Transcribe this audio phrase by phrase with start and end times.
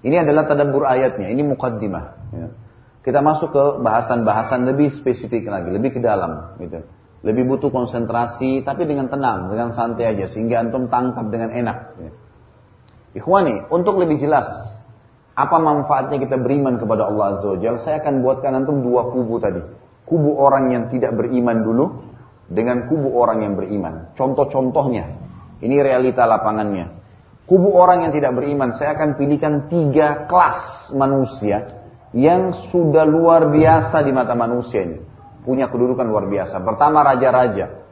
[0.00, 2.04] Ini adalah tadabbur ayatnya, ini mukaddimah.
[2.32, 2.46] Ya.
[3.00, 6.56] Kita masuk ke bahasan-bahasan lebih spesifik lagi, lebih ke dalam.
[6.60, 6.80] Gitu.
[7.20, 11.78] Lebih butuh konsentrasi, tapi dengan tenang, dengan santai aja, sehingga antum tangkap dengan enak.
[12.00, 12.10] Ya.
[13.20, 14.48] Ikhwani, untuk lebih jelas,
[15.36, 19.36] apa manfaatnya kita beriman kepada Allah Azza wa Jalla, saya akan buatkan antum dua kubu
[19.36, 19.60] tadi.
[20.08, 21.84] Kubu orang yang tidak beriman dulu,
[22.50, 24.10] dengan kubu orang yang beriman.
[24.18, 25.06] Contoh-contohnya,
[25.62, 26.99] ini realita lapangannya.
[27.50, 31.82] Kubu orang yang tidak beriman, saya akan pilihkan tiga kelas manusia
[32.14, 35.02] yang sudah luar biasa di mata manusia ini.
[35.42, 36.62] Punya kedudukan luar biasa.
[36.62, 37.90] Pertama raja-raja.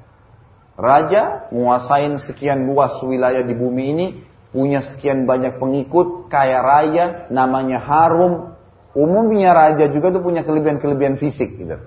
[0.78, 4.06] Raja menguasain sekian luas wilayah di bumi ini,
[4.54, 8.54] punya sekian banyak pengikut, kaya raya, namanya harum.
[8.94, 11.82] Umumnya raja juga tuh punya kelebihan-kelebihan fisik gitu.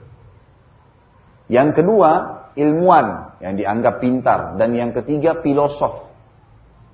[1.47, 2.11] Yang kedua,
[2.59, 6.10] ilmuwan yang dianggap pintar dan yang ketiga filosof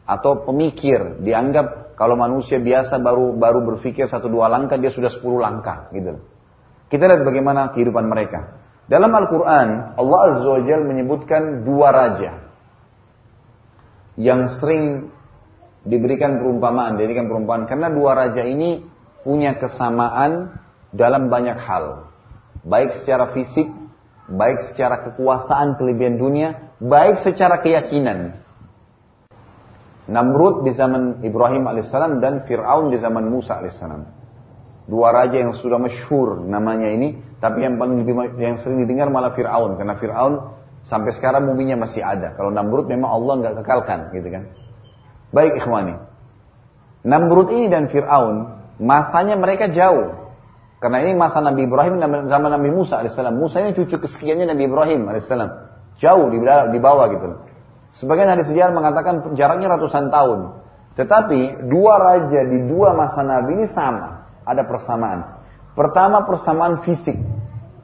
[0.07, 5.43] atau pemikir dianggap kalau manusia biasa baru baru berpikir satu dua langkah dia sudah sepuluh
[5.43, 6.23] langkah gitu.
[6.87, 8.63] Kita lihat bagaimana kehidupan mereka.
[8.87, 12.47] Dalam Al-Quran Allah Azza wa Jal menyebutkan dua raja
[14.15, 15.11] yang sering
[15.83, 18.87] diberikan perumpamaan, dijadikan perumpamaan karena dua raja ini
[19.27, 20.55] punya kesamaan
[20.95, 22.07] dalam banyak hal,
[22.63, 23.67] baik secara fisik,
[24.31, 28.46] baik secara kekuasaan kelebihan dunia, baik secara keyakinan.
[30.07, 34.07] Namrud di zaman Ibrahim alaihissalam dan Fir'aun di zaman Musa alaihissalam.
[34.87, 38.07] Dua raja yang sudah masyhur namanya ini, tapi yang paling
[38.39, 40.55] yang sering didengar malah Fir'aun karena Fir'aun
[40.87, 42.31] sampai sekarang muminya masih ada.
[42.39, 44.43] Kalau Namrud memang Allah nggak kekalkan, gitu kan?
[45.35, 45.99] Baik ikhwani.
[47.03, 50.31] Namrud ini dan Fir'aun masanya mereka jauh.
[50.79, 53.35] Karena ini masa Nabi Ibrahim zaman Nabi Musa alaihissalam.
[53.35, 55.49] Musa ini cucu kesekiannya Nabi Ibrahim alaihissalam.
[55.99, 57.27] Jauh di bawah gitu.
[57.95, 60.39] Sebagian hadis sejarah mengatakan jaraknya ratusan tahun.
[60.97, 64.27] Tetapi dua raja di dua masa Nabi ini sama.
[64.43, 65.39] Ada persamaan.
[65.77, 67.15] Pertama persamaan fisik.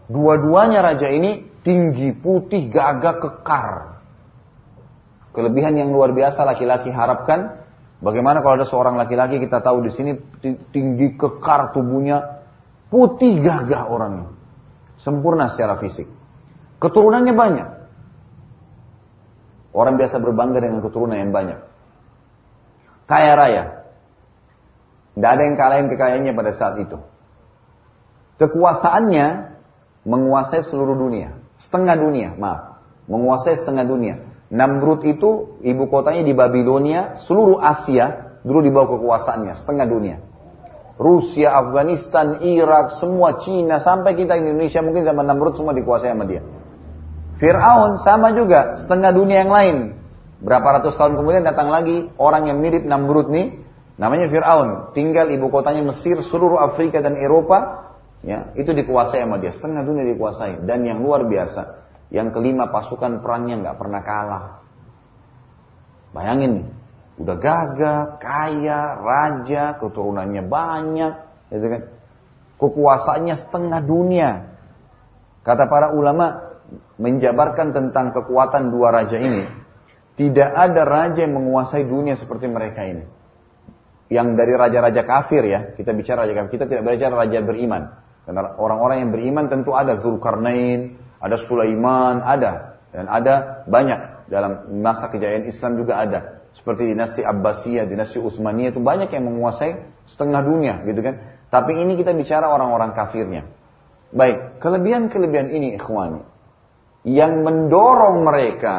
[0.09, 3.67] Dua-duanya raja ini tinggi, putih, gagah, kekar.
[5.33, 7.63] Kelebihan yang luar biasa laki-laki harapkan.
[8.03, 10.11] Bagaimana kalau ada seorang laki-laki kita tahu di sini
[10.69, 12.43] tinggi, kekar tubuhnya,
[12.91, 14.29] putih, gagah orangnya.
[15.01, 16.09] Sempurna secara fisik.
[16.79, 17.67] Keturunannya banyak.
[19.73, 21.59] Orang biasa berbangga dengan keturunan yang banyak.
[23.09, 23.63] Kaya raya.
[25.17, 26.97] Tidak ada yang kalahin kekayaannya pada saat itu.
[28.37, 29.25] Kekuasaannya
[30.05, 31.37] menguasai seluruh dunia.
[31.57, 32.81] Setengah dunia, maaf.
[33.09, 34.15] Menguasai setengah dunia.
[34.53, 40.17] Namrud itu ibu kotanya di Babilonia, seluruh Asia dulu di bawah kekuasaannya, setengah dunia.
[40.93, 46.45] Rusia, Afghanistan, Irak, semua Cina, sampai kita Indonesia mungkin zaman Namrud semua dikuasai sama dia.
[47.43, 49.77] Fir'aun sama juga, setengah dunia yang lain.
[50.39, 53.59] Berapa ratus tahun kemudian datang lagi orang yang mirip Namrud nih,
[53.99, 54.95] namanya Fir'aun.
[54.95, 57.91] Tinggal ibu kotanya Mesir, seluruh Afrika dan Eropa,
[58.23, 59.51] ya itu dikuasai sama dia.
[59.51, 60.63] Setengah dunia dikuasai.
[60.63, 61.83] Dan yang luar biasa,
[62.15, 64.43] yang kelima pasukan perangnya nggak pernah kalah.
[66.15, 66.71] Bayangin
[67.19, 71.13] udah gagah, kaya, raja, keturunannya banyak,
[71.51, 71.81] gitu kan.
[72.55, 74.31] Kekuasaannya setengah dunia.
[75.43, 76.52] Kata para ulama,
[76.97, 79.43] menjabarkan tentang kekuatan dua raja ini,
[80.13, 83.05] tidak ada raja yang menguasai dunia seperti mereka ini.
[84.13, 87.83] Yang dari raja-raja kafir ya, kita bicara raja kafir, kita tidak bicara raja beriman.
[88.23, 92.77] Karena orang-orang yang beriman tentu ada Zulkarnain, ada Sulaiman, ada.
[92.93, 96.45] Dan ada banyak dalam masa kejayaan Islam juga ada.
[96.53, 101.41] Seperti dinasti Abbasiyah, dinasti Utsmaniyah itu banyak yang menguasai setengah dunia gitu kan.
[101.49, 103.49] Tapi ini kita bicara orang-orang kafirnya.
[104.13, 106.32] Baik, kelebihan-kelebihan ini ikhwani
[107.03, 108.77] yang mendorong mereka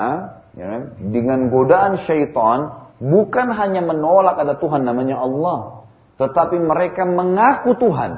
[0.56, 5.84] ya, dengan godaan syaitan bukan hanya menolak ada Tuhan namanya Allah,
[6.16, 8.12] tetapi mereka mengaku Tuhan.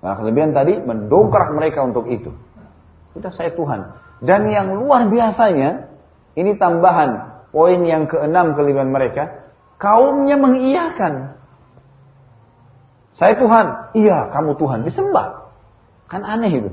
[0.00, 2.32] Nah, kelebihan tadi mendongkrak mereka untuk itu.
[3.12, 3.96] Sudah saya Tuhan.
[4.24, 5.92] Dan yang luar biasanya,
[6.36, 11.36] ini tambahan poin yang keenam kelebihan mereka, kaumnya mengiyakan.
[13.16, 13.66] Saya Tuhan,
[13.96, 15.52] iya kamu Tuhan, disembah.
[16.08, 16.70] Kan aneh itu.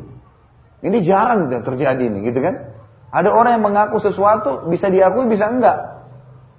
[0.78, 2.78] Ini jarang terjadi ini, gitu kan?
[3.10, 6.06] Ada orang yang mengaku sesuatu bisa diakui bisa enggak.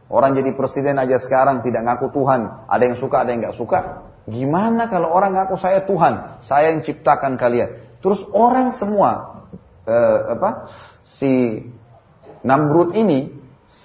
[0.09, 2.67] Orang jadi presiden aja sekarang tidak ngaku Tuhan.
[2.67, 3.79] Ada yang suka, ada yang enggak suka.
[4.29, 8.01] Gimana kalau orang ngaku saya Tuhan, saya yang ciptakan kalian.
[8.01, 9.45] Terus orang semua
[9.85, 10.71] eh, apa
[11.21, 11.65] si
[12.43, 13.33] Namrud ini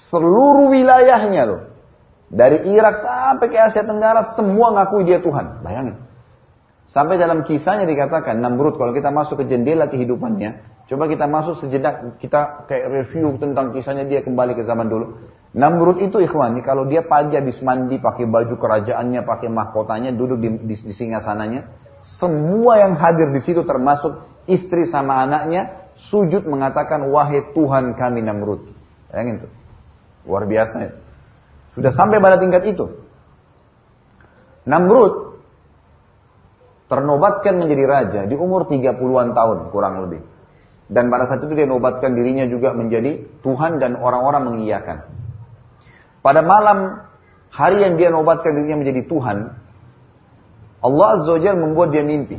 [0.09, 1.61] seluruh wilayahnya loh.
[2.33, 5.61] Dari Irak sampai ke Asia Tenggara semua ngakui dia Tuhan.
[5.61, 6.01] Bayangin.
[6.93, 12.21] Sampai dalam kisahnya dikatakan, Namrud kalau kita masuk ke jendela kehidupannya, coba kita masuk sejenak,
[12.21, 15.17] kita kayak review tentang kisahnya dia kembali ke zaman dulu.
[15.57, 20.49] Namrud itu ikhwani, kalau dia pagi habis mandi, pakai baju kerajaannya, pakai mahkotanya, duduk di,
[20.69, 21.65] di, di singgasananya,
[22.21, 28.69] semua yang hadir di situ termasuk istri sama anaknya, sujud mengatakan, wahai Tuhan kami Namrud.
[29.09, 29.51] Bayangin tuh.
[30.29, 30.93] Luar biasa.
[31.73, 33.01] Sudah sampai pada tingkat itu.
[34.69, 35.32] Namrud
[36.93, 40.21] ternobatkan menjadi raja di umur 30-an tahun kurang lebih.
[40.93, 45.09] Dan pada saat itu dia nobatkan dirinya juga menjadi Tuhan dan orang-orang mengiyakan.
[46.21, 47.09] Pada malam
[47.49, 49.37] hari yang dia nobatkan dirinya menjadi Tuhan,
[50.85, 52.37] Allah Azza wa membuat dia mimpi.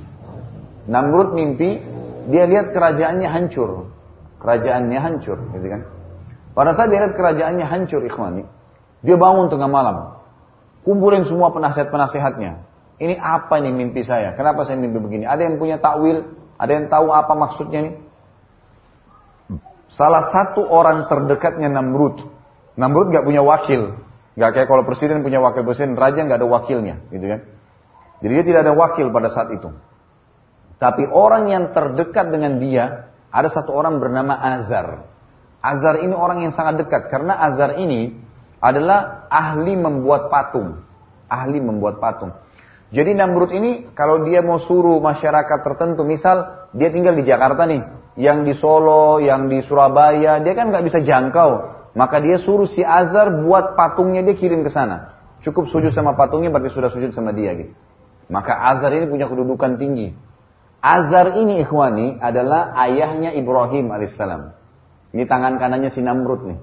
[0.87, 1.83] Namrud mimpi,
[2.31, 3.91] dia lihat kerajaannya hancur.
[4.39, 5.83] Kerajaannya hancur, gitu kan.
[6.55, 8.47] Pada saat dia lihat kerajaannya hancur, ikhwani,
[9.03, 9.97] dia bangun tengah malam.
[10.87, 12.74] Kumpulin semua penasihat-penasihatnya.
[12.95, 14.39] Ini apa nih mimpi saya?
[14.39, 15.25] Kenapa saya mimpi begini?
[15.27, 16.37] Ada yang punya takwil?
[16.55, 17.95] Ada yang tahu apa maksudnya nih?
[19.91, 22.35] Salah satu orang terdekatnya Namrud
[22.75, 24.03] Namrud nggak punya wakil,
[24.35, 27.41] nggak kayak kalau presiden punya wakil presiden, raja nggak ada wakilnya, gitu kan?
[28.19, 29.71] Jadi dia tidak ada wakil pada saat itu.
[30.83, 35.07] Tapi orang yang terdekat dengan dia ada satu orang bernama Azar.
[35.63, 38.11] Azar ini orang yang sangat dekat karena Azar ini
[38.59, 40.83] adalah ahli membuat patung,
[41.31, 42.35] ahli membuat patung.
[42.95, 47.83] Jadi Namrud ini kalau dia mau suruh masyarakat tertentu, misal dia tinggal di Jakarta nih,
[48.15, 51.75] yang di Solo, yang di Surabaya, dia kan nggak bisa jangkau.
[51.99, 55.11] Maka dia suruh si Azar buat patungnya dia kirim ke sana.
[55.43, 57.75] Cukup sujud sama patungnya berarti sudah sujud sama dia gitu.
[58.31, 60.15] Maka Azar ini punya kedudukan tinggi.
[60.79, 64.55] Azar ini ikhwani adalah ayahnya Ibrahim alaihissalam.
[65.15, 66.59] Ini tangan kanannya si Namrud nih.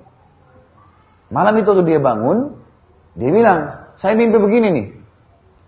[1.32, 2.60] Malam itu tuh dia bangun,
[3.16, 3.60] dia bilang,
[4.00, 4.88] saya mimpi begini nih.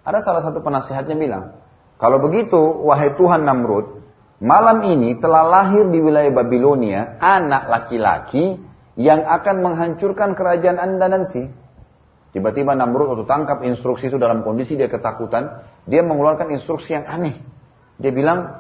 [0.04, 1.56] Ada salah satu penasihatnya bilang,
[1.96, 4.04] kalau begitu, wahai Tuhan Namrud,
[4.44, 8.60] malam ini telah lahir di wilayah Babilonia anak laki-laki
[9.00, 11.48] yang akan menghancurkan kerajaan Anda nanti.
[12.36, 17.40] Tiba-tiba Namrud waktu tangkap instruksi itu dalam kondisi dia ketakutan, dia mengeluarkan instruksi yang aneh.
[18.02, 18.60] Dia bilang,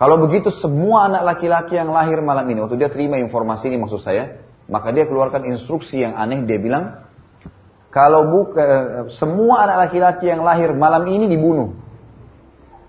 [0.00, 4.00] kalau begitu semua anak laki-laki yang lahir malam ini, waktu dia terima informasi ini maksud
[4.00, 4.40] saya,
[4.70, 7.09] maka dia keluarkan instruksi yang aneh, dia bilang,
[7.90, 8.64] kalau buka,
[9.18, 11.74] semua anak laki-laki yang lahir malam ini dibunuh.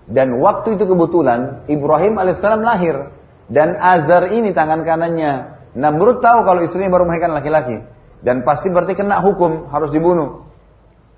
[0.06, 3.10] Dan waktu itu kebetulan Ibrahim alaihissalam lahir.
[3.50, 7.80] Dan Azar ini tangan kanannya Namrud tahu kalau istrinya baru melahirkan laki-laki.
[8.22, 10.46] Dan pasti berarti kena hukum, harus dibunuh.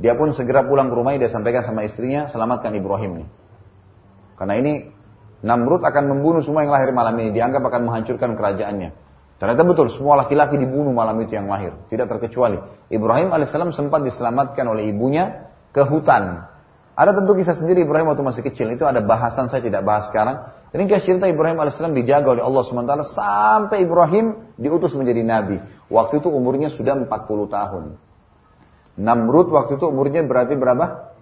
[0.00, 3.28] Dia pun segera pulang ke rumahnya, dia sampaikan sama istrinya, selamatkan Ibrahim nih.
[4.40, 4.72] Karena ini
[5.44, 9.03] Namrud akan membunuh semua yang lahir malam ini, dianggap akan menghancurkan kerajaannya.
[9.44, 12.56] Ternyata betul, semua laki-laki dibunuh malam itu yang lahir, tidak terkecuali.
[12.88, 16.48] Ibrahim alaihissalam sempat diselamatkan oleh ibunya ke hutan.
[16.96, 20.48] Ada tentu kisah sendiri Ibrahim waktu masih kecil, itu ada bahasan saya tidak bahas sekarang.
[20.72, 25.60] Kisah cerita Ibrahim AS dijaga oleh Allah SWT sampai Ibrahim diutus menjadi nabi.
[25.92, 27.04] Waktu itu umurnya sudah 40
[27.52, 27.84] tahun.
[28.96, 31.12] Namrud waktu itu umurnya berarti berapa?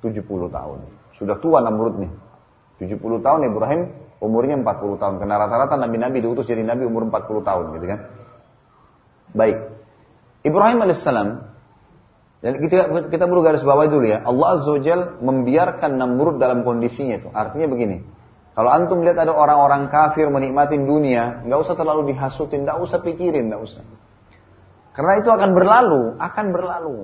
[0.00, 0.78] 70 tahun.
[1.20, 2.12] Sudah tua Namrud nih.
[2.80, 5.14] 70 tahun Ibrahim umurnya 40 tahun.
[5.18, 8.00] Karena rata-rata nabi-nabi diutus jadi nabi umur 40 tahun gitu kan.
[9.34, 9.58] Baik.
[10.40, 11.04] Ibrahim AS
[12.40, 14.24] dan kita, kita perlu garis bawah dulu ya.
[14.24, 17.28] Allah Azza wa membiarkan Namrud dalam kondisinya itu.
[17.28, 18.00] Artinya begini.
[18.56, 23.52] Kalau antum lihat ada orang-orang kafir menikmati dunia, nggak usah terlalu dihasutin, nggak usah pikirin,
[23.52, 23.84] nggak usah.
[24.96, 26.96] Karena itu akan berlalu, akan berlalu.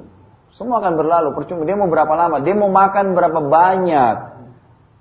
[0.57, 1.29] Semua akan berlalu.
[1.37, 4.17] Percuma dia mau berapa lama, dia mau makan berapa banyak,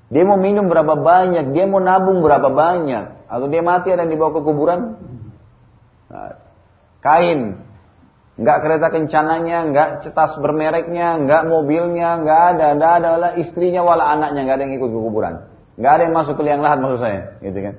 [0.10, 4.14] dia mau minum berapa banyak, dia mau nabung berapa banyak, atau dia mati ada yang
[4.14, 4.80] dibawa ke kuburan.
[6.14, 6.38] Nah,
[7.02, 7.66] kain,
[8.38, 14.46] nggak kereta kencananya, nggak cetas bermereknya, nggak mobilnya, nggak ada, ada adalah istrinya wala anaknya,
[14.46, 15.34] nggak ada yang ikut ke kuburan.
[15.76, 17.76] Nggak ada yang masuk ke liang lahat maksud saya, gitu kan?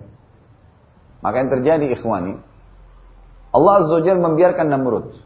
[1.22, 2.34] Maka yang terjadi ikhwani,
[3.54, 5.16] Allah Azza wa membiarkan Namrud.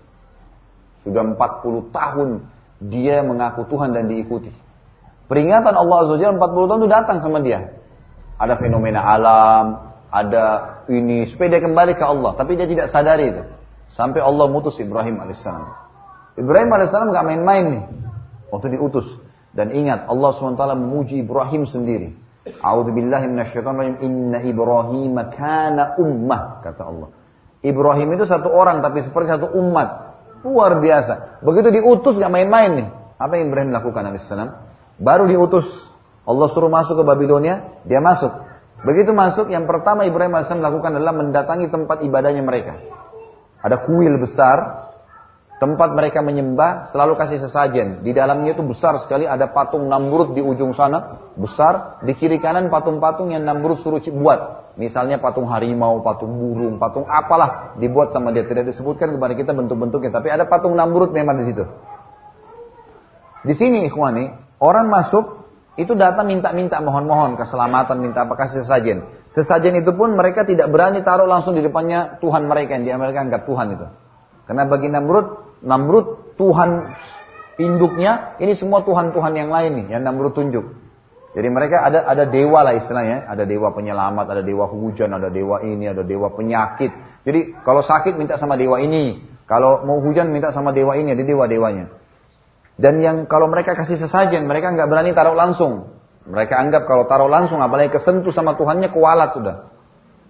[1.02, 2.28] Sudah 40 tahun
[2.84, 4.52] dia mengaku Tuhan dan diikuti.
[5.30, 7.70] Peringatan Allah Azza wa 40 tahun itu datang sama dia.
[8.34, 10.44] Ada fenomena alam, ada
[10.90, 12.34] ini, supaya dia kembali ke Allah.
[12.34, 13.42] Tapi dia tidak sadari itu.
[13.86, 15.70] Sampai Allah mutus Ibrahim alaihissalam.
[16.34, 17.84] Ibrahim alaihissalam nggak main-main nih.
[18.50, 19.06] Waktu diutus.
[19.54, 22.14] Dan ingat Allah SWT memuji Ibrahim sendiri.
[22.58, 27.08] A'udzubillahi minasyaitonir Inna Ibrahim kana ummah kata Allah.
[27.62, 30.18] Ibrahim itu satu orang tapi seperti satu umat.
[30.42, 31.42] Luar biasa.
[31.46, 32.88] Begitu diutus gak main-main nih.
[33.20, 34.69] Apa yang Ibrahim lakukan alaihissalam?
[35.00, 35.66] Baru diutus.
[36.28, 38.30] Allah suruh masuk ke Babilonia, dia masuk.
[38.84, 42.76] Begitu masuk, yang pertama Ibrahim AS lakukan adalah mendatangi tempat ibadahnya mereka.
[43.60, 44.88] Ada kuil besar,
[45.60, 48.00] Tempat mereka menyembah selalu kasih sesajen.
[48.00, 51.20] Di dalamnya itu besar sekali ada patung Namrud di ujung sana.
[51.36, 52.00] Besar.
[52.00, 54.72] Di kiri kanan patung-patung yang Namrud suruh buat.
[54.80, 58.48] Misalnya patung harimau, patung burung, patung apalah dibuat sama dia.
[58.48, 60.08] Tidak disebutkan kepada kita bentuk-bentuknya.
[60.08, 61.68] Tapi ada patung Namrud memang di situ.
[63.44, 65.40] Di sini ikhwani, orang masuk
[65.80, 69.08] itu datang minta-minta mohon-mohon keselamatan, minta apa kasih sesajen.
[69.32, 73.24] Sesajen itu pun mereka tidak berani taruh langsung di depannya Tuhan mereka yang di mereka
[73.24, 73.86] anggap Tuhan itu.
[74.44, 75.26] Karena bagi Namrud
[75.64, 76.70] Namrud Tuhan
[77.60, 80.64] induknya, ini semua Tuhan-Tuhan yang lain nih, yang Namrud tunjuk.
[81.30, 85.62] Jadi mereka ada ada dewa lah istilahnya, ada dewa penyelamat, ada dewa hujan, ada dewa
[85.62, 86.90] ini, ada dewa penyakit.
[87.22, 91.22] Jadi kalau sakit minta sama dewa ini, kalau mau hujan minta sama dewa ini, ada
[91.22, 91.86] dewa-dewanya.
[92.80, 96.00] Dan yang kalau mereka kasih sesajen, mereka nggak berani taruh langsung.
[96.24, 99.56] Mereka anggap kalau taruh langsung, apalagi kesentuh sama Tuhannya, kualat sudah.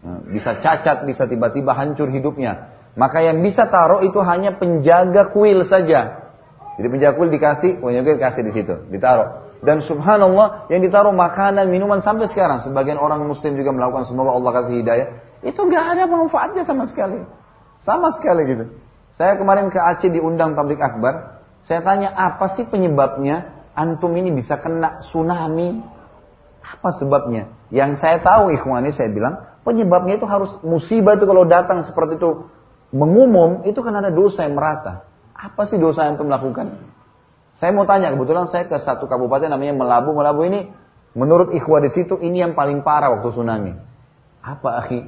[0.02, 2.75] Nah, bisa cacat, bisa tiba-tiba hancur hidupnya.
[2.99, 6.26] Maka yang bisa taruh itu hanya penjaga kuil saja.
[6.75, 9.47] Jadi penjaga kuil dikasih, penjaga kuil dikasih di situ, ditaruh.
[9.61, 12.64] Dan subhanallah yang ditaruh makanan, minuman sampai sekarang.
[12.64, 15.07] Sebagian orang muslim juga melakukan semoga Allah kasih hidayah.
[15.45, 17.21] Itu gak ada manfaatnya sama sekali.
[17.85, 18.64] Sama sekali gitu.
[19.14, 21.40] Saya kemarin ke Aceh diundang tablik akbar.
[21.64, 25.81] Saya tanya apa sih penyebabnya antum ini bisa kena tsunami?
[26.61, 27.50] Apa sebabnya?
[27.73, 32.49] Yang saya tahu ikhwani saya bilang penyebabnya itu harus musibah itu kalau datang seperti itu
[32.90, 35.07] mengumum itu kan ada dosa yang merata.
[35.35, 36.76] Apa sih dosa yang antum lakukan?
[37.61, 40.17] Saya mau tanya, kebetulan saya ke satu kabupaten namanya Melabu.
[40.17, 40.73] Melabu ini
[41.12, 43.73] menurut ikhwah di situ ini yang paling parah waktu tsunami.
[44.40, 45.05] Apa akhi?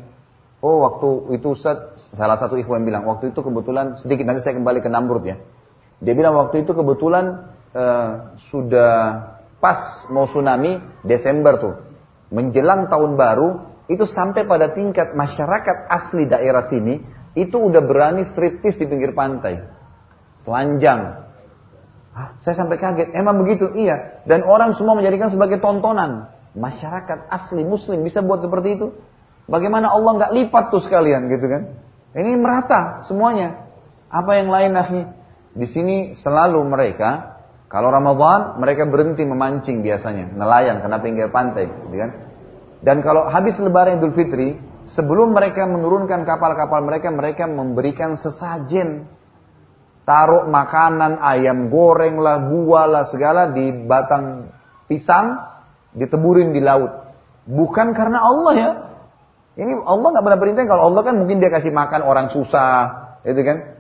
[0.63, 4.55] Oh waktu itu Ustaz, salah satu ikhwah yang bilang, waktu itu kebetulan sedikit nanti saya
[4.61, 5.41] kembali ke Namrud ya.
[6.03, 8.95] Dia bilang waktu itu kebetulan uh, sudah
[9.63, 11.75] pas mau tsunami Desember tuh.
[12.35, 13.49] Menjelang tahun baru
[13.87, 16.99] itu sampai pada tingkat masyarakat asli daerah sini
[17.39, 19.63] itu udah berani striptis di pinggir pantai.
[20.43, 21.23] Telanjang.
[22.13, 23.15] Hah, saya sampai kaget.
[23.15, 23.71] Emang begitu?
[23.73, 24.27] Iya.
[24.27, 26.29] Dan orang semua menjadikan sebagai tontonan.
[26.53, 28.93] Masyarakat asli muslim bisa buat seperti itu.
[29.47, 31.63] Bagaimana Allah nggak lipat tuh sekalian gitu kan?
[32.13, 33.71] Ini merata semuanya.
[34.13, 35.22] Apa yang lain akhirnya?
[35.53, 41.97] Di sini selalu mereka kalau Ramadan mereka berhenti memancing biasanya, nelayan karena pinggir pantai, gitu
[41.97, 42.11] kan?
[42.83, 44.59] Dan kalau habis Lebaran Idul Fitri,
[44.93, 49.07] Sebelum mereka menurunkan kapal-kapal mereka, mereka memberikan sesajen.
[50.03, 54.51] Taruh makanan, ayam goreng lah, buah lah, segala di batang
[54.91, 55.39] pisang,
[55.95, 56.91] diteburin di laut.
[57.47, 58.71] Bukan karena Allah ya.
[59.53, 63.41] Ini Allah nggak pernah perintah kalau Allah kan mungkin dia kasih makan orang susah, itu
[63.47, 63.72] kan?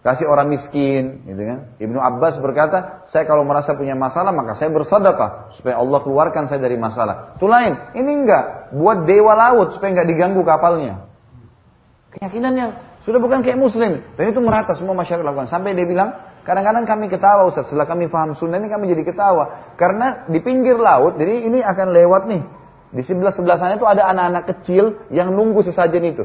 [0.00, 1.76] Kasih orang miskin, gitu kan?
[1.76, 6.56] Ibnu Abbas berkata, saya kalau merasa punya masalah maka saya bersedekah supaya Allah keluarkan saya
[6.56, 7.36] dari masalah.
[7.36, 7.76] Itu lain.
[7.92, 11.04] Ini enggak, buat dewa laut supaya enggak diganggu kapalnya.
[12.16, 12.70] Keyakinan yang
[13.04, 14.00] sudah bukan kayak muslim.
[14.16, 15.52] Dan itu merata semua masyarakat lakukan.
[15.52, 16.16] Sampai dia bilang,
[16.48, 19.76] kadang-kadang kami ketawa Ustaz, setelah kami paham sunnah ini kami jadi ketawa.
[19.76, 22.42] Karena di pinggir laut, jadi ini akan lewat nih.
[22.96, 26.24] Di sebelah-sebelah sana itu ada anak-anak kecil yang nunggu sesajen itu.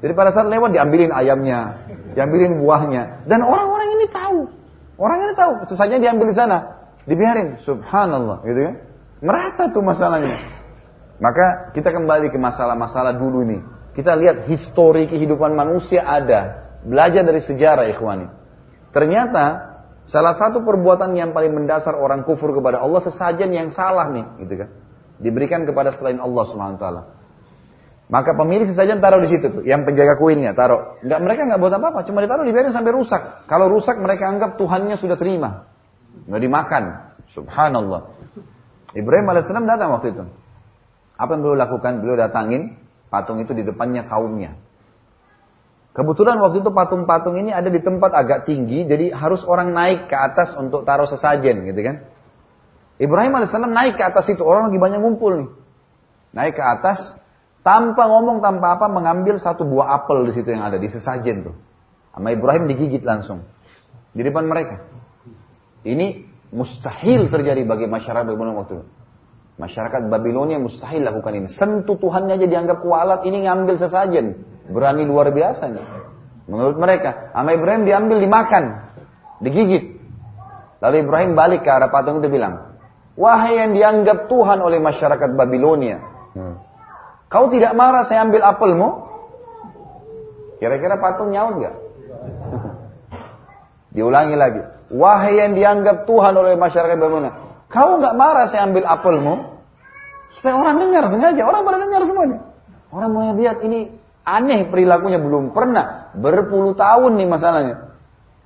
[0.00, 3.26] Jadi pada saat lewat diambilin ayamnya, diambilin buahnya.
[3.26, 4.40] Dan orang-orang ini tahu.
[5.00, 6.58] Orang ini tahu, sesanya diambil di sana.
[7.08, 8.76] Dibiarin, subhanallah, gitu kan.
[9.24, 10.36] Merata tuh masalahnya.
[11.20, 13.60] Maka kita kembali ke masalah-masalah dulu nih.
[13.92, 16.72] Kita lihat histori kehidupan manusia ada.
[16.84, 18.28] Belajar dari sejarah ikhwani.
[18.96, 19.44] Ternyata
[20.08, 24.64] salah satu perbuatan yang paling mendasar orang kufur kepada Allah sesajen yang salah nih, gitu
[24.64, 24.68] kan.
[25.20, 26.44] Diberikan kepada selain Allah
[26.80, 27.19] taala.
[28.10, 30.98] Maka pemilik sesajen taruh di situ tuh, yang penjaga kuilnya taruh.
[31.06, 33.46] Enggak mereka nggak buat apa-apa, cuma ditaruh dibiarin sampai rusak.
[33.46, 35.70] Kalau rusak mereka anggap Tuhannya sudah terima,
[36.26, 36.82] nggak dimakan.
[37.30, 38.10] Subhanallah.
[38.98, 40.26] Ibrahim alaihissalam datang waktu itu.
[41.14, 42.02] Apa yang beliau lakukan?
[42.02, 42.74] Beliau datangin
[43.06, 44.58] patung itu di depannya kaumnya.
[45.90, 50.14] Kebetulan waktu itu patung-patung ini ada di tempat agak tinggi, jadi harus orang naik ke
[50.14, 52.06] atas untuk taruh sesajen, gitu kan?
[52.98, 55.50] Ibrahim alaihissalam naik ke atas itu, orang lagi banyak ngumpul nih.
[56.30, 56.98] Naik ke atas,
[57.60, 61.56] tanpa ngomong, tanpa apa, mengambil satu buah apel di situ yang ada, di sesajen tuh.
[62.16, 63.46] Sama Ibrahim digigit langsung.
[64.10, 64.82] Di depan mereka.
[65.86, 68.86] Ini mustahil terjadi bagi masyarakat Babilonia waktu itu.
[69.60, 71.48] Masyarakat Babilonia mustahil lakukan ini.
[71.52, 74.40] Sentuh Tuhannya aja dianggap kualat, ini ngambil sesajen.
[74.72, 75.86] Berani luar biasa nih.
[76.48, 78.64] Menurut mereka, sama Ibrahim diambil dimakan,
[79.44, 80.00] digigit.
[80.80, 82.72] Lalu Ibrahim balik ke arah patung itu bilang,
[83.20, 86.00] Wahai yang dianggap Tuhan oleh masyarakat Babilonia.
[86.32, 86.56] Hmm.
[87.30, 89.06] Kau tidak marah saya ambil apelmu?
[90.58, 91.76] Kira-kira patung nyaut nggak?
[93.94, 94.62] Diulangi lagi.
[94.90, 97.30] Wahai yang dianggap Tuhan oleh masyarakat bagaimana?
[97.70, 99.62] Kau nggak marah saya ambil apelmu?
[100.34, 101.42] Supaya orang dengar sengaja.
[101.46, 102.38] Orang pada dengar semuanya.
[102.90, 103.94] Orang mau lihat ini
[104.26, 106.10] aneh perilakunya belum pernah.
[106.18, 107.76] Berpuluh tahun nih masalahnya.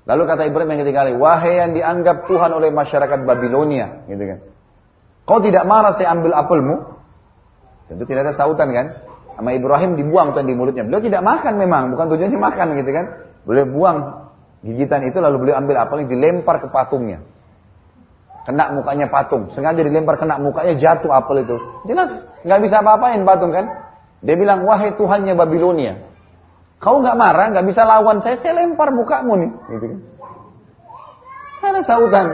[0.05, 4.38] Lalu kata Ibrahim yang ketiga kali, wahai yang dianggap Tuhan oleh masyarakat Babilonia, gitu kan.
[5.25, 6.93] Kau tidak marah saya ambil apelmu?
[7.88, 8.87] Tentu tidak ada sautan kan?
[9.35, 10.87] Sama Ibrahim dibuang tuh di mulutnya.
[10.87, 13.07] Beliau tidak makan memang, bukan tujuannya makan gitu kan.
[13.45, 13.97] Beliau buang
[14.64, 17.21] gigitan itu lalu beliau ambil apelnya dilempar ke patungnya.
[18.45, 21.57] Kena mukanya patung, sengaja dilempar kena mukanya jatuh apel itu.
[21.88, 22.12] Jelas
[22.45, 23.73] nggak bisa apa-apain patung kan?
[24.25, 26.00] Dia bilang, wahai Tuhannya Babilonia,
[26.81, 29.50] kau nggak marah, nggak bisa lawan saya, saya lempar mukamu nih.
[29.73, 30.00] Gitu kan.
[31.64, 32.26] Ada sautan.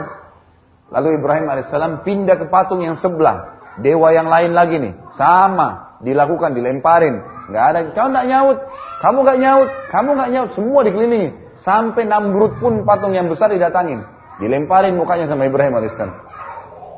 [0.91, 3.60] Lalu Ibrahim alaihissalam pindah ke patung yang sebelah.
[3.79, 4.93] Dewa yang lain lagi nih.
[5.15, 5.99] Sama.
[6.03, 7.23] Dilakukan, dilemparin.
[7.47, 7.79] Nggak ada.
[7.95, 8.57] Kau nggak nyaut.
[8.99, 9.69] Kamu nggak nyaut.
[9.87, 10.49] Kamu nggak nyaut.
[10.57, 11.29] Semua dikelilingi.
[11.61, 14.03] Sampai Namrud pun patung yang besar didatangin.
[14.41, 16.17] Dilemparin mukanya sama Ibrahim alaihissalam.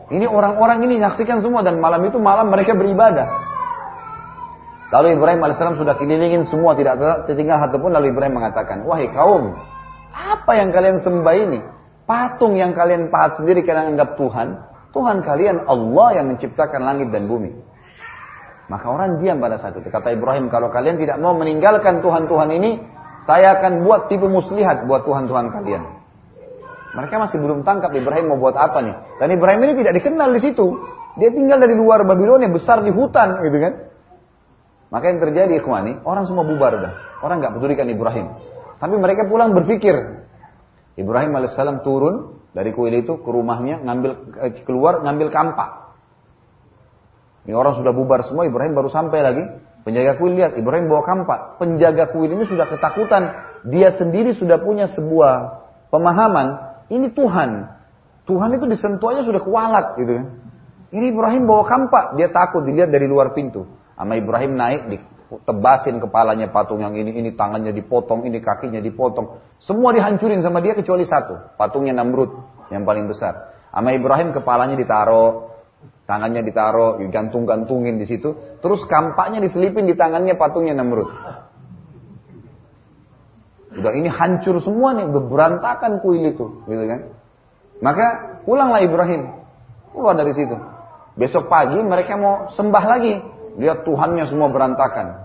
[0.10, 1.62] Ini orang-orang ini nyaksikan semua.
[1.62, 3.30] Dan malam itu malam mereka beribadah.
[4.90, 6.74] Lalu Ibrahim alaihissalam sudah kelilingin semua.
[6.74, 7.94] Tidak tertinggal satu pun.
[7.94, 8.88] Lalu Ibrahim mengatakan.
[8.88, 9.54] Wahai kaum.
[10.14, 11.60] Apa yang kalian sembah ini?
[12.04, 14.60] Patung yang kalian pahat sendiri karena anggap Tuhan,
[14.94, 17.50] Tuhan kalian Allah yang menciptakan langit dan bumi.
[18.70, 19.90] Maka orang diam pada saat itu.
[19.90, 22.72] Kata Ibrahim, kalau kalian tidak mau meninggalkan Tuhan-Tuhan ini,
[23.26, 25.84] saya akan buat tipu muslihat buat Tuhan-Tuhan kalian.
[26.94, 28.96] Mereka masih belum tangkap Ibrahim mau buat apa nih.
[29.18, 30.66] Dan Ibrahim ini tidak dikenal di situ.
[31.18, 33.74] Dia tinggal dari luar Babilonia, besar di hutan gitu kan.
[34.94, 36.94] Maka yang terjadi ikhwani, orang semua bubar dah.
[37.26, 38.38] Orang nggak pedulikan Ibrahim.
[38.78, 39.96] Tapi mereka pulang berpikir,
[40.94, 44.12] Ibrahim alaihissalam turun dari kuil itu ke rumahnya, ngambil
[44.46, 45.70] eh, keluar, ngambil kampak.
[47.44, 49.44] Ini orang sudah bubar semua, Ibrahim baru sampai lagi.
[49.84, 51.60] Penjaga kuil lihat, Ibrahim bawa kampak.
[51.60, 53.36] Penjaga kuil ini sudah ketakutan.
[53.68, 55.34] Dia sendiri sudah punya sebuah
[55.92, 56.48] pemahaman,
[56.88, 57.68] ini Tuhan.
[58.24, 60.28] Tuhan itu disentuh aja sudah kualat gitu kan.
[60.94, 63.66] Ini Ibrahim bawa kampak, dia takut dilihat dari luar pintu.
[63.98, 64.98] Sama Ibrahim naik di
[65.42, 69.42] tebasin kepalanya patung yang ini, ini tangannya dipotong, ini kakinya dipotong.
[69.64, 72.30] Semua dihancurin sama dia kecuali satu, patungnya Namrud
[72.70, 73.54] yang paling besar.
[73.74, 75.50] Sama Ibrahim kepalanya ditaruh,
[76.06, 78.60] tangannya ditaruh, digantung-gantungin di situ.
[78.62, 81.10] Terus kampaknya diselipin di tangannya patungnya Namrud.
[83.74, 87.10] Udah ini hancur semua nih, berantakan kuil itu, gitu kan?
[87.82, 88.06] Maka
[88.46, 89.34] pulanglah Ibrahim,
[89.90, 90.54] keluar dari situ.
[91.18, 93.18] Besok pagi mereka mau sembah lagi,
[93.58, 95.23] lihat Tuhannya semua berantakan.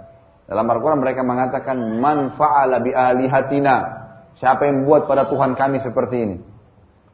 [0.49, 4.01] Dalam Al-Quran mereka mengatakan, Man fa'ala bi alihatina.
[4.41, 6.37] Siapa yang buat pada Tuhan kami seperti ini?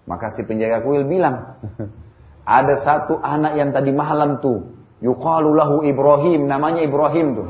[0.06, 1.58] Maka si penjaga kuil bilang,
[2.46, 4.70] ada satu anak yang tadi malam tuh,
[5.02, 7.48] yuqalu lahu Ibrahim, namanya Ibrahim tuh.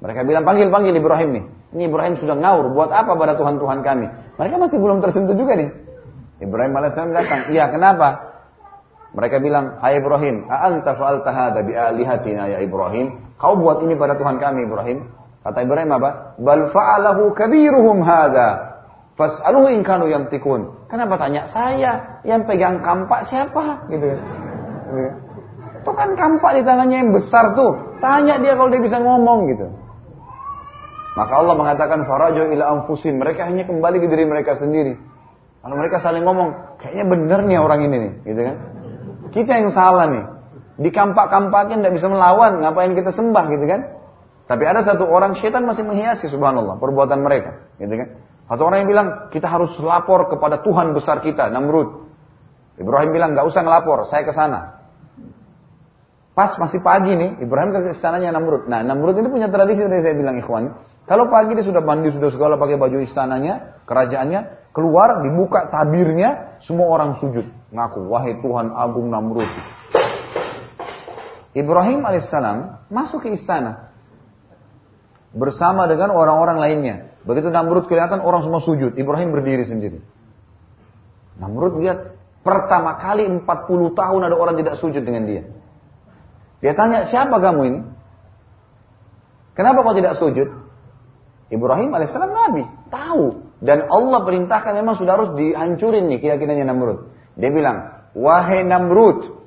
[0.00, 1.44] Mereka bilang, panggil-panggil Ibrahim nih.
[1.76, 4.06] Ini Ibrahim sudah ngaur, buat apa pada Tuhan-Tuhan kami?
[4.40, 5.68] Mereka masih belum tersentuh juga nih.
[6.42, 8.32] Ibrahim AS datang, iya kenapa?
[9.12, 13.31] Mereka bilang, Hai Ibrahim, a'anta fa'alta hadha bi alihatina ya Ibrahim?
[13.42, 15.10] Kau buat ini pada Tuhan kami Ibrahim?
[15.42, 16.38] Kata Ibrahim apa?
[16.38, 18.78] Bal fa'alahu kabiruhum hadha.
[19.18, 20.86] Fas'aluhu in kanu yantikun.
[20.86, 22.22] Kenapa tanya saya?
[22.22, 23.82] Yang pegang kampak siapa?
[23.90, 24.14] Gitu.
[24.14, 25.10] gitu.
[25.82, 27.98] Itu kan kampak di tangannya yang besar tuh.
[27.98, 29.66] Tanya dia kalau dia bisa ngomong gitu.
[31.18, 33.18] Maka Allah mengatakan farajo ila anfusin.
[33.18, 34.96] Mereka hanya kembali ke diri mereka sendiri.
[35.60, 38.56] Kalau mereka saling ngomong, kayaknya bener nih orang ini nih, gitu kan?
[39.30, 40.24] Kita yang salah nih.
[40.82, 43.80] Di kampak-kampaknya tidak bisa melawan, ngapain kita sembah gitu kan?
[44.50, 48.08] Tapi ada satu orang syaitan masih menghiasi subhanallah perbuatan mereka, gitu kan?
[48.50, 52.10] Satu orang yang bilang kita harus lapor kepada Tuhan besar kita, Namrud.
[52.76, 54.82] Ibrahim bilang nggak usah ngelapor, saya ke sana.
[56.32, 58.64] Pas masih pagi nih, Ibrahim ke istananya Namrud.
[58.66, 60.74] Nah, Namrud ini punya tradisi tadi saya bilang ikhwan.
[61.04, 66.88] Kalau pagi dia sudah mandi, sudah segala pakai baju istananya, kerajaannya, keluar, dibuka tabirnya, semua
[66.88, 67.44] orang sujud.
[67.72, 69.48] Ngaku, wahai Tuhan Agung Namrud.
[71.52, 73.92] Ibrahim alaihissalam masuk ke istana.
[75.32, 76.96] Bersama dengan orang-orang lainnya.
[77.24, 78.96] Begitu Namrud kelihatan orang semua sujud.
[78.96, 80.00] Ibrahim berdiri sendiri.
[81.40, 83.44] Namrud lihat pertama kali 40
[83.96, 85.42] tahun ada orang tidak sujud dengan dia.
[86.60, 87.80] Dia tanya, siapa kamu ini?
[89.52, 90.48] Kenapa kau tidak sujud?
[91.52, 92.64] Ibrahim alaihissalam Nabi.
[92.88, 93.24] Tahu.
[93.60, 96.98] Dan Allah perintahkan memang sudah harus dihancurin nih keyakinannya Namrud.
[97.36, 99.41] Dia bilang, wahai Namrud,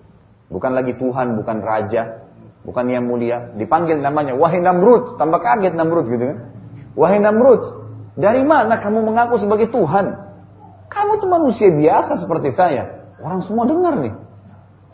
[0.50, 2.26] bukan lagi Tuhan, bukan Raja,
[2.66, 6.38] bukan yang mulia, dipanggil namanya, wahai Namrud, tambah kaget Namrud gitu kan.
[6.96, 7.62] Wahai Namrud,
[8.16, 10.16] dari mana kamu mengaku sebagai Tuhan?
[10.88, 13.12] Kamu tuh manusia biasa seperti saya.
[13.20, 14.16] Orang semua dengar nih.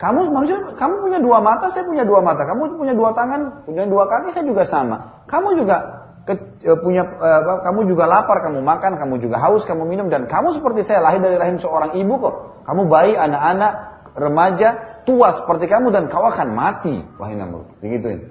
[0.02, 2.42] Kamu manusia, kamu punya dua mata, saya punya dua mata.
[2.42, 5.22] Kamu punya dua tangan, punya dua kaki, saya juga sama.
[5.30, 6.34] Kamu juga ke,
[6.66, 10.26] eh, punya uh, apa, kamu juga lapar, kamu makan, kamu juga haus, kamu minum dan
[10.26, 12.34] kamu seperti saya lahir dari rahim seorang ibu kok.
[12.66, 13.72] Kamu bayi, anak-anak,
[14.18, 14.68] remaja,
[15.04, 17.02] tua seperti kamu dan kau akan mati.
[17.18, 17.68] Wahai Namrud.
[17.78, 18.26] Begitu ini.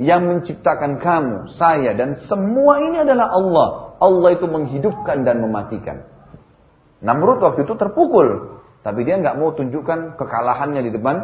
[0.00, 3.68] Yang menciptakan kamu, saya dan semua ini adalah Allah.
[4.00, 6.08] Allah itu menghidupkan dan mematikan.
[7.04, 11.20] Namrud waktu itu terpukul, tapi dia nggak mau tunjukkan kekalahannya di depan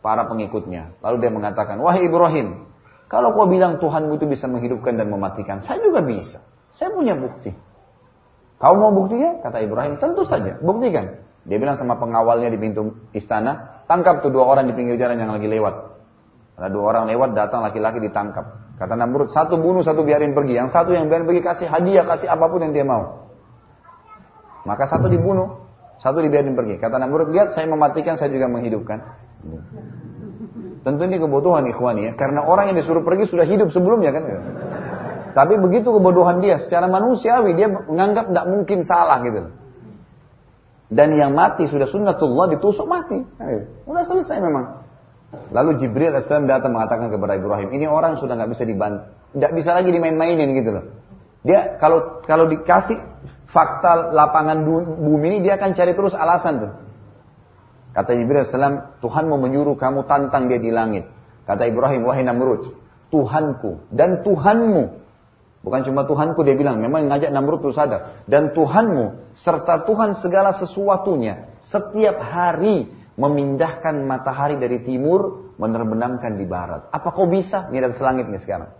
[0.00, 0.96] para pengikutnya.
[1.04, 2.72] Lalu dia mengatakan, wahai Ibrahim,
[3.12, 6.40] kalau kau bilang Tuhanmu itu bisa menghidupkan dan mematikan, saya juga bisa.
[6.72, 7.52] Saya punya bukti.
[8.56, 9.44] Kau mau buktinya?
[9.44, 11.20] Kata Ibrahim, tentu saja, buktikan.
[11.44, 15.32] Dia bilang sama pengawalnya di pintu istana, tangkap tuh dua orang di pinggir jalan yang
[15.34, 15.74] lagi lewat.
[16.56, 18.44] Ada dua orang lewat, datang laki-laki ditangkap.
[18.76, 20.56] Kata Namrud, satu bunuh, satu biarin pergi.
[20.56, 23.28] Yang satu yang biarin pergi kasih hadiah, kasih apa pun yang dia mau.
[24.64, 25.68] Maka satu dibunuh,
[26.00, 26.80] satu dibiarin pergi.
[26.80, 28.98] Kata Namrud, lihat saya mematikan, saya juga menghidupkan.
[30.84, 32.12] Tentu ini kebutuhan ikhwani ya.
[32.16, 34.22] Karena orang yang disuruh pergi sudah hidup sebelumnya kan.
[35.36, 39.52] Tapi begitu kebodohan dia, secara manusiawi dia menganggap tidak mungkin salah gitu.
[40.86, 43.18] Dan yang mati sudah sunnatullah ditusuk mati.
[43.82, 44.86] Sudah selesai memang.
[45.50, 49.74] Lalu Jibril AS datang mengatakan kepada Ibrahim, ini orang sudah nggak bisa dibantu, nggak bisa
[49.74, 50.84] lagi dimain-mainin gitu loh.
[51.42, 52.98] Dia kalau kalau dikasih
[53.50, 54.62] fakta lapangan
[55.02, 56.72] bumi ini dia akan cari terus alasan tuh.
[57.94, 58.54] Kata Jibril AS,
[59.00, 61.08] Tuhan mau menyuruh kamu tantang dia di langit.
[61.48, 62.74] Kata Ibrahim, wahai Namrud,
[63.10, 65.05] Tuhanku dan Tuhanmu.
[65.66, 68.22] Bukan cuma Tuhanku dia bilang, memang ngajak Namrud terus sadar.
[68.30, 72.86] Dan Tuhanmu serta Tuhan segala sesuatunya setiap hari
[73.18, 76.86] memindahkan matahari dari timur, menerbenamkan di barat.
[76.94, 77.66] Apa kau bisa?
[77.74, 78.70] Ini dari selangit nih sekarang.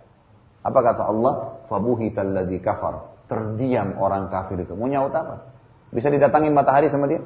[0.63, 1.59] Apa kata Allah?
[1.67, 3.19] Fabuhitalladzi kafar.
[3.27, 4.71] Terdiam orang kafir itu.
[4.71, 5.43] Mau nyaut apa?
[5.91, 7.19] Bisa didatangin matahari sama dia?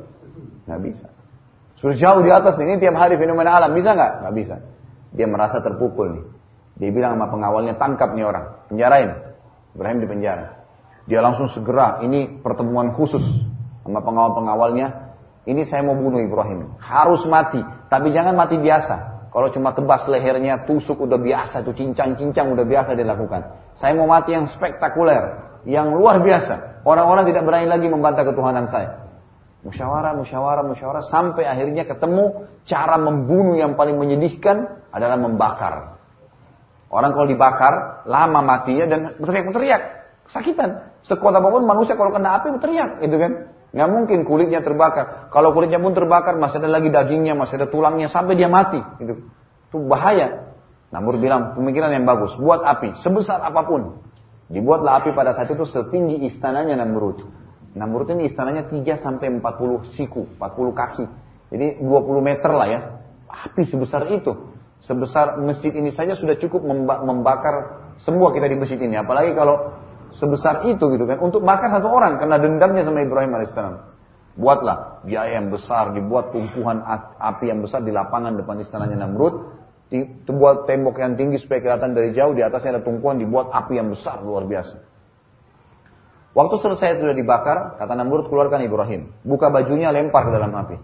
[0.65, 1.08] Nggak bisa.
[1.78, 2.65] Sudah jauh di atas nih.
[2.65, 3.78] Ini tiap hari fenomena alam.
[3.78, 4.26] Bisa nggak?
[4.26, 4.56] Nggak bisa.
[5.13, 6.26] Dia merasa terpukul nih.
[6.82, 8.45] Dia bilang sama pengawalnya, tangkap nih orang.
[8.65, 9.31] Penjarain.
[9.73, 10.47] Ibrahim di penjara.
[11.10, 13.23] Dia langsung segera, ini pertemuan khusus
[13.81, 15.12] sama pengawal-pengawalnya
[15.49, 16.77] ini saya mau bunuh Ibrahim.
[16.77, 17.57] Harus mati.
[17.89, 19.25] Tapi jangan mati biasa.
[19.31, 21.65] Kalau cuma tebas lehernya, tusuk udah biasa.
[21.65, 23.73] Itu cincang-cincang udah biasa dilakukan.
[23.73, 25.57] Saya mau mati yang spektakuler.
[25.65, 26.86] Yang luar biasa.
[26.86, 29.10] Orang-orang tidak berani lagi membantah ketuhanan saya.
[29.65, 31.05] Musyawarah, musyawarah, musyawarah.
[31.10, 36.01] Sampai akhirnya ketemu cara membunuh yang paling menyedihkan adalah membakar.
[36.91, 39.82] Orang kalau dibakar, lama matinya dan berteriak-berteriak.
[40.27, 40.91] Kesakitan.
[41.08, 42.99] Sekuat apa pun manusia kalau kena api berteriak.
[42.99, 43.32] Itu kan.
[43.71, 45.32] Nggak mungkin kulitnya terbakar.
[45.32, 48.84] Kalau kulitnya pun terbakar, masih ada lagi dagingnya, masih ada tulangnya, sampai dia mati.
[48.99, 49.23] Itu,
[49.71, 50.51] itu bahaya.
[50.91, 52.36] Namur bilang, pemikiran yang bagus.
[52.36, 54.04] Buat api, sebesar apa pun.
[54.51, 57.23] Dibuatlah api pada saat itu setinggi istananya Namrud.
[57.71, 61.06] Namrud ini istananya 3 sampai 40 siku, 40 kaki.
[61.56, 62.80] Jadi 20 meter lah ya.
[63.32, 64.51] Api sebesar itu.
[64.82, 66.65] Sebesar masjid ini saja sudah cukup
[67.06, 68.98] membakar semua kita di masjid ini.
[68.98, 69.78] Apalagi kalau
[70.17, 73.94] sebesar itu gitu kan untuk makan satu orang karena dendamnya sama Ibrahim alaihissalam.
[74.32, 76.82] Buatlah biaya yang besar, dibuat tumpuhan
[77.20, 79.60] api yang besar di lapangan depan istananya Namrud,
[79.91, 83.91] dibuat tembok yang tinggi supaya kelihatan dari jauh, di atasnya ada tumpuan, dibuat api yang
[83.91, 84.80] besar luar biasa.
[86.32, 90.80] Waktu selesai sudah dibakar, kata Namrud keluarkan Ibrahim, buka bajunya lempar ke dalam api.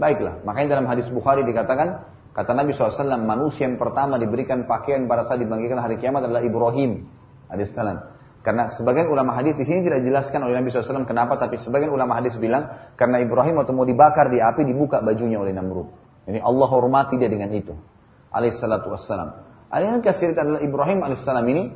[0.00, 5.26] Baiklah, makanya dalam hadis Bukhari dikatakan, kata Nabi SAW, manusia yang pertama diberikan pakaian pada
[5.26, 7.10] saat dibangkitkan hari kiamat adalah Ibrahim
[7.50, 8.14] alaihissalam.
[8.46, 12.14] Karena sebagian ulama hadis di sini tidak dijelaskan oleh Nabi SAW kenapa, tapi sebagian ulama
[12.14, 15.90] hadis bilang karena Ibrahim waktu mau dibakar di api dibuka bajunya oleh Namrud.
[16.30, 17.74] Jadi Allah hormati dia dengan itu.
[18.30, 19.42] Alaihissalatu wassalam.
[19.74, 21.74] Yang kasih adalah Ibrahim alaihissalam ini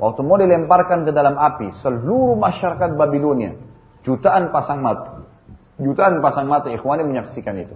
[0.00, 3.54] waktu mau dilemparkan ke dalam api seluruh masyarakat Babilonia
[4.02, 5.22] jutaan pasang mata
[5.78, 7.74] jutaan pasang mata ikhwani menyaksikan itu.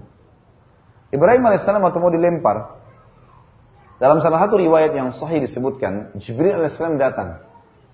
[1.09, 2.79] Ibrahim alaihissalam waktu mau dilempar
[3.99, 7.43] dalam salah satu riwayat yang sahih disebutkan, Jibril alaihissalam datang.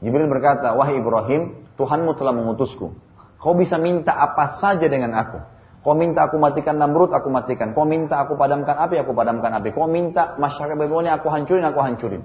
[0.05, 2.93] Jibril berkata, wahai Ibrahim, Tuhanmu telah mengutusku.
[3.41, 5.41] Kau bisa minta apa saja dengan aku.
[5.81, 7.73] Kau minta aku matikan Namrud, aku matikan.
[7.73, 9.73] Kau minta aku padamkan api, aku padamkan api.
[9.73, 12.23] Kau minta masyarakat Babilonia aku hancurin, aku hancurin.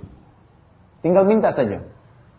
[0.99, 1.83] Tinggal minta saja.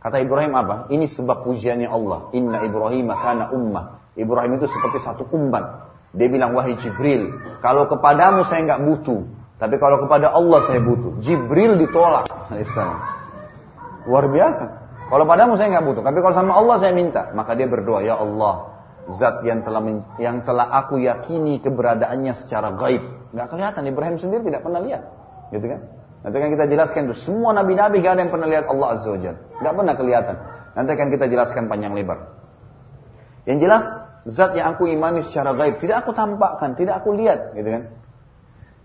[0.00, 0.88] Kata Ibrahim apa?
[0.88, 2.32] Ini sebab pujiannya Allah.
[2.32, 4.12] Inna Ibrahim kana ummah.
[4.16, 5.89] Ibrahim itu seperti satu umban.
[6.10, 9.22] Dia bilang, wahai Jibril, kalau kepadamu saya nggak butuh,
[9.60, 11.20] tapi kalau kepada Allah saya butuh.
[11.20, 12.32] Jibril ditolak.
[14.08, 14.64] Luar biasa.
[15.12, 16.02] Kalau padamu saya nggak butuh.
[16.06, 17.28] Tapi kalau sama Allah saya minta.
[17.36, 18.00] Maka dia berdoa.
[18.00, 18.72] Ya Allah.
[19.20, 19.84] Zat yang telah
[20.16, 23.04] yang telah aku yakini keberadaannya secara gaib.
[23.36, 23.82] Nggak kelihatan.
[23.84, 25.04] Ibrahim sendiri tidak pernah lihat.
[25.52, 25.80] Gitu kan?
[26.24, 27.16] Nanti akan kita jelaskan itu.
[27.28, 29.36] Semua nabi-nabi gak ada yang pernah lihat Allah Azza wa Jal.
[29.60, 30.36] Gak pernah kelihatan.
[30.72, 32.18] Nanti akan kita jelaskan panjang lebar.
[33.44, 33.84] Yang jelas,
[34.28, 35.80] zat yang aku imani secara gaib.
[35.80, 37.56] Tidak aku tampakkan, tidak aku lihat.
[37.56, 37.82] Gitu kan?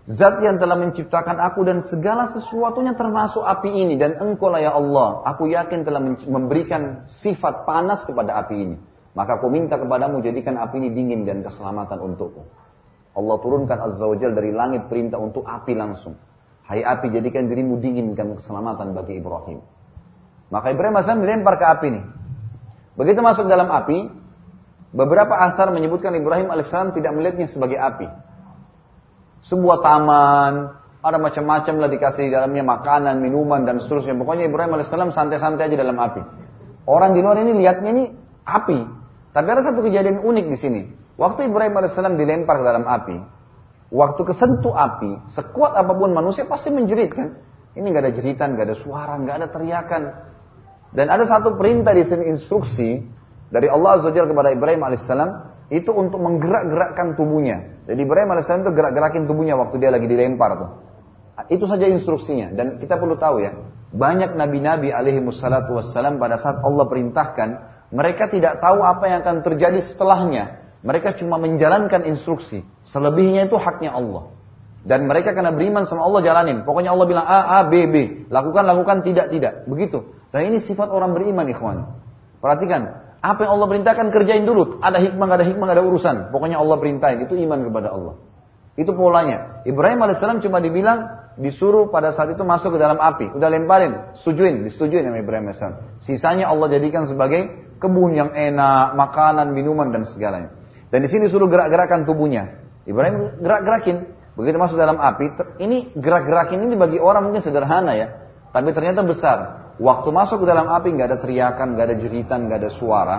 [0.06, 3.98] Zat yang telah menciptakan aku dan segala sesuatunya termasuk api ini.
[3.98, 5.26] Dan engkau lah ya Allah.
[5.34, 5.98] Aku yakin telah
[6.30, 8.76] memberikan sifat panas kepada api ini.
[9.16, 12.46] Maka aku minta kepadamu jadikan api ini dingin dan keselamatan untukku.
[13.16, 16.20] Allah turunkan Azza wa dari langit perintah untuk api langsung.
[16.68, 19.64] Hai api jadikan dirimu dingin dan keselamatan bagi Ibrahim.
[20.52, 22.02] Maka Ibrahim AS dilempar ke api ini.
[22.94, 24.25] Begitu masuk dalam api,
[24.96, 28.08] Beberapa asar menyebutkan Ibrahim alaihissalam tidak melihatnya sebagai api.
[29.44, 30.72] Sebuah taman,
[31.04, 34.16] ada macam-macam lah dikasih di dalamnya makanan, minuman dan seterusnya.
[34.16, 36.24] Pokoknya Ibrahim alaihissalam santai-santai aja dalam api.
[36.88, 38.04] Orang di luar ini lihatnya ini
[38.48, 38.78] api.
[39.36, 40.82] Tapi ada satu kejadian unik di sini.
[41.20, 43.16] Waktu Ibrahim alaihissalam dilempar ke dalam api,
[43.92, 47.36] waktu kesentuh api, sekuat apa pun manusia pasti menjerit kan.
[47.76, 50.02] Ini nggak ada jeritan, nggak ada suara, nggak ada teriakan.
[50.96, 53.04] Dan ada satu perintah di sini instruksi
[53.50, 55.30] dari Allah Azza kepada Ibrahim alaihissalam
[55.70, 57.82] itu untuk menggerak-gerakkan tubuhnya.
[57.86, 60.70] Jadi Ibrahim alaihissalam itu gerak-gerakin tubuhnya waktu dia lagi dilempar tuh.
[61.52, 62.54] Itu saja instruksinya.
[62.56, 63.52] Dan kita perlu tahu ya,
[63.92, 67.48] banyak nabi-nabi alaihi wassalam pada saat Allah perintahkan,
[67.94, 70.64] mereka tidak tahu apa yang akan terjadi setelahnya.
[70.82, 72.62] Mereka cuma menjalankan instruksi.
[72.90, 74.30] Selebihnya itu haknya Allah.
[74.86, 76.62] Dan mereka kena beriman sama Allah jalanin.
[76.62, 77.96] Pokoknya Allah bilang A, A, B, B.
[78.30, 79.66] Lakukan, lakukan, tidak, tidak.
[79.66, 80.14] Begitu.
[80.30, 81.76] Dan ini sifat orang beriman, ikhwan.
[82.38, 83.05] Perhatikan.
[83.26, 84.78] Apa yang Allah perintahkan kerjain dulu.
[84.78, 86.30] Ada hikmah, ada hikmah, ada urusan.
[86.30, 87.26] Pokoknya Allah perintahin.
[87.26, 88.14] Itu iman kepada Allah.
[88.78, 89.66] Itu polanya.
[89.66, 93.34] Ibrahim AS cuma dibilang disuruh pada saat itu masuk ke dalam api.
[93.34, 95.58] Udah lemparin, setujuin, disetujuin sama Ibrahim AS.
[96.06, 97.50] Sisanya Allah jadikan sebagai
[97.82, 100.54] kebun yang enak, makanan, minuman dan segalanya.
[100.94, 102.62] Dan di sini suruh gerak-gerakan tubuhnya.
[102.86, 104.14] Ibrahim gerak-gerakin.
[104.38, 105.32] Begitu masuk dalam api,
[105.64, 108.06] ini gerak-gerakin ini bagi orang mungkin sederhana ya.
[108.52, 109.65] Tapi ternyata besar.
[109.76, 113.16] Waktu masuk ke dalam api nggak ada teriakan, nggak ada jeritan, nggak ada suara.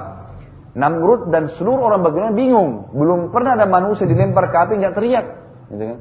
[0.78, 2.90] Namrud dan seluruh orang bagian bingung.
[2.94, 5.26] Belum pernah ada manusia dilempar ke api nggak teriak.
[5.74, 5.98] Gitu kan?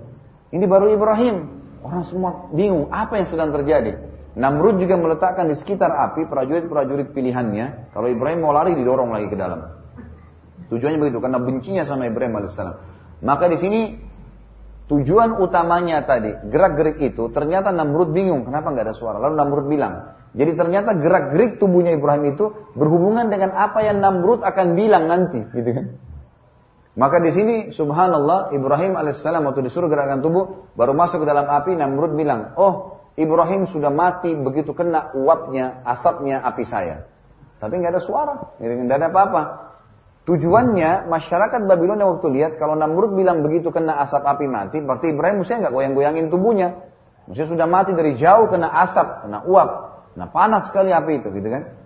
[0.53, 1.37] Ini baru Ibrahim.
[1.85, 2.89] Orang semua bingung.
[2.89, 4.01] Apa yang sedang terjadi?
[4.37, 7.93] Namrud juga meletakkan di sekitar api prajurit-prajurit pilihannya.
[7.97, 9.65] Kalau Ibrahim mau lari didorong lagi ke dalam.
[10.69, 12.77] Tujuannya begitu karena bencinya sama Ibrahim alaihissalam.
[13.25, 13.81] Maka di sini
[14.93, 19.17] tujuan utamanya tadi gerak-gerik itu ternyata Namrud bingung kenapa nggak ada suara.
[19.17, 24.77] Lalu Namrud bilang, jadi ternyata gerak-gerik tubuhnya Ibrahim itu berhubungan dengan apa yang Namrud akan
[24.77, 25.87] bilang nanti, gitu kan?
[26.97, 31.77] Maka di sini subhanallah Ibrahim alaihissalam waktu disuruh gerakan tubuh baru masuk ke dalam api
[31.77, 37.09] Namrud bilang, oh Ibrahim sudah mati begitu kena uapnya asapnya api saya.
[37.57, 39.43] Tapi nggak ada suara, nggak ada apa-apa.
[40.29, 45.17] Tujuannya masyarakat Babylon yang waktu lihat kalau Namrud bilang begitu kena asap api mati, berarti
[45.17, 46.77] Ibrahim mestinya nggak goyang-goyangin tubuhnya.
[47.25, 49.71] Mestinya sudah mati dari jauh kena asap, kena uap,
[50.17, 51.77] kena panas sekali api itu, gitu kan?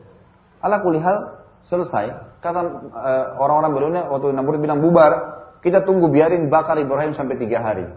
[0.63, 2.39] Ala kulihal selesai.
[2.39, 5.13] Kata uh, orang-orang Babylon waktu Namrud bilang bubar,
[5.61, 7.91] kita tunggu biarin bakar Ibrahim sampai tiga hari.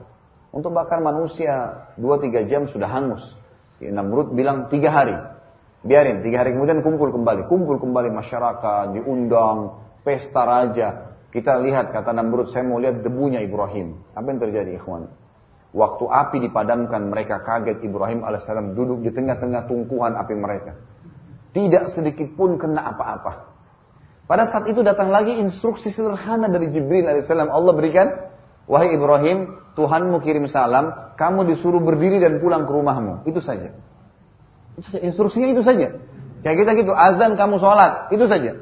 [0.50, 3.22] Untuk bakar manusia dua tiga jam sudah hangus.
[3.78, 5.16] Namrud bilang tiga hari.
[5.84, 7.46] Biarin, tiga hari kemudian kumpul kembali.
[7.52, 11.14] Kumpul kembali masyarakat, diundang, pesta raja.
[11.30, 14.02] Kita lihat kata Namrud, saya mau lihat debunya Ibrahim.
[14.16, 15.12] Apa yang terjadi ikhwan?
[15.74, 20.78] Waktu api dipadamkan mereka kaget Ibrahim alaihissalam duduk di tengah-tengah tungkuhan api mereka.
[21.50, 23.54] Tidak sedikit pun kena apa-apa.
[24.30, 27.50] Pada saat itu datang lagi instruksi sederhana dari Jibril alaihissalam.
[27.50, 28.08] Allah berikan,
[28.70, 33.26] wahai Ibrahim, Tuhanmu kirim salam, kamu disuruh berdiri dan pulang ke rumahmu.
[33.26, 33.74] Itu saja.
[34.78, 35.98] Instruksinya itu saja.
[36.46, 38.62] Kayak kita gitu, azan kamu sholat, itu saja.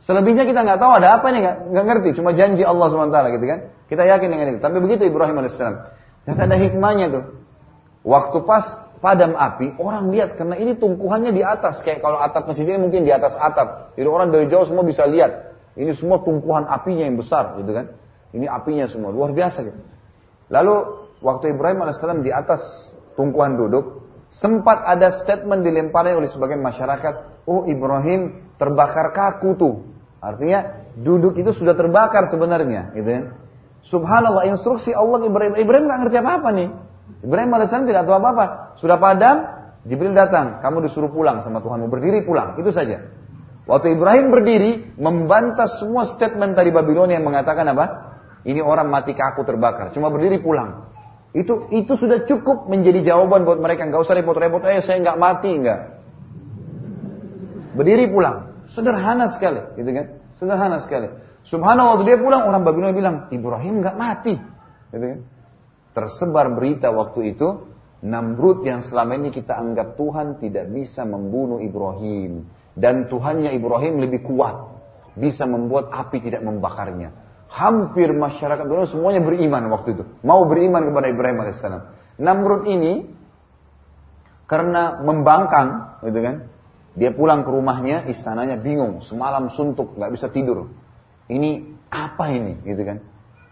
[0.00, 1.42] Selebihnya kita nggak tahu ada apa nih,
[1.74, 2.08] nggak ngerti.
[2.16, 3.58] Cuma janji Allah swt gitu kan.
[3.90, 4.60] Kita yakin dengan itu.
[4.62, 5.76] Tapi begitu Ibrahim alaihissalam.
[6.28, 7.24] Dan ada hikmahnya tuh.
[8.04, 8.64] Waktu pas
[9.00, 11.80] padam api, orang lihat karena ini tumpuhannya di atas.
[11.84, 13.96] Kayak kalau atap masjid ini mungkin di atas atap.
[13.96, 15.56] Jadi orang dari jauh semua bisa lihat.
[15.76, 17.96] Ini semua tumpuhan apinya yang besar gitu kan.
[18.30, 19.80] Ini apinya semua luar biasa gitu.
[20.50, 20.74] Lalu
[21.22, 22.60] waktu Ibrahim alaihissalam di atas
[23.14, 29.74] tumpuhan duduk, sempat ada statement dilempari oleh sebagian masyarakat, oh Ibrahim terbakar kaku tuh.
[30.20, 33.22] Artinya duduk itu sudah terbakar sebenarnya, gitu ya.
[33.90, 36.68] Subhanallah instruksi Allah Ibrahim Ibrahim nggak ngerti apa-apa nih.
[37.26, 38.44] Ibrahim alaihissalam tidak tahu apa-apa.
[38.78, 39.36] Sudah padam,
[39.84, 43.10] Jibril datang, kamu disuruh pulang sama Tuhanmu, berdiri pulang, itu saja.
[43.64, 47.86] Waktu Ibrahim berdiri, membantah semua statement tadi Babilonia yang mengatakan apa?
[48.44, 50.88] Ini orang mati kaku terbakar, cuma berdiri pulang.
[51.30, 53.86] Itu itu sudah cukup menjadi jawaban buat mereka.
[53.86, 55.80] Nggak usah repot-repot, eh saya nggak mati, nggak.
[57.78, 58.66] Berdiri pulang.
[58.74, 60.06] Sederhana sekali, gitu kan?
[60.38, 61.08] Sederhana sekali.
[61.50, 64.34] Subhanallah waktu dia pulang orang Babilonia bilang Ibrahim nggak mati,
[64.94, 65.20] gitu kan?
[65.90, 67.66] Tersebar berita waktu itu
[68.00, 74.24] Namrud yang selama ini kita anggap Tuhan tidak bisa membunuh Ibrahim dan Tuhannya Ibrahim lebih
[74.24, 74.56] kuat,
[75.18, 77.12] bisa membuat api tidak membakarnya.
[77.50, 81.82] Hampir masyarakat dunia semuanya beriman waktu itu, mau beriman kepada Ibrahim alaihissalam.
[82.22, 83.10] Namrud ini
[84.46, 86.36] karena membangkang, gitu kan?
[86.94, 90.72] Dia pulang ke rumahnya, istananya bingung, semalam suntuk, nggak bisa tidur.
[91.30, 91.50] Ini
[91.94, 92.98] apa ini, gitu kan?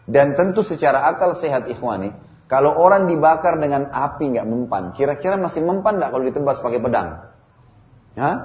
[0.09, 2.11] Dan tentu secara akal sehat ikhwani,
[2.51, 7.09] kalau orang dibakar dengan api nggak mempan, kira-kira masih mempan nggak kalau ditebas pakai pedang?
[8.19, 8.37] Hah?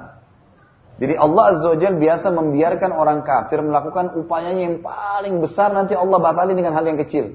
[1.02, 6.22] Jadi Allah Azza wa biasa membiarkan orang kafir melakukan upayanya yang paling besar nanti Allah
[6.22, 7.34] batali dengan hal yang kecil.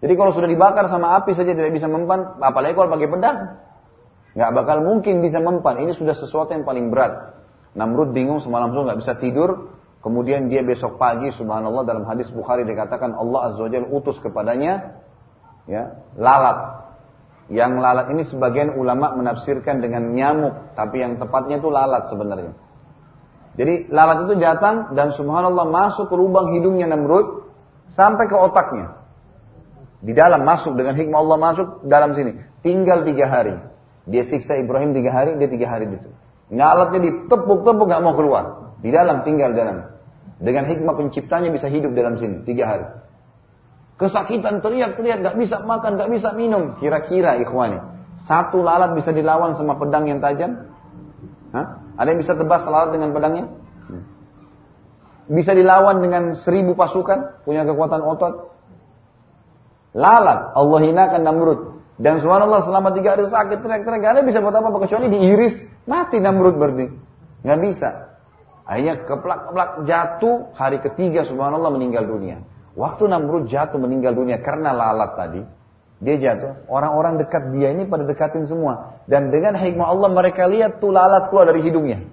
[0.00, 3.38] Jadi kalau sudah dibakar sama api saja tidak bisa mempan, apalagi kalau pakai pedang.
[4.34, 5.82] Nggak bakal mungkin bisa mempan.
[5.82, 7.34] Ini sudah sesuatu yang paling berat.
[7.74, 9.73] Namrud bingung semalam itu nggak bisa tidur.
[10.04, 15.00] Kemudian dia besok pagi, subhanallah dalam hadis Bukhari dikatakan Allah Azza wa utus kepadanya
[15.64, 16.84] ya lalat.
[17.48, 22.52] Yang lalat ini sebagian ulama menafsirkan dengan nyamuk, tapi yang tepatnya itu lalat sebenarnya.
[23.56, 27.48] Jadi lalat itu datang dan subhanallah masuk ke lubang hidungnya Namrud
[27.96, 29.00] sampai ke otaknya.
[30.04, 32.44] Di dalam masuk dengan hikmah Allah masuk dalam sini.
[32.60, 33.56] Tinggal tiga hari.
[34.04, 36.12] Dia siksa Ibrahim tiga hari, dia tiga hari itu.
[36.52, 38.44] Ngalatnya ditepuk-tepuk nggak mau keluar.
[38.84, 39.93] Di dalam tinggal dalam.
[40.42, 42.86] Dengan hikmah penciptanya bisa hidup dalam sini tiga hari.
[43.94, 46.74] Kesakitan teriak-teriak nggak bisa makan, nggak bisa minum.
[46.82, 47.78] Kira-kira ikhwani.
[48.26, 50.66] Satu lalat bisa dilawan sama pedang yang tajam?
[51.54, 51.66] Hah?
[51.94, 53.46] Ada yang bisa tebas lalat dengan pedangnya?
[55.24, 58.52] Bisa dilawan dengan seribu pasukan, punya kekuatan otot?
[59.94, 61.60] Lalat, Allah hinakan Namrud.
[61.94, 65.54] Dan subhanallah selama tiga hari sakit teriak-teriak, gak ada bisa buat apa-apa kecuali diiris,
[65.86, 66.86] mati Namrud berarti.
[67.46, 68.13] Gak bisa.
[68.64, 72.40] Akhirnya keplak-keplak jatuh, hari ketiga subhanallah meninggal dunia.
[72.74, 75.40] Waktu Namrud jatuh meninggal dunia karena lalat tadi,
[76.00, 78.98] dia jatuh, orang-orang dekat dia ini pada dekatin semua.
[79.04, 82.08] Dan dengan hikmah Allah mereka lihat tuh lalat keluar dari hidungnya.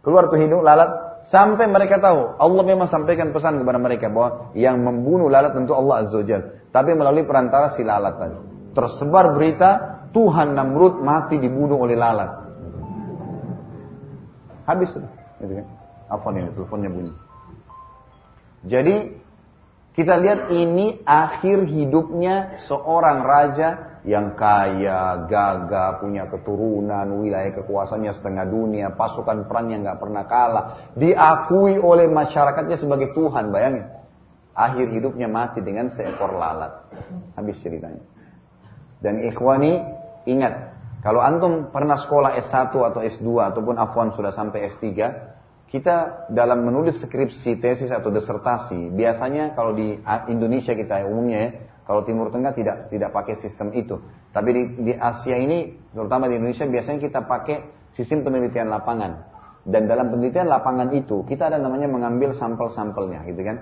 [0.00, 4.78] Keluar tuh hidung lalat, sampai mereka tahu, Allah memang sampaikan pesan kepada mereka bahwa yang
[4.78, 6.22] membunuh lalat tentu Allah Azza
[6.70, 9.70] Tapi melalui perantara si lalat tadi tersebar berita
[10.14, 12.30] Tuhan Namrud mati dibunuh oleh lalat.
[14.70, 15.12] Habis sudah.
[15.38, 15.66] Gitu kan?
[16.08, 17.12] Apa nih teleponnya bunyi.
[18.66, 18.96] Jadi
[19.98, 28.46] kita lihat ini akhir hidupnya seorang raja yang kaya, gagah, punya keturunan, wilayah kekuasaannya setengah
[28.46, 33.90] dunia, pasukan perang yang nggak pernah kalah, diakui oleh masyarakatnya sebagai Tuhan, bayangin.
[34.54, 36.88] Akhir hidupnya mati dengan seekor lalat.
[37.34, 38.02] Habis ceritanya.
[39.02, 39.82] Dan ikhwani,
[40.30, 44.86] ingat, kalau antum pernah sekolah S1 atau S2 ataupun afwan sudah sampai S3,
[45.68, 50.00] kita dalam menulis skripsi, tesis atau disertasi, biasanya kalau di
[50.32, 51.50] Indonesia kita umumnya ya,
[51.84, 54.00] kalau Timur Tengah tidak tidak pakai sistem itu.
[54.32, 57.56] Tapi di, di Asia ini, terutama di Indonesia, biasanya kita pakai
[57.92, 59.28] sistem penelitian lapangan.
[59.68, 63.56] Dan dalam penelitian lapangan itu, kita ada namanya mengambil sampel-sampelnya, gitu kan.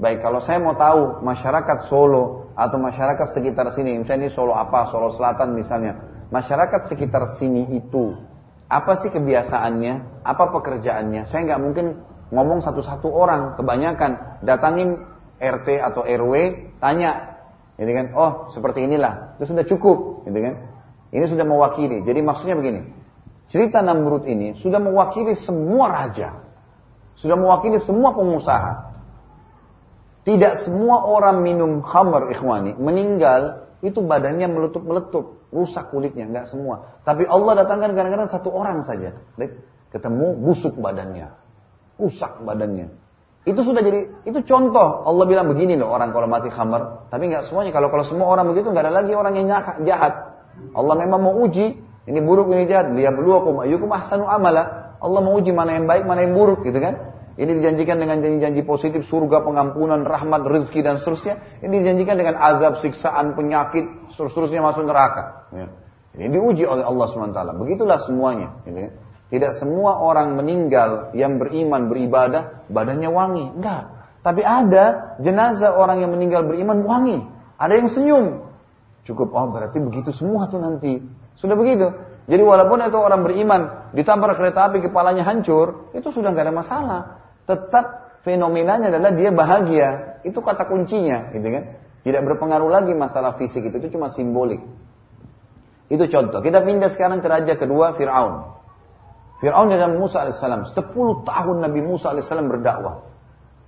[0.00, 4.88] Baik, kalau saya mau tahu masyarakat Solo atau masyarakat sekitar sini, misalnya ini Solo apa,
[4.88, 8.18] Solo Selatan misalnya, masyarakat sekitar sini itu
[8.66, 11.30] apa sih kebiasaannya, apa pekerjaannya?
[11.30, 11.86] Saya nggak mungkin
[12.34, 14.98] ngomong satu-satu orang, kebanyakan datangin
[15.38, 16.34] RT atau RW,
[16.82, 17.38] tanya,
[17.78, 20.54] ini kan, oh seperti inilah, itu sudah cukup, gitu kan?
[21.14, 22.02] Ini sudah mewakili.
[22.02, 22.82] Jadi maksudnya begini,
[23.46, 26.34] cerita Namrud ini sudah mewakili semua raja,
[27.20, 28.72] sudah mewakili semua pengusaha,
[30.24, 36.96] tidak semua orang minum khamr ikhwani meninggal itu badannya meletup-meletup, rusak kulitnya, enggak semua.
[37.04, 39.12] Tapi Allah datangkan kadang-kadang satu orang saja.
[39.92, 41.28] Ketemu busuk badannya,
[42.00, 42.88] rusak badannya.
[43.44, 45.04] Itu sudah jadi, itu contoh.
[45.04, 47.12] Allah bilang begini loh orang kalau mati khamr.
[47.12, 47.76] Tapi enggak semuanya.
[47.76, 49.52] Kalau kalau semua orang begitu enggak ada lagi orang yang
[49.84, 50.32] jahat.
[50.72, 51.76] Allah memang mau uji.
[52.08, 52.88] Ini buruk, ini jahat.
[52.88, 54.96] Lihat Liyabluwakum ayyukum ahsanu amala.
[54.96, 57.13] Allah mau uji mana yang baik, mana yang buruk gitu kan.
[57.34, 61.34] Ini dijanjikan dengan janji-janji positif, surga, pengampunan, rahmat, rezeki dan seterusnya.
[61.66, 65.50] Ini dijanjikan dengan azab, siksaan, penyakit, seterusnya masuk neraka.
[65.50, 65.66] Ya.
[66.14, 67.58] Ini diuji oleh Allah SWT.
[67.58, 68.62] Begitulah semuanya.
[68.62, 68.90] Gitu ya.
[69.34, 73.46] Tidak semua orang meninggal yang beriman, beribadah, badannya wangi.
[73.58, 73.82] Enggak.
[74.22, 77.18] Tapi ada jenazah orang yang meninggal beriman wangi.
[77.58, 78.26] Ada yang senyum.
[79.02, 81.02] Cukup, oh berarti begitu semua tuh nanti.
[81.34, 81.90] Sudah begitu.
[82.30, 87.23] Jadi walaupun itu orang beriman, ditabrak kereta api kepalanya hancur, itu sudah nggak ada masalah
[87.44, 90.20] tetap fenomenanya adalah dia bahagia.
[90.24, 91.64] Itu kata kuncinya, gitu kan?
[92.04, 94.60] Tidak berpengaruh lagi masalah fisik itu, itu cuma simbolik.
[95.88, 96.40] Itu contoh.
[96.40, 98.56] Kita pindah sekarang ke raja kedua, Fir'aun.
[99.40, 100.40] Fir'aun dan Musa AS.
[100.40, 100.72] 10
[101.28, 103.04] tahun Nabi Musa AS berdakwah.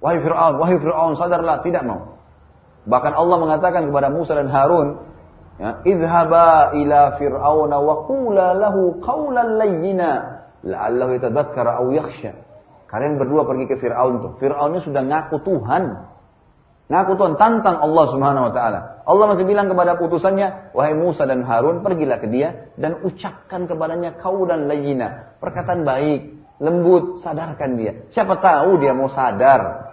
[0.00, 2.16] Wahai Fir'aun, wahai Fir'aun, sadarlah, tidak mau.
[2.86, 5.02] Bahkan Allah mengatakan kepada Musa dan Harun,
[5.58, 10.10] ya, Izhaba ila Fir'aun wa qula lahu qawlan layyina
[10.62, 12.45] la'allahu aw yakhsha.
[12.86, 14.32] Kalian berdua pergi ke Fir'aun tuh.
[14.38, 15.84] Ini sudah ngaku Tuhan.
[16.86, 18.80] Ngaku Tuhan, tantang Allah subhanahu wa ta'ala.
[19.02, 24.14] Allah masih bilang kepada putusannya, Wahai Musa dan Harun, pergilah ke dia dan ucapkan kepadanya
[24.22, 25.34] kau dan layina.
[25.42, 28.06] Perkataan baik, lembut, sadarkan dia.
[28.14, 29.90] Siapa tahu dia mau sadar.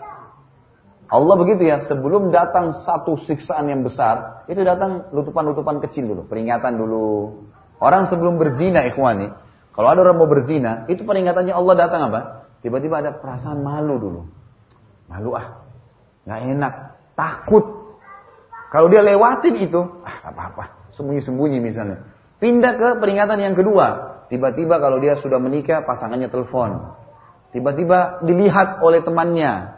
[1.10, 6.78] Allah begitu ya, sebelum datang satu siksaan yang besar, itu datang lutupan-lutupan kecil dulu, peringatan
[6.78, 7.42] dulu.
[7.82, 9.34] Orang sebelum berzina ikhwani,
[9.74, 12.22] Kalau ada orang mau berzina, itu peringatannya Allah datang apa?
[12.64, 14.22] Tiba-tiba ada perasaan malu dulu.
[15.12, 15.68] Malu ah,
[16.24, 16.74] nggak enak,
[17.20, 17.92] takut.
[18.72, 22.08] Kalau dia lewatin itu, ah apa-apa, sembunyi-sembunyi misalnya.
[22.40, 24.16] Pindah ke peringatan yang kedua.
[24.32, 26.96] Tiba-tiba kalau dia sudah menikah, pasangannya telepon.
[27.54, 29.78] Tiba-tiba dilihat oleh temannya.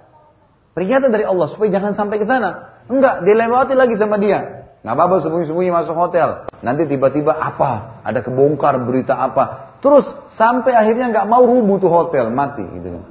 [0.77, 2.79] Peringatan dari Allah supaya jangan sampai ke sana.
[2.87, 4.69] Enggak, dilewati lagi sama dia.
[4.85, 6.45] Nggak apa-apa sembunyi-sembunyi masuk hotel.
[6.61, 8.05] Nanti tiba-tiba apa?
[8.05, 9.64] Ada kebongkar berita apa?
[9.85, 13.05] Terus sampai akhirnya nggak mau rubuh tuh hotel, mati gitu.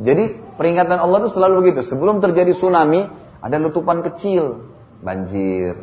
[0.00, 0.24] Jadi
[0.56, 1.84] peringatan Allah itu selalu begitu.
[1.84, 3.04] Sebelum terjadi tsunami,
[3.44, 4.72] ada letupan kecil,
[5.04, 5.76] banjir,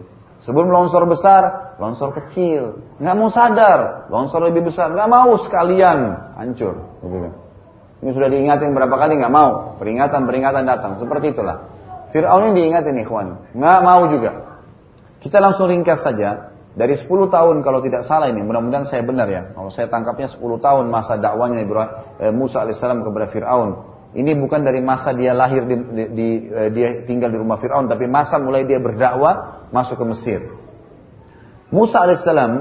[0.44, 2.84] Sebelum longsor besar, longsor kecil.
[3.00, 4.92] Nggak mau sadar, longsor lebih besar.
[4.92, 6.00] Nggak mau sekalian,
[6.36, 7.00] hancur.
[8.04, 9.80] Ini sudah diingatin berapa kali nggak mau.
[9.80, 11.00] Peringatan-peringatan datang.
[11.00, 11.72] Seperti itulah.
[12.12, 13.56] Fir'aun ini diingatin ikhwan.
[13.56, 14.32] Nggak mau juga.
[15.24, 16.53] Kita langsung ringkas saja.
[16.74, 19.54] Dari 10 tahun kalau tidak salah ini, mudah-mudahan saya benar ya.
[19.54, 21.62] Kalau saya tangkapnya 10 tahun masa dakwanya
[22.18, 23.94] eh, Musa alaihissalam kepada Fir'aun.
[24.14, 27.86] Ini bukan dari masa dia lahir di, di, di eh, dia tinggal di rumah Fir'aun,
[27.86, 30.42] tapi masa mulai dia berdakwah masuk ke Mesir.
[31.70, 32.52] Musa alaihissalam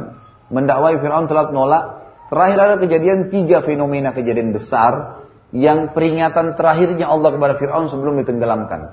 [0.52, 1.84] mendakwai Fir'aun telah menolak.
[2.28, 8.92] Terakhir ada kejadian tiga fenomena kejadian besar yang peringatan terakhirnya Allah kepada Fir'aun sebelum ditenggelamkan.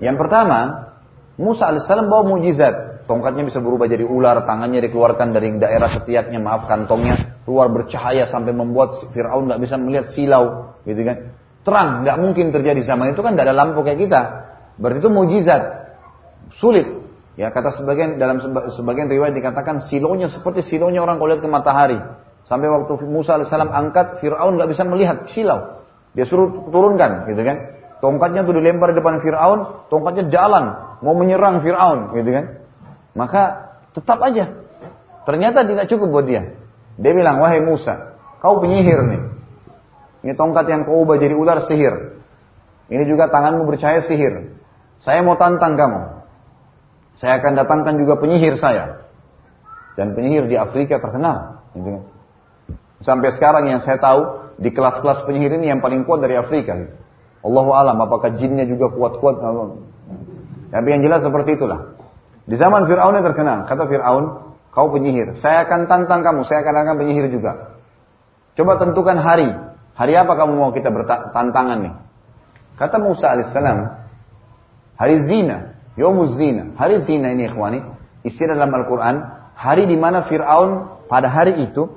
[0.00, 0.92] Yang pertama,
[1.36, 2.91] Musa alaihissalam bawa mujizat.
[3.12, 8.56] Tongkatnya bisa berubah jadi ular, tangannya dikeluarkan dari daerah setiapnya, maaf kantongnya keluar bercahaya sampai
[8.56, 11.36] membuat Fir'aun nggak bisa melihat silau gitu kan.
[11.60, 14.20] Terang, nggak mungkin terjadi zaman itu kan tidak ada lampu kayak kita.
[14.80, 15.62] Berarti itu mujizat.
[16.56, 16.88] Sulit.
[17.36, 18.40] Ya kata sebagian dalam
[18.72, 22.00] sebagian riwayat dikatakan silonya seperti silonya orang kalau ke matahari.
[22.48, 25.84] Sampai waktu Musa alaihissalam angkat, Fir'aun nggak bisa melihat silau.
[26.16, 27.76] Dia suruh turunkan, gitu kan.
[28.00, 30.64] Tongkatnya tuh dilempar di depan Fir'aun, tongkatnya jalan,
[31.04, 32.61] mau menyerang Fir'aun, gitu kan.
[33.12, 34.52] Maka tetap aja.
[35.28, 36.56] Ternyata tidak cukup buat dia.
[36.98, 39.22] Dia bilang, wahai Musa, kau penyihir nih.
[40.22, 42.20] Ini tongkat yang kau ubah jadi ular sihir.
[42.92, 44.54] Ini juga tanganmu bercahaya sihir.
[45.02, 46.00] Saya mau tantang kamu.
[47.18, 49.06] Saya akan datangkan juga penyihir saya.
[49.94, 51.62] Dan penyihir di Afrika terkenal.
[53.02, 54.20] Sampai sekarang yang saya tahu,
[54.62, 56.76] di kelas-kelas penyihir ini yang paling kuat dari Afrika.
[57.42, 59.42] Allah alam, apakah jinnya juga kuat-kuat?
[60.70, 61.98] Tapi yang jelas seperti itulah.
[62.42, 63.70] Di zaman Fir'aun yang terkenal.
[63.70, 64.24] Kata Fir'aun,
[64.74, 65.38] kau penyihir.
[65.38, 67.78] Saya akan tantang kamu, saya akan akan penyihir juga.
[68.58, 69.48] Coba tentukan hari.
[69.92, 71.94] Hari apa kamu mau kita bertantangan nih?
[72.80, 73.78] Kata Musa alaihissalam,
[74.96, 76.72] hari zina, yomuz zina.
[76.80, 77.84] Hari zina ini ikhwani,
[78.24, 79.16] istilah dalam Al-Quran,
[79.52, 81.92] hari di mana Fir'aun pada hari itu,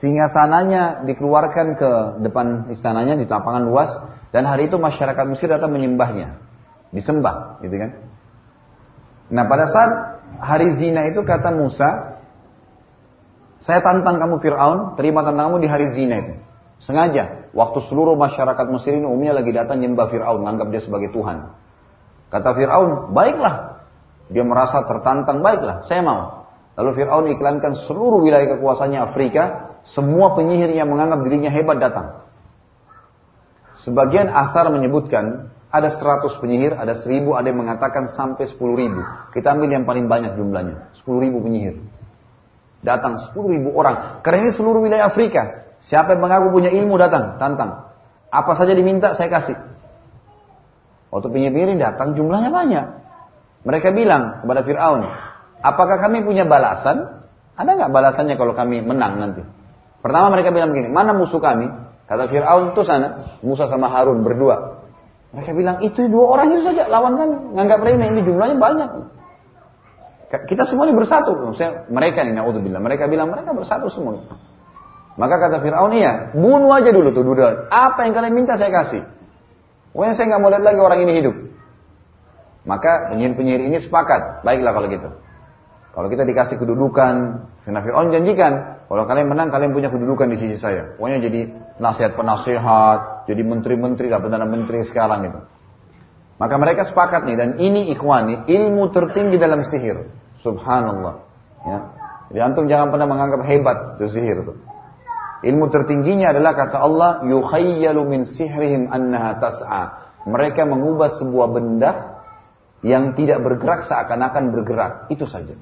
[0.00, 1.90] sehingga sananya dikeluarkan ke
[2.24, 3.92] depan istananya di lapangan luas,
[4.32, 6.40] dan hari itu masyarakat Mesir datang menyembahnya,
[6.96, 8.07] disembah, gitu kan?
[9.28, 9.90] Nah pada saat
[10.40, 12.18] hari zina itu kata Musa,
[13.64, 16.34] saya tantang kamu Fir'aun, terima tantanganmu di hari zina itu.
[16.78, 21.52] Sengaja, waktu seluruh masyarakat Mesir ini umumnya lagi datang nyembah Fir'aun, menganggap dia sebagai Tuhan.
[22.30, 23.82] Kata Fir'aun, baiklah.
[24.30, 26.46] Dia merasa tertantang, baiklah, saya mau.
[26.78, 32.22] Lalu Fir'aun iklankan seluruh wilayah kekuasaannya Afrika, semua penyihir yang menganggap dirinya hebat datang.
[33.82, 39.04] Sebagian asar menyebutkan, ada 100 penyihir, ada 1000, ada yang mengatakan sampai 10 ribu.
[39.36, 41.76] Kita ambil yang paling banyak jumlahnya, 10 ribu penyihir.
[42.80, 44.24] Datang 10 ribu orang.
[44.24, 45.68] Karena ini seluruh wilayah Afrika.
[45.84, 47.92] Siapa yang mengaku punya ilmu datang, tantang.
[48.32, 49.56] Apa saja diminta saya kasih.
[51.12, 52.86] Waktu penyihir datang jumlahnya banyak.
[53.68, 55.02] Mereka bilang kepada Fir'aun,
[55.60, 57.26] apakah kami punya balasan?
[57.58, 59.42] Ada nggak balasannya kalau kami menang nanti?
[59.98, 61.66] Pertama mereka bilang begini, mana musuh kami?
[62.08, 64.77] Kata Fir'aun itu sana, Musa sama Harun berdua.
[65.28, 67.36] Mereka bilang, itu dua orang itu saja lawan kami.
[67.52, 68.88] Nganggap remeh, ini jumlahnya banyak.
[70.28, 71.36] Kita semuanya bersatu.
[71.36, 72.80] Maksudnya, mereka nih, na'udzubillah.
[72.80, 74.24] Mereka bilang, mereka bersatu semua.
[75.18, 77.68] Maka kata Fir'aun, iya, bunuh aja dulu tuh dua.
[77.68, 79.02] Apa yang kalian minta saya kasih.
[79.92, 81.36] Pokoknya saya nggak mau lihat lagi orang ini hidup.
[82.62, 84.46] Maka penyihir-penyihir ini sepakat.
[84.46, 85.08] Baiklah kalau gitu.
[85.90, 87.14] Kalau kita dikasih kedudukan,
[87.66, 88.52] karena Fir'aun janjikan,
[88.86, 90.94] kalau kalian menang, kalian punya kedudukan di sisi saya.
[90.94, 91.40] Pokoknya jadi
[91.82, 95.40] nasihat penasehat, jadi menteri-menteri lah, perdana menteri sekarang itu.
[96.40, 100.08] Maka mereka sepakat nih, dan ini ikhwani, ilmu tertinggi dalam sihir.
[100.40, 101.28] Subhanallah.
[101.66, 101.78] Ya.
[102.32, 104.54] Jadi antum jangan pernah menganggap hebat itu sihir itu.
[105.38, 109.82] Ilmu tertingginya adalah kata Allah, yukhayyalu min sihrihim annaha tas'a.
[110.24, 111.90] Mereka mengubah sebuah benda
[112.80, 114.92] yang tidak bergerak seakan-akan bergerak.
[115.12, 115.52] Itu saja.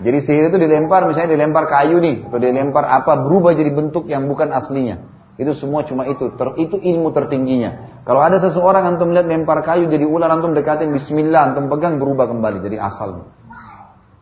[0.00, 4.26] Jadi sihir itu dilempar, misalnya dilempar kayu nih, atau dilempar apa, berubah jadi bentuk yang
[4.26, 5.15] bukan aslinya.
[5.36, 6.32] Itu semua cuma itu.
[6.32, 8.02] Ter, itu ilmu tertingginya.
[8.08, 12.24] Kalau ada seseorang antum melihat lempar kayu jadi ular antum dekatin Bismillah antum pegang berubah
[12.28, 13.28] kembali jadi asalnya.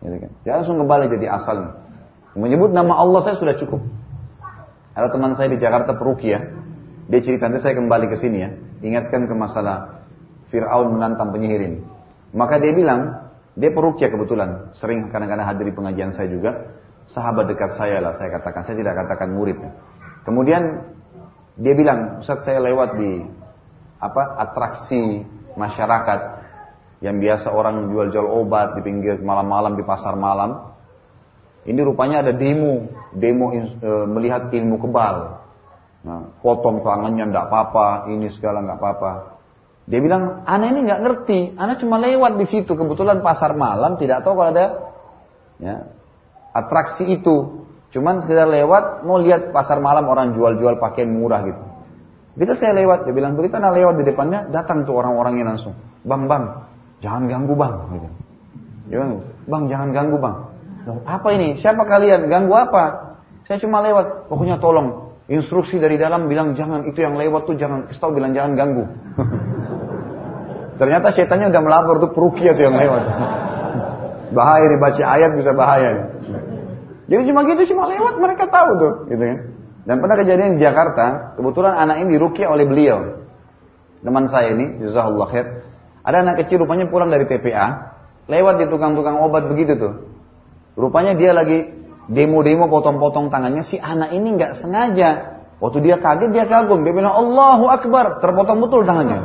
[0.02, 0.30] Gitu kan?
[0.42, 1.70] Dia langsung kembali jadi asalnya.
[2.34, 3.78] Menyebut nama Allah saya sudah cukup.
[4.94, 6.54] Ada teman saya di Jakarta perukia,
[7.10, 8.50] dia cerita nanti saya kembali ke sini ya,
[8.82, 10.06] ingatkan ke masalah
[10.54, 11.78] Fir'aun menantang penyihir ini.
[12.34, 16.78] Maka dia bilang, dia perukia kebetulan, sering kadang-kadang hadiri pengajian saya juga,
[17.10, 19.58] sahabat dekat saya lah saya katakan, saya tidak katakan murid.
[20.22, 20.93] Kemudian
[21.54, 23.22] dia bilang, Ustaz saya lewat di
[24.02, 25.22] apa atraksi
[25.54, 26.20] masyarakat
[26.98, 30.74] yang biasa orang jual-jual obat di pinggir malam-malam di pasar malam.
[31.64, 35.16] Ini rupanya ada demo, demo e, melihat ilmu kebal.
[36.04, 39.12] Nah, potong tangannya ndak apa-apa, ini segala nggak apa-apa.
[39.88, 42.72] Dia bilang, anak ini nggak ngerti, anak cuma lewat di situ.
[42.76, 44.66] Kebetulan pasar malam tidak tahu kalau ada
[45.60, 45.88] ya,
[46.52, 47.63] atraksi itu.
[47.94, 51.62] Cuman sekedar lewat, mau lihat pasar malam orang jual-jual pakaian murah gitu.
[52.34, 55.78] Begitu saya lewat, dia bilang, begitu anak lewat di depannya, datang tuh orang-orangnya langsung.
[56.02, 56.66] Bang, bang,
[56.98, 57.74] jangan ganggu bang.
[57.94, 58.08] Gitu.
[59.46, 60.36] Bang, jangan ganggu bang.
[61.06, 61.54] Apa ini?
[61.62, 62.26] Siapa kalian?
[62.26, 63.14] Ganggu apa?
[63.46, 64.26] Saya cuma lewat.
[64.26, 68.52] Pokoknya tolong, Instruksi dari dalam bilang jangan itu yang lewat tuh jangan tahu bilang jangan
[68.60, 68.84] ganggu.
[70.80, 73.02] Ternyata setannya udah melapor tuh perukia tuh yang lewat.
[74.36, 76.12] bahaya dibaca ayat bisa bahaya.
[77.04, 79.38] Jadi cuma gitu cuma lewat mereka tahu tuh, gitu kan.
[79.84, 83.28] Dan pernah kejadian di Jakarta, kebetulan anak ini dirukia oleh beliau.
[84.00, 85.46] Teman saya ini, jazakallah khair.
[86.04, 87.96] Ada anak kecil rupanya pulang dari TPA,
[88.28, 89.94] lewat di tukang-tukang obat begitu tuh.
[90.76, 91.68] Rupanya dia lagi
[92.08, 95.10] demo-demo potong-potong tangannya si anak ini nggak sengaja.
[95.60, 99.20] Waktu dia kaget dia kagum, dia bilang Allahu Akbar, terpotong betul tangannya.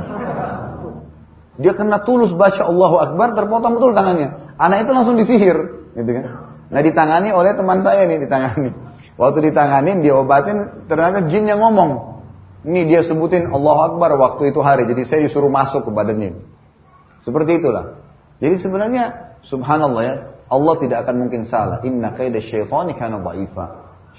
[1.60, 4.56] Dia kena tulus baca Allahu Akbar, terpotong betul tangannya.
[4.56, 5.58] Anak itu langsung disihir,
[5.96, 6.49] gitu kan.
[6.70, 8.70] Nah ditangani oleh teman saya nih, ditangani.
[9.20, 12.22] Waktu ditanganin, diobatin, ternyata jin yang ngomong.
[12.64, 16.40] Ini dia sebutin Allahu Akbar waktu itu hari, jadi saya disuruh masuk ke badannya.
[17.26, 18.00] Seperti itulah.
[18.40, 19.04] Jadi sebenarnya,
[19.44, 20.16] subhanallah ya,
[20.48, 21.84] Allah tidak akan mungkin salah.
[21.84, 23.66] Inna kaidah syaitani kana dha'ifa.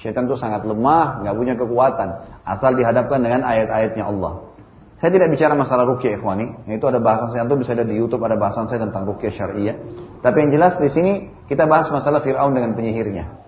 [0.00, 2.08] Syaitan itu sangat lemah, nggak punya kekuatan.
[2.44, 4.48] Asal dihadapkan dengan ayat-ayatnya Allah.
[5.00, 6.68] Saya tidak bicara masalah rukyah ikhwani.
[6.68, 9.76] Itu ada bahasan saya itu bisa ada di YouTube ada bahasan saya tentang rukyah syariah.
[10.20, 11.12] Tapi yang jelas di sini
[11.48, 13.40] kita bahas masalah Fir'aun dengan penyihirnya.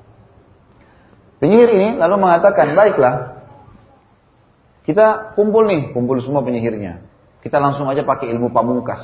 [1.38, 3.44] Penyihir ini lalu mengatakan, baiklah,
[4.86, 7.02] kita kumpul nih, kumpul semua penyihirnya.
[7.42, 9.02] Kita langsung aja pakai ilmu pamungkas.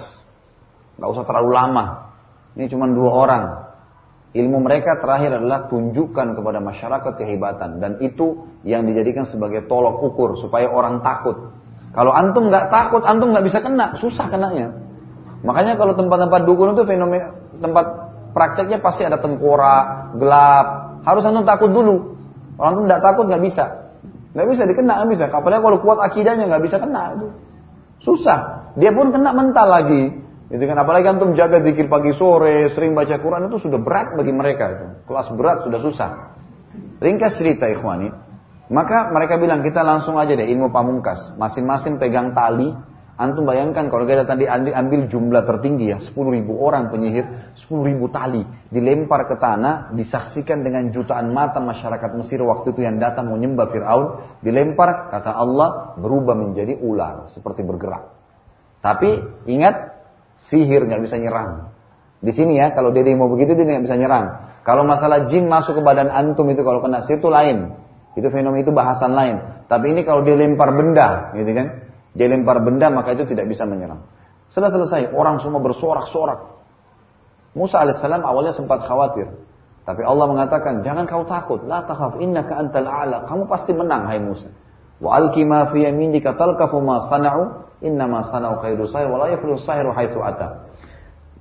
[0.98, 2.14] Gak usah terlalu lama.
[2.54, 3.44] Ini cuma dua orang.
[4.34, 10.36] Ilmu mereka terakhir adalah tunjukkan kepada masyarakat kehebatan dan itu yang dijadikan sebagai tolok ukur
[10.36, 11.54] supaya orang takut.
[11.96, 14.76] Kalau antum nggak takut, antum nggak bisa kena, susah kenanya.
[15.42, 17.86] Makanya kalau tempat-tempat dukun itu fenomena tempat
[18.32, 20.66] prakteknya pasti ada tengkorak, gelap.
[21.04, 22.18] Harus antum takut dulu.
[22.58, 23.64] Orang antum nggak takut nggak bisa,
[24.34, 25.24] nggak bisa dikena nggak bisa.
[25.30, 27.14] Apalagi kalau kuat akidahnya nggak bisa kena.
[28.02, 28.70] Susah.
[28.78, 30.02] Dia pun kena mental lagi.
[30.48, 34.32] Itu kan apalagi antum jaga zikir pagi sore, sering baca Quran itu sudah berat bagi
[34.32, 34.86] mereka itu.
[35.04, 36.10] Kelas berat sudah susah.
[36.98, 38.10] Ringkas cerita ikhwani.
[38.68, 41.36] Maka mereka bilang kita langsung aja deh ilmu pamungkas.
[41.36, 42.72] Masing-masing pegang tali.
[43.18, 48.06] Antum bayangkan kalau kita tadi ambil jumlah tertinggi ya, 10 ribu orang penyihir, 10 ribu
[48.14, 48.46] tali.
[48.70, 54.06] Dilempar ke tanah, disaksikan dengan jutaan mata masyarakat Mesir waktu itu yang datang menyembah Fir'aun.
[54.38, 58.06] Dilempar, kata Allah, berubah menjadi ular, seperti bergerak.
[58.86, 59.18] Tapi
[59.50, 59.98] ingat,
[60.46, 61.74] sihir nggak bisa nyerang.
[62.22, 64.46] Di sini ya, kalau dia mau begitu dia nggak bisa nyerang.
[64.62, 67.74] Kalau masalah jin masuk ke badan antum itu kalau kena sihir itu lain.
[68.14, 69.66] Itu fenomena itu bahasan lain.
[69.66, 71.87] Tapi ini kalau dia lempar benda, gitu kan?
[72.16, 74.04] Dia lempar benda maka itu tidak bisa menyerang.
[74.48, 76.56] Setelah selesai, orang semua bersorak-sorak.
[77.52, 79.28] Musa alaihissalam awalnya sempat khawatir.
[79.84, 81.64] Tapi Allah mengatakan, jangan kau takut.
[81.64, 83.24] La takhaf, innaka antal a'la.
[83.28, 84.48] Kamu pasti menang, hai Musa.
[85.00, 89.94] Wa alki ma fi yaminika talkafu ma sana'u Innama sanau khairu sayr wala yaflu sayru
[89.94, 90.66] haitsu ata.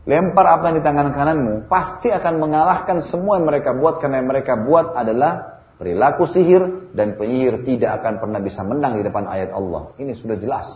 [0.07, 4.29] Lempar apa yang di tangan kananmu pasti akan mengalahkan semua yang mereka buat karena yang
[4.29, 9.53] mereka buat adalah perilaku sihir dan penyihir tidak akan pernah bisa menang di depan ayat
[9.53, 9.93] Allah.
[10.01, 10.67] Ini sudah jelas.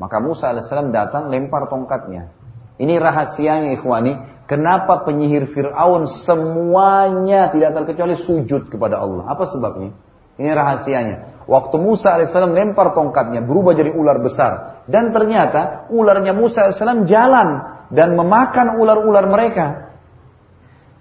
[0.00, 2.32] Maka Musa alaihissalam datang lempar tongkatnya.
[2.80, 4.42] Ini rahasianya ikhwani.
[4.48, 9.28] Kenapa penyihir Fir'aun semuanya tidak terkecuali sujud kepada Allah.
[9.28, 9.92] Apa sebabnya?
[10.40, 11.44] Ini rahasianya.
[11.44, 14.82] Waktu Musa alaihissalam lempar tongkatnya berubah jadi ular besar.
[14.88, 17.48] Dan ternyata ularnya Musa alaihissalam jalan
[17.92, 19.89] dan memakan ular-ular mereka.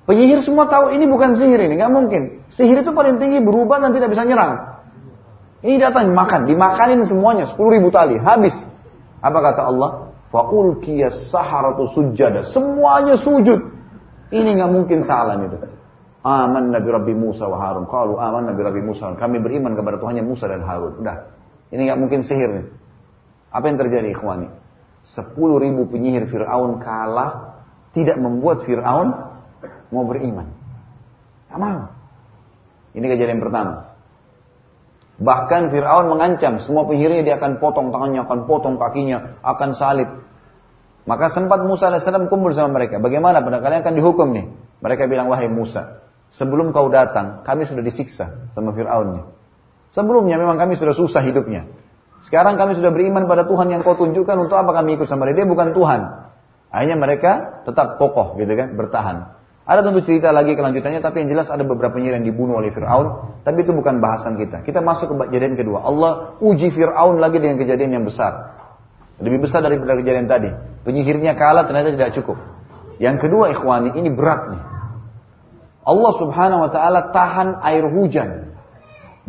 [0.09, 2.41] Penyihir semua tahu ini bukan sihir ini, nggak mungkin.
[2.49, 4.81] Sihir itu paling tinggi berubah dan tidak bisa nyerang.
[5.61, 8.57] Ini datang makan, dimakanin semuanya 10 ribu tali, habis.
[9.21, 10.09] Apa kata Allah?
[10.33, 12.41] Faulkiyas saharatu sujada.
[12.49, 13.61] Semuanya sujud.
[14.33, 15.61] Ini nggak mungkin salah itu.
[16.25, 17.85] Aman Nabi Rabbi Musa wa Harun.
[17.85, 19.13] Kalau aman Nabi Rabbi Musa.
[19.13, 21.05] Kami beriman kepada Tuhannya Musa dan Harun.
[21.05, 21.37] Udah.
[21.69, 22.65] Ini nggak mungkin sihir nih.
[23.53, 24.49] Apa yang terjadi ikhwani?
[25.05, 27.61] Sepuluh ribu penyihir Fir'aun kalah.
[27.93, 29.28] Tidak membuat Fir'aun
[29.89, 30.47] mau beriman.
[31.49, 31.89] Gak.
[32.93, 33.89] Ini kejadian pertama.
[35.19, 40.09] Bahkan Fir'aun mengancam semua penyihirnya dia akan potong tangannya, akan potong kakinya, akan salib.
[41.03, 43.01] Maka sempat Musa AS kumpul sama mereka.
[43.03, 44.45] Bagaimana pada kalian akan dihukum nih?
[44.79, 49.27] Mereka bilang, wahai Musa, sebelum kau datang, kami sudah disiksa sama Fir'aunnya.
[49.91, 51.67] Sebelumnya memang kami sudah susah hidupnya.
[52.23, 55.43] Sekarang kami sudah beriman pada Tuhan yang kau tunjukkan untuk apa kami ikut sama dia.
[55.43, 56.01] Dia bukan Tuhan.
[56.69, 59.38] Akhirnya mereka tetap kokoh gitu kan, bertahan.
[59.69, 63.37] Ada tentu cerita lagi kelanjutannya, tapi yang jelas ada beberapa penyihir yang dibunuh oleh Fir'aun.
[63.45, 64.65] Tapi itu bukan bahasan kita.
[64.65, 65.85] Kita masuk ke kejadian kedua.
[65.85, 68.57] Allah uji Fir'aun lagi dengan kejadian yang besar.
[69.21, 70.49] Lebih besar daripada kejadian tadi.
[70.89, 72.41] Penyihirnya kalah ternyata tidak cukup.
[72.97, 74.61] Yang kedua ikhwani, ini berat nih.
[75.85, 78.57] Allah subhanahu wa ta'ala tahan air hujan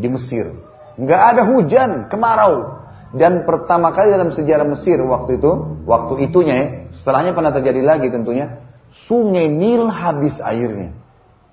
[0.00, 0.56] di Mesir.
[0.96, 2.80] Nggak ada hujan, kemarau.
[3.12, 6.66] Dan pertama kali dalam sejarah Mesir waktu itu, waktu itunya ya,
[6.96, 8.69] setelahnya pernah terjadi lagi tentunya,
[9.06, 10.94] Sungai Nil habis airnya.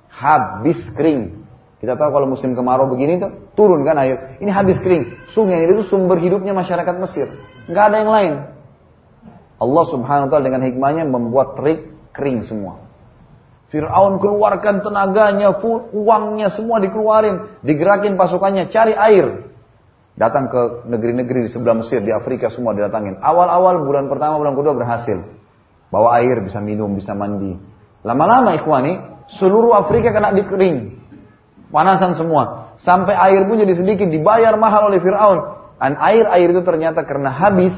[0.10, 1.46] Habis kering.
[1.78, 4.42] Kita tahu kalau musim kemarau begini tuh turun kan air.
[4.42, 5.30] Ini habis kering.
[5.30, 7.30] Sungai Nil itu sumber hidupnya masyarakat Mesir.
[7.70, 8.34] Nggak ada yang lain.
[9.58, 12.82] Allah subhanahu wa ta'ala dengan hikmahnya membuat terik kering semua.
[13.68, 15.52] Fir'aun keluarkan tenaganya,
[15.92, 17.62] uangnya semua dikeluarin.
[17.66, 19.50] Digerakin pasukannya, cari air.
[20.18, 23.22] Datang ke negeri-negeri di sebelah Mesir, di Afrika semua didatangin.
[23.22, 25.37] Awal-awal bulan pertama, bulan kedua berhasil.
[25.88, 27.56] Bawa air, bisa minum, bisa mandi.
[28.04, 31.00] Lama-lama ikhwani, seluruh Afrika kena dikering.
[31.72, 32.76] Panasan semua.
[32.80, 35.40] Sampai air pun jadi sedikit, dibayar mahal oleh Fir'aun.
[35.78, 37.74] Dan air-air itu ternyata karena habis,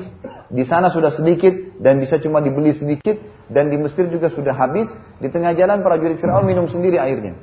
[0.50, 1.52] di sana sudah sedikit,
[1.82, 3.20] dan bisa cuma dibeli sedikit,
[3.52, 4.90] dan di Mesir juga sudah habis.
[5.22, 7.38] Di tengah jalan para jurid Fir'aun minum sendiri airnya.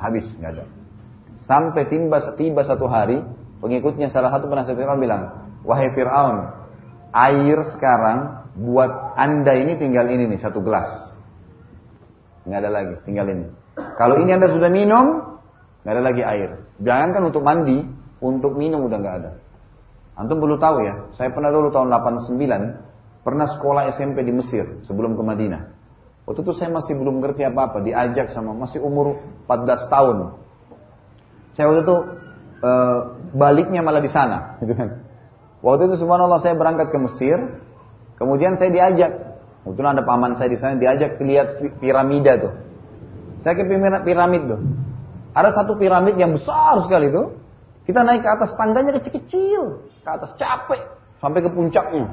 [0.00, 0.64] Habis, nggak ada.
[1.48, 3.20] Sampai tiba, tiba satu hari,
[3.60, 5.22] pengikutnya salah satu penasihat Fir'aun bilang,
[5.64, 6.56] Wahai Fir'aun,
[7.12, 10.88] air sekarang buat anda ini tinggal ini nih satu gelas.
[12.46, 13.46] Nggak ada lagi, tinggal ini.
[13.76, 15.38] Kalau ini anda sudah minum,
[15.84, 16.50] nggak ada lagi air.
[16.80, 17.84] Jangankan untuk mandi,
[18.20, 19.30] untuk minum udah nggak ada.
[20.18, 22.90] Antum perlu tahu ya, saya pernah dulu tahun 89
[23.20, 25.62] pernah sekolah SMP di Mesir sebelum ke Madinah.
[26.28, 30.16] Waktu itu saya masih belum ngerti apa-apa, diajak sama masih umur 14 tahun.
[31.56, 31.96] Saya waktu itu
[32.62, 32.70] e,
[33.34, 35.04] baliknya malah di sana, gitu kan.
[35.60, 37.38] Waktu itu subhanallah saya berangkat ke Mesir,
[38.20, 42.52] Kemudian saya diajak, kebetulan ada paman saya di sana diajak lihat piramida tuh.
[43.40, 43.64] Saya ke
[44.04, 44.60] piramid tuh.
[45.32, 47.40] Ada satu piramid yang besar sekali tuh.
[47.88, 50.84] Kita naik ke atas tangganya kecil-kecil, ke atas capek
[51.24, 52.12] sampai ke puncaknya.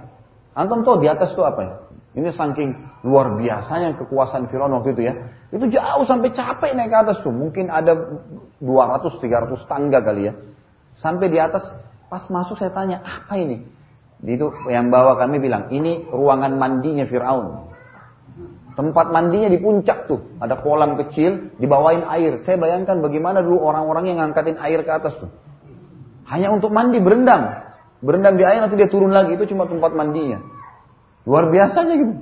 [0.55, 1.74] Antum tahu di atas tuh apa ya?
[2.18, 5.14] Ini saking luar biasanya kekuasaan Firaun waktu itu ya.
[5.53, 7.36] Itu jauh sampai capek naik ke atas tuh.
[7.36, 7.93] Mungkin ada
[8.64, 10.34] 200 300 tangga kali ya.
[10.97, 11.68] Sampai di atas
[12.08, 13.77] pas masuk saya tanya, "Apa ini?"
[14.26, 17.70] Itu yang bawa kami bilang, ini ruangan mandinya Fir'aun.
[18.78, 20.38] Tempat mandinya di puncak tuh.
[20.38, 22.41] Ada kolam kecil, dibawain air.
[22.45, 25.34] Saya bayangkan bagaimana dulu orang-orang yang ngangkatin air ke atas tuh.
[26.30, 27.57] Hanya untuk mandi, berendam.
[28.05, 29.34] Berendam di air nanti dia turun lagi.
[29.34, 30.45] Itu cuma tempat mandinya.
[31.26, 32.13] Luar biasanya gitu.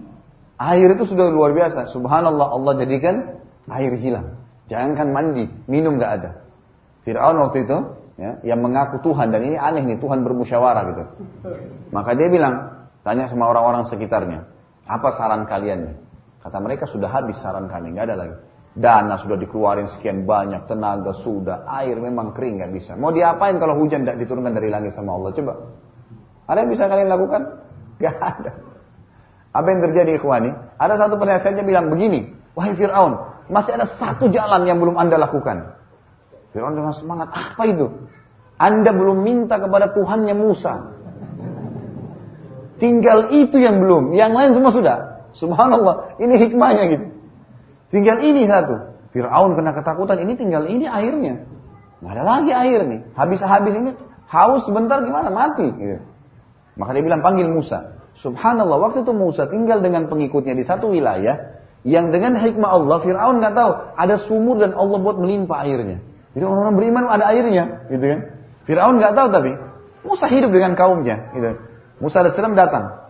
[0.56, 1.92] Air itu sudah luar biasa.
[1.92, 4.40] Subhanallah Allah jadikan air hilang.
[4.72, 6.30] Jangankan mandi, minum gak ada.
[7.04, 7.78] Fir'aun waktu itu
[8.16, 11.04] ya, yang mengaku Tuhan dan ini aneh nih Tuhan bermusyawarah gitu.
[11.92, 14.48] Maka dia bilang, tanya sama orang-orang sekitarnya,
[14.88, 16.00] apa saran kalian?
[16.44, 18.36] Kata mereka sudah habis saran kami, nggak ada lagi.
[18.76, 22.92] Dana sudah dikeluarin sekian banyak, tenaga sudah, air memang kering nggak bisa.
[23.00, 25.32] Mau diapain kalau hujan tidak diturunkan dari langit sama Allah?
[25.32, 25.54] Coba.
[26.46, 27.42] Ada yang bisa kalian lakukan?
[28.04, 28.52] Gak ada.
[29.56, 30.52] Apa yang terjadi ikhwani?
[30.76, 33.16] Ada satu penasihatnya bilang begini, wahai Fir'aun,
[33.48, 35.80] masih ada satu jalan yang belum anda lakukan.
[36.56, 37.92] Fir'aun dengan semangat, apa itu?
[38.56, 40.96] Anda belum minta kepada Tuhannya Musa.
[42.80, 45.28] Tinggal itu yang belum, yang lain semua sudah.
[45.36, 47.06] Subhanallah, ini hikmahnya gitu.
[47.92, 48.96] Tinggal ini satu.
[49.12, 51.44] Fir'aun kena ketakutan, ini tinggal ini airnya.
[52.00, 53.02] Nggak ada lagi air nih.
[53.20, 53.92] Habis-habis ini,
[54.32, 55.28] haus sebentar gimana?
[55.28, 55.68] Mati.
[55.76, 56.00] Gitu.
[56.80, 58.00] Maka dia bilang, panggil Musa.
[58.24, 63.44] Subhanallah, waktu itu Musa tinggal dengan pengikutnya di satu wilayah, yang dengan hikmah Allah, Fir'aun
[63.44, 66.15] nggak tahu, ada sumur dan Allah buat melimpah airnya.
[66.36, 68.20] Jadi orang-orang beriman ada airnya, gitu kan?
[68.68, 69.52] Firaun nggak tahu tapi
[70.06, 71.50] Musa hidup dengan kaumnya, gitu.
[72.04, 73.08] Musa AS datang.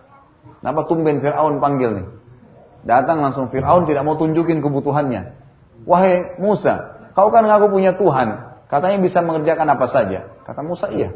[0.61, 2.07] Kenapa tumben Firaun panggil nih?
[2.85, 5.33] Datang langsung Firaun tidak mau tunjukin kebutuhannya.
[5.89, 10.29] Wahai Musa, kau kan ngaku punya Tuhan, katanya bisa mengerjakan apa saja.
[10.45, 11.09] Kata Musa, iya.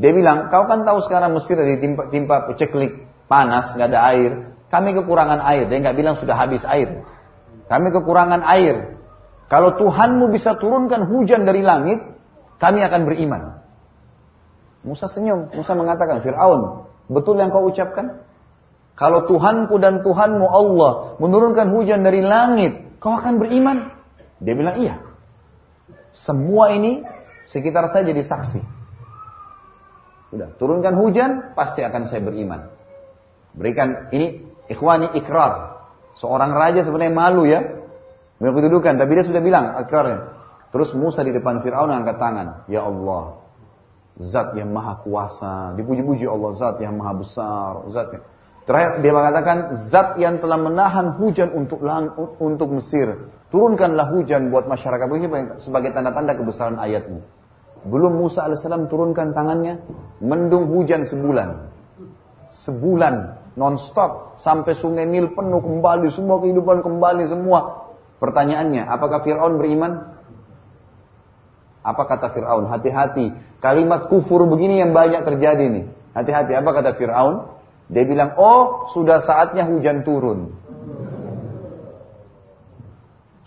[0.00, 4.32] Dia bilang, kau kan tahu sekarang Mesir di timpa, timpa peceklik, panas, nggak ada air.
[4.72, 5.68] Kami kekurangan air.
[5.68, 7.04] Dia nggak bilang sudah habis air.
[7.68, 8.99] Kami kekurangan air.
[9.50, 11.98] Kalau Tuhanmu bisa turunkan hujan dari langit,
[12.62, 13.42] kami akan beriman.
[14.86, 15.50] Musa senyum.
[15.50, 18.22] Musa mengatakan, Fir'aun, betul yang kau ucapkan?
[18.94, 23.90] Kalau Tuhanku dan Tuhanmu Allah menurunkan hujan dari langit, kau akan beriman?
[24.38, 25.02] Dia bilang, iya.
[26.14, 27.02] Semua ini
[27.50, 28.60] sekitar saya jadi saksi.
[30.30, 32.70] Sudah, turunkan hujan, pasti akan saya beriman.
[33.50, 35.82] Berikan ini ikhwani ikrar.
[36.22, 37.79] Seorang raja sebenarnya malu ya.
[38.40, 40.32] Punya kedudukan, tapi dia sudah bilang ikrarnya.
[40.72, 42.64] Terus Musa di depan Fir'aun angkat tangan.
[42.72, 43.36] Ya Allah,
[44.16, 45.76] zat yang maha kuasa.
[45.76, 47.84] Dipuji-puji Allah, zat yang maha besar.
[47.92, 48.24] Zat yang...
[48.64, 49.56] Terakhir dia mengatakan,
[49.92, 51.84] zat yang telah menahan hujan untuk
[52.40, 53.28] untuk Mesir.
[53.52, 55.26] Turunkanlah hujan buat masyarakat ini
[55.60, 57.20] sebagai tanda-tanda kebesaran ayatmu.
[57.92, 59.84] Belum Musa AS turunkan tangannya,
[60.24, 61.68] mendung hujan sebulan.
[62.64, 63.14] Sebulan,
[63.56, 64.40] non-stop.
[64.40, 67.89] Sampai sungai Nil penuh kembali, semua kehidupan kembali semua.
[68.20, 69.92] Pertanyaannya, apakah Fir'aun beriman?
[71.80, 72.68] Apa kata Fir'aun?
[72.68, 73.32] Hati-hati.
[73.64, 75.84] Kalimat kufur begini yang banyak terjadi nih.
[76.12, 76.52] Hati-hati.
[76.52, 77.48] Apa kata Fir'aun?
[77.88, 80.52] Dia bilang, oh sudah saatnya hujan turun.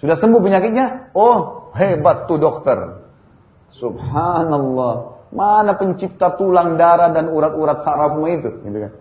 [0.04, 1.16] Sudah sembuh penyakitnya?
[1.16, 3.08] Oh hebat tuh dokter.
[3.78, 5.16] Subhanallah.
[5.32, 8.50] Mana pencipta tulang darah dan urat-urat sarafmu itu?
[8.68, 8.92] Gitu kan.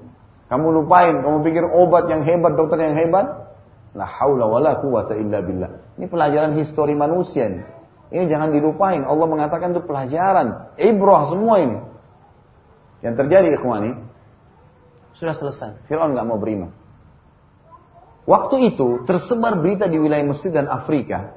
[0.53, 3.52] Kamu lupain, kamu pikir obat yang hebat, dokter yang hebat?
[3.93, 5.97] La haula wala quwata illa billah.
[6.01, 7.65] Ini pelajaran histori manusia nih.
[8.13, 9.05] Ini jangan dilupain.
[9.05, 10.77] Allah mengatakan itu pelajaran.
[10.81, 11.79] Ibrah semua ini.
[13.05, 13.99] Yang terjadi ikhwani,
[15.17, 15.89] sudah selesai.
[15.89, 16.71] Fir'aun nggak mau beriman.
[18.23, 21.35] Waktu itu tersebar berita di wilayah Mesir dan Afrika.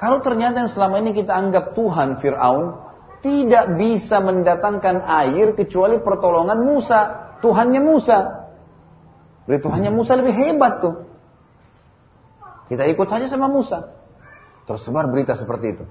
[0.00, 2.86] Kalau ternyata yang selama ini kita anggap Tuhan Fir'aun
[3.20, 7.00] tidak bisa mendatangkan air kecuali pertolongan Musa.
[7.40, 8.18] Tuhannya Musa.
[9.44, 10.94] Berarti Tuhannya Musa lebih hebat tuh.
[12.66, 13.94] Kita ikut saja sama Musa.
[14.66, 15.84] Tersebar berita seperti itu.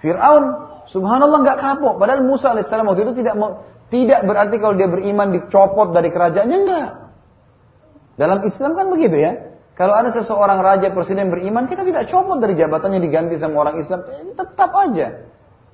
[0.00, 0.44] Fir'aun,
[0.88, 1.98] subhanallah nggak kapok.
[1.98, 6.58] Padahal Musa alaihissalam waktu itu tidak mau tidak berarti kalau dia beriman dicopot dari kerajaannya
[6.62, 6.88] enggak.
[8.14, 9.32] Dalam Islam kan begitu ya.
[9.74, 14.04] Kalau ada seseorang raja presiden beriman, kita tidak copot dari jabatannya diganti sama orang Islam,
[14.12, 15.24] eh, tetap aja.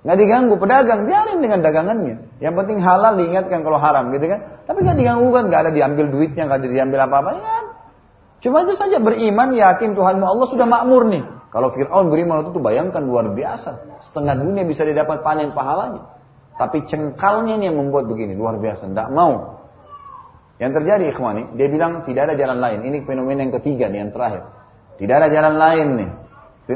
[0.06, 2.38] Nggak diganggu pedagang, biarin dengan dagangannya.
[2.38, 4.62] Yang penting halal diingatkan kalau haram gitu kan.
[4.62, 7.30] Tapi nggak diganggu kan, nggak ada diambil duitnya, nggak ada diambil apa-apa.
[7.34, 7.56] Ya,
[8.44, 11.24] cuma itu saja beriman, yakin Tuhan Allah sudah makmur nih.
[11.54, 14.02] Kalau Fir'aun beriman itu tuh bayangkan luar biasa.
[14.10, 16.04] Setengah dunia bisa didapat panen pahalanya.
[16.56, 18.88] Tapi cengkalnya ini yang membuat begini, luar biasa.
[18.88, 19.60] Tidak mau.
[20.56, 22.80] Yang terjadi ikhwani, dia bilang tidak ada jalan lain.
[22.84, 24.42] Ini fenomena yang ketiga nih, yang terakhir.
[24.96, 26.10] Tidak ada jalan lain nih.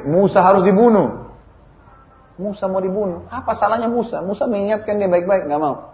[0.05, 1.33] Musa harus dibunuh.
[2.41, 3.29] Musa mau dibunuh.
[3.29, 4.21] Apa salahnya Musa?
[4.25, 5.90] Musa mengingatkan dia baik-baik, nggak mau.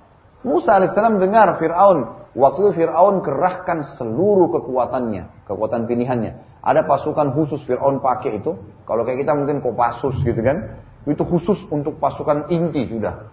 [0.47, 2.31] Musa alaihissalam dengar Fir'aun.
[2.39, 5.43] Waktu itu Fir'aun kerahkan seluruh kekuatannya.
[5.51, 6.63] Kekuatan pilihannya.
[6.63, 8.55] Ada pasukan khusus Fir'aun pakai itu.
[8.87, 10.79] Kalau kayak kita mungkin Kopassus gitu kan.
[11.03, 13.27] Itu khusus untuk pasukan inti sudah.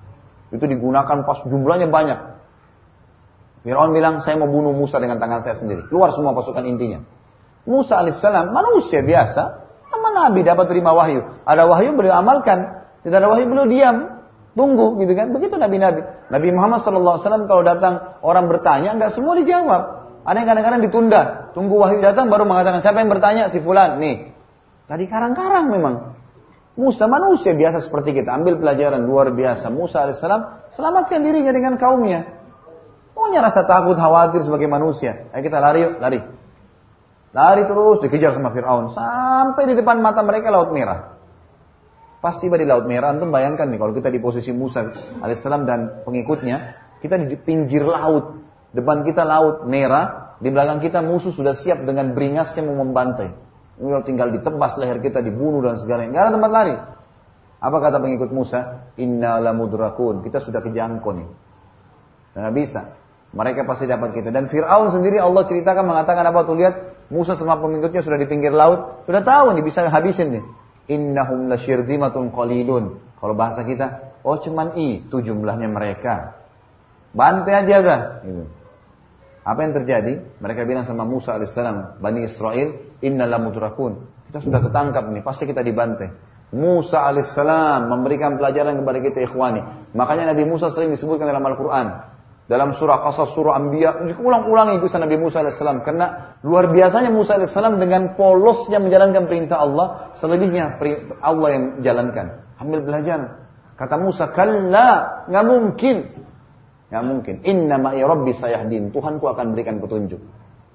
[0.50, 2.20] Itu digunakan pas jumlahnya banyak.
[3.62, 5.86] Fir'aun bilang, saya mau bunuh Musa dengan tangan saya sendiri.
[5.88, 7.06] Keluar semua pasukan intinya.
[7.70, 9.44] Musa alaihissalam manusia biasa.
[9.94, 11.22] Nama Nabi dapat terima wahyu.
[11.46, 12.90] Ada wahyu beliau amalkan.
[13.06, 14.13] Tidak ada wahyu beliau diam.
[14.54, 15.34] Tunggu gitu kan.
[15.34, 16.30] Begitu Nabi-Nabi.
[16.30, 19.82] Nabi Muhammad SAW kalau datang orang bertanya, nggak semua dijawab.
[20.24, 21.22] Ada yang kadang-kadang ditunda.
[21.52, 23.50] Tunggu wahyu datang baru mengatakan, siapa yang bertanya?
[23.52, 24.00] Si Fulan.
[24.00, 24.32] Nih.
[24.88, 25.96] Tadi karang-karang memang.
[26.74, 28.34] Musa manusia biasa seperti kita.
[28.34, 29.70] Ambil pelajaran luar biasa.
[29.70, 32.42] Musa alaihissalam selamatkan dirinya dengan kaumnya.
[33.14, 35.30] Punya rasa takut, khawatir sebagai manusia.
[35.34, 36.20] Ayo kita lari yuk, lari.
[37.34, 38.94] Lari terus dikejar sama Fir'aun.
[38.94, 41.14] Sampai di depan mata mereka laut merah.
[42.24, 44.80] Pas tiba di laut merah, antum bayangkan nih kalau kita di posisi Musa
[45.20, 46.80] alaihissalam dan pengikutnya.
[47.04, 48.40] Kita di pinggir laut.
[48.72, 50.40] Depan kita laut merah.
[50.40, 53.28] Di belakang kita musuh sudah siap dengan beringasnya mau membantai.
[53.76, 56.76] Kalau tinggal ditebas leher kita, dibunuh dan segala Nggak ada tempat lari.
[57.60, 58.88] Apa kata pengikut Musa?
[59.04, 60.24] Inna lamudrakun.
[60.24, 61.28] Kita sudah kejangkau nih.
[62.40, 62.82] Nggak bisa.
[63.36, 64.32] Mereka pasti dapat kita.
[64.32, 68.56] Dan Fir'aun sendiri Allah ceritakan mengatakan apa tuh lihat Musa sama pengikutnya sudah di pinggir
[68.56, 69.04] laut.
[69.04, 70.63] Sudah tahu nih bisa habisin nih.
[70.92, 73.00] Innahum lasyirzimatun qalilun.
[73.20, 76.44] Kalau bahasa kita, oh cuman itu jumlahnya mereka.
[77.16, 78.02] Bantai aja dah.
[78.26, 78.44] Gitu.
[79.44, 80.14] Apa yang terjadi?
[80.40, 84.08] Mereka bilang sama Musa alaihissalam, Bani Israel, Inna lamudrakun.
[84.32, 86.10] Kita sudah ketangkap nih, pasti kita dibantai.
[86.56, 89.92] Musa alaihissalam memberikan pelajaran kepada kita ikhwani.
[89.98, 92.13] Makanya Nabi Musa sering disebutkan dalam Al-Quran.
[92.44, 95.80] Dalam surah Qasas, surah Anbiya, ulang-ulang itu Nabi Musa alaihissalam.
[95.88, 100.76] Karena luar biasanya Musa alaihissalam dengan polosnya menjalankan perintah Allah, selebihnya
[101.24, 102.44] Allah yang jalankan.
[102.60, 103.48] Ambil belajar.
[103.80, 105.98] Kata Musa, kalla, nggak mungkin.
[106.92, 107.36] Nggak mungkin.
[107.48, 108.92] Inna ma'i rabbi sayahdin.
[108.92, 110.20] Tuhanku akan berikan petunjuk.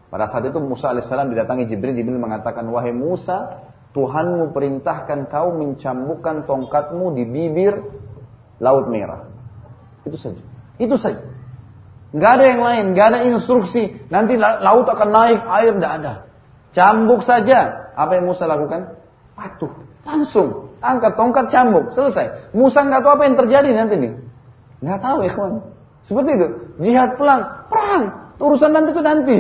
[0.09, 1.93] Pada saat itu Musa alaihissalam didatangi Jibril.
[1.93, 3.61] Jibril mengatakan, wahai Musa,
[3.93, 7.77] Tuhanmu perintahkan kau mencambukkan tongkatmu di bibir
[8.57, 9.29] laut merah.
[10.09, 10.41] Itu saja.
[10.81, 11.38] Itu saja.
[12.09, 14.09] Nggak ada yang lain, nggak ada instruksi.
[14.09, 16.13] Nanti laut akan naik, air tidak ada.
[16.73, 17.93] Cambuk saja.
[17.99, 18.97] Apa yang Musa lakukan?
[19.37, 19.73] Patuh.
[20.09, 20.71] Langsung.
[20.79, 22.55] angkat tongkat cambuk, selesai.
[22.55, 24.13] Musa nggak tahu apa yang terjadi nanti nih.
[24.79, 25.53] Nggak tahu kawan.
[26.07, 26.47] Seperti itu.
[26.87, 28.03] Jihad pelang, perang.
[28.39, 29.39] Urusan nanti itu nanti.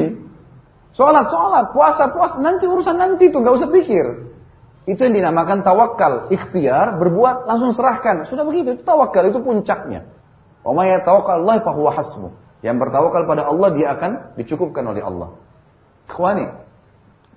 [0.98, 2.42] Sholat, sholat, puasa, puasa.
[2.42, 4.06] Nanti urusan nanti itu nggak usah pikir.
[4.88, 8.26] Itu yang dinamakan tawakal, ikhtiar, berbuat langsung serahkan.
[8.26, 10.08] Sudah begitu, itu tawakal, itu puncaknya.
[10.64, 12.47] Omaya tawakal Allah fahuwa hasmu.
[12.58, 15.38] Yang bertawakal pada Allah dia akan dicukupkan oleh Allah.
[16.10, 16.46] Ikhwani,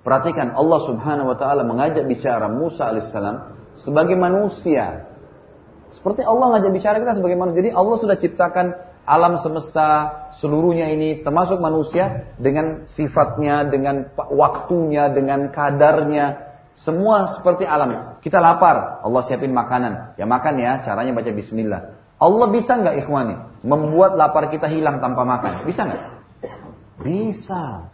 [0.02, 3.36] perhatikan Allah Subhanahu wa taala mengajak bicara Musa alaihissalam
[3.78, 5.06] sebagai manusia.
[5.94, 7.62] Seperti Allah ngajak bicara kita sebagai manusia.
[7.62, 8.66] Jadi Allah sudah ciptakan
[9.02, 9.88] alam semesta
[10.40, 16.50] seluruhnya ini termasuk manusia dengan sifatnya, dengan waktunya, dengan kadarnya.
[16.72, 18.18] Semua seperti alam.
[18.24, 20.16] Kita lapar, Allah siapin makanan.
[20.16, 21.94] Ya makan ya, caranya baca bismillah.
[22.16, 25.66] Allah bisa nggak ikhwani membuat lapar kita hilang tanpa makan?
[25.66, 26.02] Bisa nggak?
[27.02, 27.90] Bisa.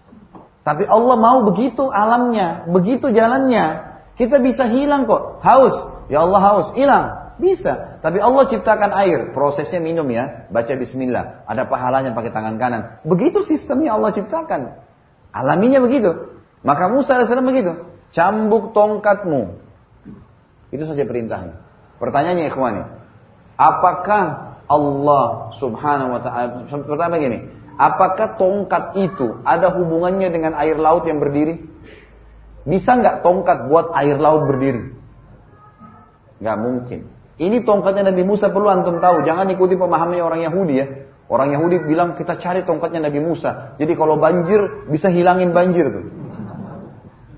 [0.64, 3.88] Tapi Allah mau begitu alamnya, begitu jalannya.
[4.20, 5.40] Kita bisa hilang kok.
[5.40, 5.72] Haus,
[6.12, 7.28] ya Allah haus, hilang.
[7.38, 8.02] Bisa.
[8.02, 10.50] Tapi Allah ciptakan air, prosesnya minum ya.
[10.50, 11.46] Baca bismillah.
[11.46, 12.98] Ada pahalanya pakai tangan kanan.
[13.06, 14.82] Begitu sistemnya Allah ciptakan.
[15.30, 16.34] Alaminya begitu.
[16.66, 17.78] Maka Musa AS begitu.
[18.10, 19.54] Cambuk tongkatmu.
[20.74, 21.62] Itu saja perintahnya.
[22.02, 22.82] Pertanyaannya ikhwani.
[23.54, 26.68] Apakah Allah subhanahu wa ta'ala.
[26.68, 27.48] Pertama gini.
[27.78, 31.62] Apakah tongkat itu ada hubungannya dengan air laut yang berdiri?
[32.68, 34.92] Bisa nggak tongkat buat air laut berdiri?
[36.42, 37.00] Nggak mungkin.
[37.38, 39.22] Ini tongkatnya Nabi Musa perlu antum tahu.
[39.22, 40.86] Jangan ikuti pemahamannya orang Yahudi ya.
[41.30, 43.78] Orang Yahudi bilang kita cari tongkatnya Nabi Musa.
[43.78, 46.06] Jadi kalau banjir bisa hilangin banjir tuh.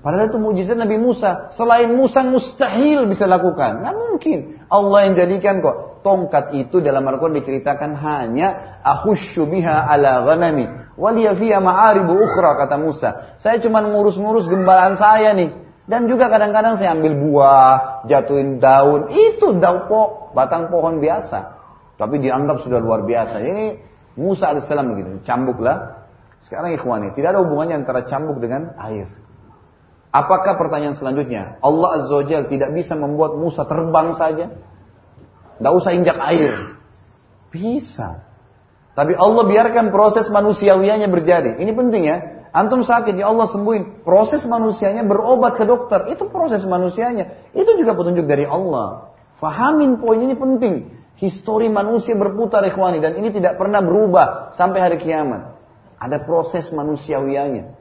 [0.01, 1.53] Padahal itu mujizat Nabi Musa.
[1.53, 3.85] Selain Musa mustahil bisa lakukan.
[3.85, 4.37] Nggak mungkin.
[4.73, 11.33] Allah yang jadikan kok tongkat itu dalam Al-Quran diceritakan hanya ahusyu biha ala ghanami waliya
[11.33, 13.09] fiha ma'aribu ukhra kata Musa.
[13.41, 15.49] Saya cuma ngurus-ngurus gembalaan saya nih.
[15.89, 19.11] Dan juga kadang-kadang saya ambil buah, jatuhin daun.
[19.11, 21.57] Itu daun po, batang pohon biasa.
[21.97, 23.41] Tapi dianggap sudah luar biasa.
[23.41, 23.65] Ini
[24.15, 25.19] Musa AS begitu.
[25.25, 26.07] Cambuklah.
[26.41, 29.09] Sekarang ikhwani, tidak ada hubungannya antara cambuk dengan air.
[30.11, 31.61] Apakah pertanyaan selanjutnya?
[31.61, 34.51] Allah Azza wa tidak bisa membuat Musa terbang saja?
[35.61, 36.73] Nggak usah injak air.
[37.53, 38.25] Bisa.
[38.97, 41.61] Tapi Allah biarkan proses manusiawianya berjadi.
[41.61, 42.17] Ini penting ya.
[42.51, 44.03] Antum sakit, ya Allah sembuhin.
[44.03, 46.11] Proses manusianya berobat ke dokter.
[46.11, 47.53] Itu proses manusianya.
[47.55, 49.13] Itu juga petunjuk dari Allah.
[49.39, 50.91] Fahamin poin ini penting.
[51.15, 52.99] Histori manusia berputar ikhwani.
[52.99, 55.55] Dan ini tidak pernah berubah sampai hari kiamat.
[56.01, 57.77] Ada proses manusiawianya.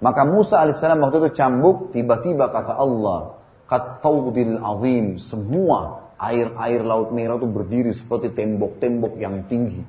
[0.00, 3.36] Maka Musa alaihissalam waktu itu cambuk, tiba-tiba kata Allah,
[3.70, 9.80] Kataudil azim, semua air-air laut merah itu berdiri seperti tembok-tembok yang tinggi.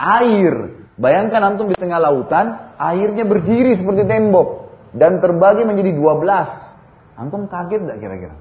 [0.00, 7.20] Air, bayangkan antum di tengah lautan, airnya berdiri seperti tembok dan terbagi menjadi 12.
[7.20, 8.34] Antum kaget tidak kira-kira?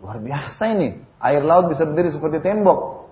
[0.00, 1.02] Luar biasa ini.
[1.20, 3.10] Air laut bisa berdiri seperti tembok.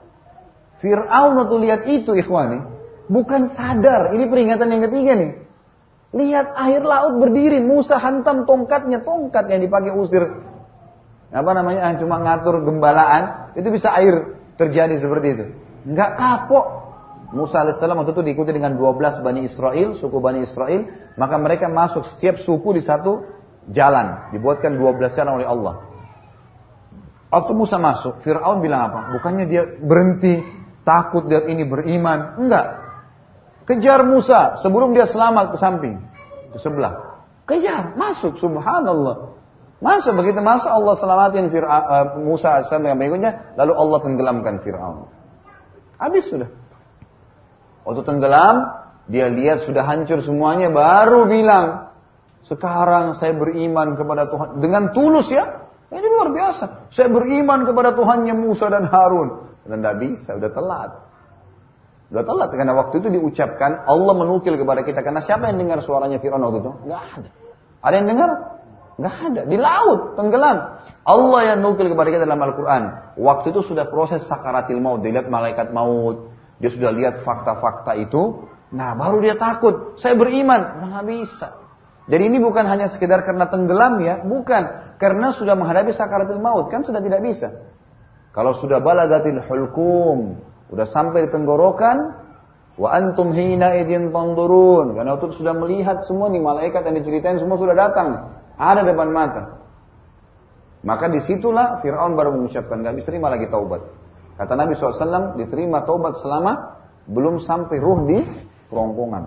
[0.78, 2.62] Fir'aun waktu lihat itu ikhwani,
[3.10, 5.32] bukan sadar, ini peringatan yang ketiga nih.
[6.14, 10.24] Lihat air laut berdiri, Musa hantam tongkatnya, tongkat yang dipakai usir
[11.28, 11.92] apa namanya?
[12.00, 15.44] Cuma ngatur gembalaan itu bisa air terjadi seperti itu.
[15.92, 16.66] Nggak kapok.
[17.28, 21.12] Musa alaihissalam waktu itu diikuti dengan 12 Bani Israel suku Bani Israel.
[21.20, 23.20] Maka mereka masuk setiap suku di satu
[23.68, 24.32] jalan.
[24.32, 25.74] Dibuatkan 12 jalan oleh Allah.
[27.28, 29.12] Waktu Musa masuk Fir'aun bilang apa?
[29.12, 30.40] Bukannya dia berhenti
[30.88, 32.40] takut lihat ini beriman.
[32.40, 32.66] Enggak
[33.68, 36.00] kejar Musa sebelum dia selamat ke samping
[36.56, 37.20] ke sebelah.
[37.44, 39.37] Kejar masuk subhanallah
[39.78, 45.06] Masuk begitu masuk Allah selamatin Fir'aun, uh, Musa AS yang berikutnya, lalu Allah tenggelamkan Fir'aun.
[46.02, 46.50] Habis sudah.
[47.86, 48.56] Waktu tenggelam,
[49.06, 51.94] dia lihat sudah hancur semuanya, baru bilang,
[52.48, 54.48] sekarang saya beriman kepada Tuhan.
[54.58, 55.68] Dengan tulus ya.
[55.88, 56.92] Ini luar biasa.
[56.92, 59.56] Saya beriman kepada Tuhannya Musa dan Harun.
[59.64, 60.90] Dan tidak bisa, sudah telat.
[62.08, 66.20] Sudah telat karena waktu itu diucapkan Allah menukil kepada kita karena siapa yang dengar suaranya
[66.20, 66.72] Firaun waktu itu?
[66.88, 67.30] Enggak ada.
[67.84, 68.30] Ada yang dengar?
[68.98, 69.42] Nggak ada.
[69.46, 70.58] Di laut, tenggelam.
[71.06, 73.14] Allah yang nukil kepada kita dalam Al-Quran.
[73.14, 75.06] Waktu itu sudah proses sakaratil maut.
[75.06, 76.34] Dia lihat malaikat maut.
[76.58, 78.50] Dia sudah lihat fakta-fakta itu.
[78.74, 79.96] Nah, baru dia takut.
[80.02, 80.82] Saya beriman.
[80.82, 81.54] Nah, bisa.
[82.10, 84.18] Jadi ini bukan hanya sekedar karena tenggelam ya.
[84.26, 84.98] Bukan.
[84.98, 86.66] Karena sudah menghadapi sakaratil maut.
[86.66, 87.54] Kan sudah tidak bisa.
[88.34, 90.42] Kalau sudah balagatil hulkum.
[90.74, 92.26] Sudah sampai di tenggorokan.
[92.74, 94.98] Wa antum hina idin tandurun.
[94.98, 98.37] Karena waktu sudah melihat semua nih malaikat yang diceritain semua sudah datang.
[98.58, 99.62] Ada depan mata.
[100.82, 103.82] Maka di situlah Fir'aun baru mengucapkan, gak diterima lagi taubat.
[104.38, 108.18] Kata Nabi SAW, diterima taubat selama belum sampai ruh di
[108.70, 109.24] kerongkongan.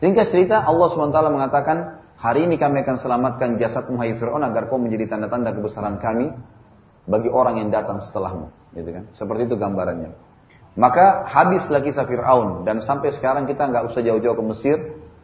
[0.00, 1.78] Ringkas cerita, Allah SWT mengatakan,
[2.18, 6.34] Hari ini kami akan selamatkan jasad hai Fir'aun agar kau menjadi tanda-tanda kebesaran kami
[7.06, 8.50] bagi orang yang datang setelahmu.
[8.74, 9.04] Gitu kan?
[9.14, 10.10] Seperti itu gambarannya.
[10.74, 14.78] Maka habislah kisah Fir'aun dan sampai sekarang kita nggak usah jauh-jauh ke Mesir,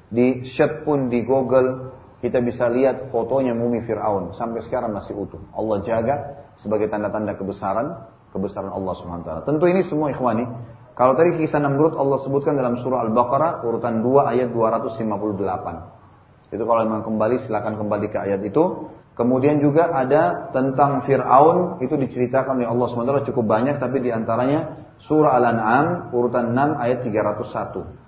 [0.07, 1.94] di search pun di Google
[2.25, 5.45] kita bisa lihat fotonya mumi Fir'aun sampai sekarang masih utuh.
[5.53, 6.16] Allah jaga
[6.57, 9.41] sebagai tanda-tanda kebesaran kebesaran Allah Subhanahu taala.
[9.45, 10.49] Tentu ini semua ikhwani.
[10.97, 16.55] Kalau tadi kisah Namrud Allah sebutkan dalam surah Al-Baqarah urutan 2 ayat 258.
[16.55, 18.89] Itu kalau memang kembali silakan kembali ke ayat itu.
[19.14, 24.91] Kemudian juga ada tentang Fir'aun itu diceritakan oleh Allah SWT cukup banyak tapi di antaranya
[25.07, 28.04] surah Al-An'am urutan 6 ayat 301.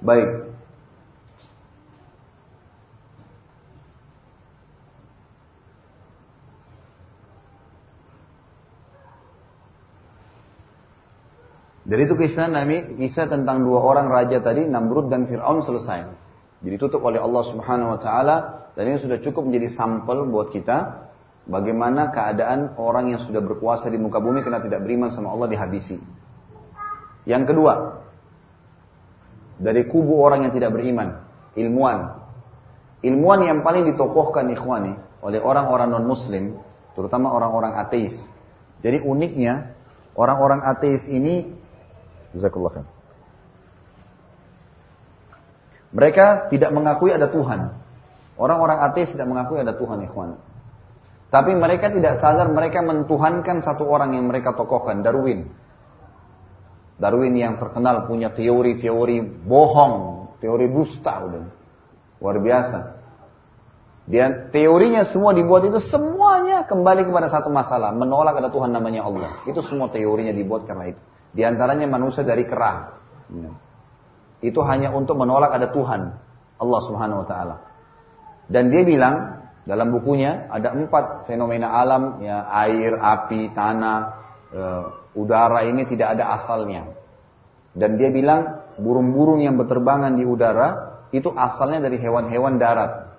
[0.00, 0.50] Baik,
[11.90, 16.06] Dari itu kisah Nabi, kisah tentang dua orang raja tadi, Namrud dan Fir'aun selesai.
[16.62, 18.36] Jadi tutup oleh Allah Subhanahu wa taala
[18.78, 21.08] dan ini sudah cukup menjadi sampel buat kita
[21.50, 25.98] bagaimana keadaan orang yang sudah berkuasa di muka bumi karena tidak beriman sama Allah dihabisi.
[27.26, 28.06] Yang kedua,
[29.60, 31.20] dari kubu orang yang tidak beriman,
[31.52, 32.24] ilmuwan.
[33.04, 36.56] Ilmuwan yang paling ditokohkan ikhwani oleh orang-orang non-muslim,
[36.96, 38.16] terutama orang-orang ateis.
[38.80, 39.76] Jadi uniknya,
[40.16, 41.52] orang-orang ateis ini
[42.32, 42.86] Jazakallah.
[45.90, 47.74] Mereka tidak mengakui ada Tuhan.
[48.38, 50.38] Orang-orang ateis tidak mengakui ada Tuhan, ikhwan.
[51.30, 55.50] Tapi mereka tidak sadar mereka mentuhankan satu orang yang mereka tokohkan, Darwin.
[57.00, 59.94] Darwin yang terkenal punya teori-teori bohong,
[60.36, 61.44] teori dusta udah.
[62.20, 62.78] Luar biasa.
[64.04, 69.40] Dia teorinya semua dibuat itu semuanya kembali kepada satu masalah, menolak ada Tuhan namanya Allah.
[69.48, 71.00] Itu semua teorinya dibuat karena itu.
[71.32, 73.00] Di antaranya manusia dari kerah.
[73.32, 73.52] Ya.
[74.44, 76.20] Itu hanya untuk menolak ada Tuhan.
[76.60, 77.56] Allah subhanahu wa ta'ala.
[78.50, 84.00] Dan dia bilang, dalam bukunya ada empat fenomena alam, ya air, api, tanah,
[84.50, 84.60] e,
[85.16, 86.90] udara ini tidak ada asalnya.
[87.74, 93.10] Dan dia bilang, burung-burung yang berterbangan di udara, itu asalnya dari hewan-hewan darat.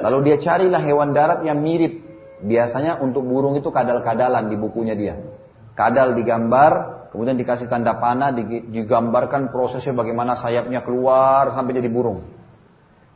[0.00, 2.00] Lalu dia carilah hewan darat yang mirip.
[2.40, 5.20] Biasanya untuk burung itu kadal-kadalan di bukunya dia.
[5.76, 8.30] Kadal digambar, Kemudian dikasih tanda panah,
[8.70, 12.22] digambarkan prosesnya bagaimana sayapnya keluar sampai jadi burung.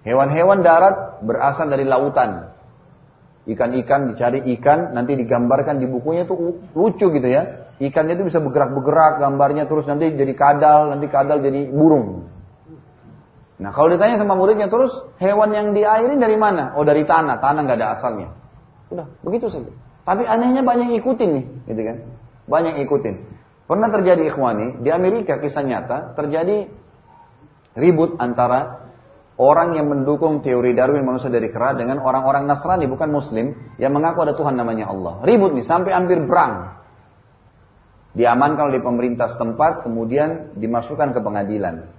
[0.02, 2.50] Hewan-hewan darat berasal dari lautan.
[3.46, 6.34] Ikan-ikan dicari ikan, nanti digambarkan di bukunya itu
[6.74, 7.63] lucu gitu ya.
[7.84, 12.32] Ikannya itu bisa bergerak-bergerak gambarnya terus nanti jadi kadal, nanti kadal jadi burung.
[13.60, 16.72] Nah kalau ditanya sama muridnya terus hewan yang di air ini dari mana?
[16.80, 18.28] Oh dari tanah, tanah nggak ada asalnya.
[18.88, 19.68] Udah begitu saja.
[20.04, 21.96] Tapi anehnya banyak ikutin nih, gitu kan?
[22.48, 23.14] Banyak ikutin.
[23.64, 26.68] Pernah terjadi ikhwani, di Amerika kisah nyata terjadi
[27.72, 28.84] ribut antara
[29.40, 34.28] orang yang mendukung teori Darwin manusia dari kera dengan orang-orang Nasrani bukan Muslim yang mengaku
[34.28, 35.24] ada Tuhan namanya Allah.
[35.24, 36.83] Ribut nih sampai hampir berang.
[38.14, 41.90] Diamankan oleh pemerintah setempat kemudian dimasukkan ke pengadilan.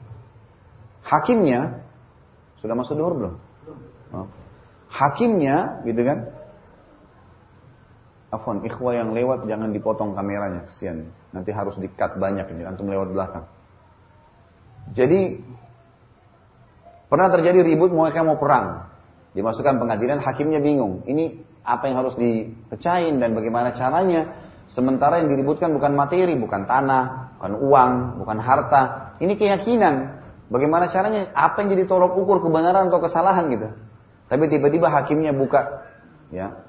[1.04, 1.86] Hakimnya
[2.64, 3.36] sudah masuk duhur belum?
[4.16, 4.28] Oh.
[4.88, 6.32] Hakimnya gitu kan
[8.36, 11.08] Afwan, ikhwah yang lewat jangan dipotong kameranya, kesian.
[11.32, 13.46] Nanti harus di-cut banyak ini, antum lewat belakang.
[14.92, 15.40] Jadi,
[17.08, 18.92] pernah terjadi ribut mereka mau perang.
[19.32, 21.08] Dimasukkan pengadilan, hakimnya bingung.
[21.08, 24.45] Ini apa yang harus dipecahin dan bagaimana caranya.
[24.66, 27.92] Sementara yang diributkan bukan materi, bukan tanah, bukan uang,
[28.22, 28.82] bukan harta.
[29.22, 30.26] Ini keyakinan.
[30.50, 31.30] Bagaimana caranya?
[31.34, 33.70] Apa yang jadi tolok ukur kebenaran atau kesalahan gitu.
[34.26, 35.86] Tapi tiba-tiba hakimnya buka
[36.34, 36.66] ya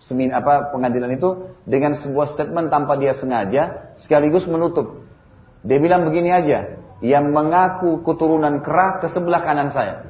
[0.00, 5.04] semin apa pengadilan itu dengan sebuah statement tanpa dia sengaja sekaligus menutup.
[5.60, 10.08] Dia bilang begini aja, yang mengaku keturunan kera ke sebelah kanan saya.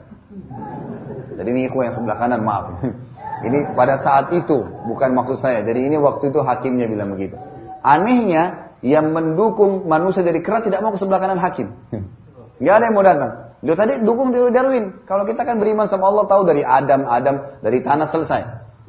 [1.35, 2.71] Jadi ini aku yang sebelah kanan, maaf.
[3.41, 5.65] Ini pada saat itu, bukan maksud saya.
[5.65, 7.41] Jadi ini waktu itu hakimnya bilang begitu.
[7.81, 11.69] Anehnya, yang mendukung manusia dari kera tidak mau ke sebelah kanan hakim.
[12.65, 13.31] Gak ada yang mau datang.
[13.61, 15.05] Dia tadi dukung teori Darwin.
[15.05, 18.43] Kalau kita kan beriman sama Allah tahu dari Adam, Adam dari tanah selesai.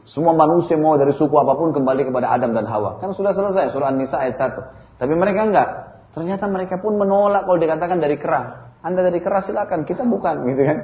[0.08, 3.00] Semua manusia mau dari suku apa pun kembali kepada Adam dan Hawa.
[3.04, 5.00] Kan sudah selesai surah An-Nisa ayat 1.
[5.00, 5.70] Tapi mereka enggak.
[6.16, 8.76] Ternyata mereka pun menolak kalau dikatakan dari kerah.
[8.82, 10.78] Anda dari kerah silakan, kita bukan gitu kan.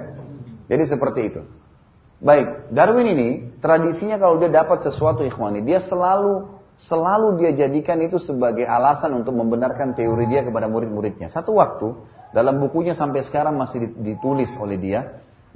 [0.68, 1.41] Jadi seperti itu.
[2.18, 3.30] Baik, Darwin ini
[3.61, 9.38] tradisinya kalau dia dapat sesuatu ikhwani, dia selalu selalu dia jadikan itu sebagai alasan untuk
[9.38, 11.30] membenarkan teori dia kepada murid-muridnya.
[11.30, 11.93] Satu waktu
[12.34, 15.01] dalam bukunya sampai sekarang masih ditulis oleh dia,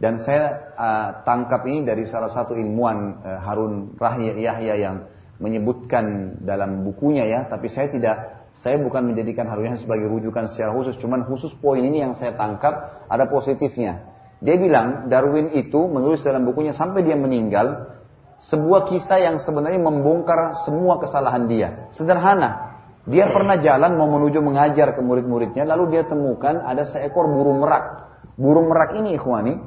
[0.01, 4.95] Dan saya uh, tangkap ini dari salah satu ilmuwan uh, Harun Rahya Yahya yang
[5.38, 8.16] menyebutkan dalam bukunya ya, tapi saya tidak
[8.57, 12.34] saya bukan menjadikan Harun Yahya sebagai rujukan secara khusus, cuman khusus poin ini yang saya
[12.34, 14.11] tangkap ada positifnya.
[14.41, 17.93] Dia bilang Darwin itu menulis dalam bukunya sampai dia meninggal
[18.41, 21.93] sebuah kisah yang sebenarnya membongkar semua kesalahan dia.
[21.93, 22.73] Sederhana.
[23.05, 28.13] Dia pernah jalan mau menuju mengajar ke murid-muridnya, lalu dia temukan ada seekor burung merak.
[28.37, 29.57] Burung merak ini ikhwani,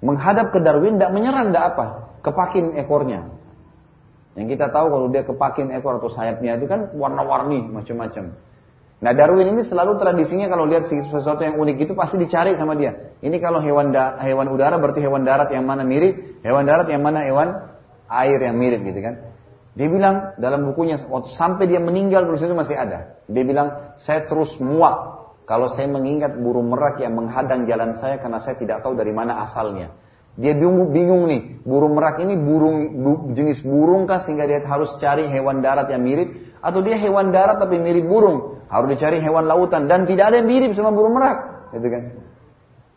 [0.00, 1.86] menghadap ke Darwin tidak menyerang tidak apa,
[2.24, 3.28] kepakin ekornya.
[4.32, 8.32] Yang kita tahu kalau dia kepakin ekor atau sayapnya itu kan warna-warni macam-macam.
[9.00, 13.16] Nah Darwin ini selalu tradisinya kalau lihat sesuatu yang unik itu pasti dicari sama dia.
[13.24, 17.00] Ini kalau hewan da hewan udara berarti hewan darat yang mana mirip, hewan darat yang
[17.00, 17.48] mana hewan
[18.12, 19.14] air yang mirip gitu kan.
[19.72, 21.00] Dia bilang dalam bukunya
[21.32, 23.24] sampai dia meninggal terus itu masih ada.
[23.24, 28.36] Dia bilang saya terus muak kalau saya mengingat burung merak yang menghadang jalan saya karena
[28.44, 29.96] saya tidak tahu dari mana asalnya.
[30.36, 34.92] Dia bingung, bingung nih, burung merak ini burung bu, jenis burung kah sehingga dia harus
[35.00, 39.48] cari hewan darat yang mirip atau dia hewan darat tapi mirip burung, harus dicari hewan
[39.48, 41.38] lautan dan tidak ada yang mirip sama burung merak,
[41.72, 42.02] gitu kan?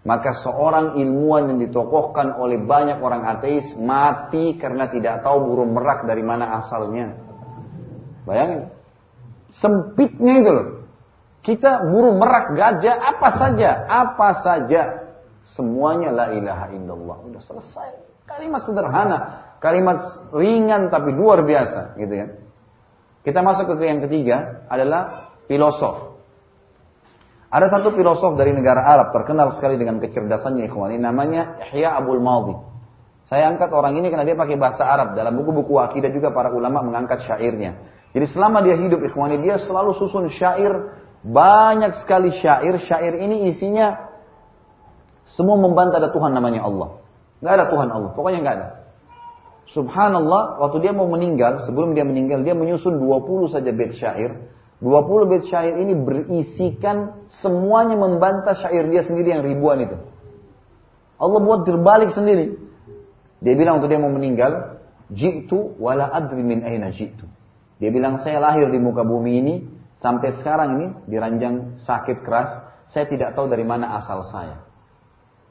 [0.04, 6.04] Maka seorang ilmuwan yang ditokohkan oleh banyak orang ateis mati karena tidak tahu burung merak
[6.04, 7.16] dari mana asalnya.
[8.28, 8.68] Bayangin,
[9.64, 10.68] sempitnya itu loh.
[11.44, 14.82] Kita burung merak, gajah, apa saja, apa saja.
[15.44, 17.18] Semuanya la ilaha illallah.
[17.28, 18.00] Udah selesai.
[18.24, 19.20] Kalimat sederhana.
[19.60, 20.00] Kalimat
[20.32, 22.00] ringan tapi luar biasa.
[22.00, 22.30] Gitu kan.
[23.24, 26.20] Kita masuk ke yang ketiga adalah filosof.
[27.54, 30.92] Ada satu filosof dari negara Arab terkenal sekali dengan kecerdasannya ikhwan.
[30.92, 32.58] Ini namanya Yahya Abul Maldi.
[33.24, 35.16] Saya angkat orang ini karena dia pakai bahasa Arab.
[35.16, 37.80] Dalam buku-buku akidah juga para ulama mengangkat syairnya.
[38.12, 44.12] Jadi selama dia hidup ikhwani dia selalu susun syair banyak sekali syair, syair ini isinya
[45.24, 47.00] semua membantah ada Tuhan namanya Allah.
[47.40, 48.68] Nggak ada Tuhan Allah, pokoknya nggak ada.
[49.72, 54.52] Subhanallah, waktu dia mau meninggal, sebelum dia meninggal, dia menyusun 20 saja bait syair.
[54.84, 59.96] 20 bait syair ini berisikan semuanya membantah syair dia sendiri yang ribuan itu.
[61.16, 62.60] Allah buat terbalik sendiri.
[63.40, 67.24] Dia bilang waktu dia mau meninggal, jitu wala adri min aina jitu.
[67.80, 69.56] Dia bilang saya lahir di muka bumi ini
[70.04, 72.52] Sampai sekarang ini diranjang sakit keras,
[72.92, 74.60] saya tidak tahu dari mana asal saya.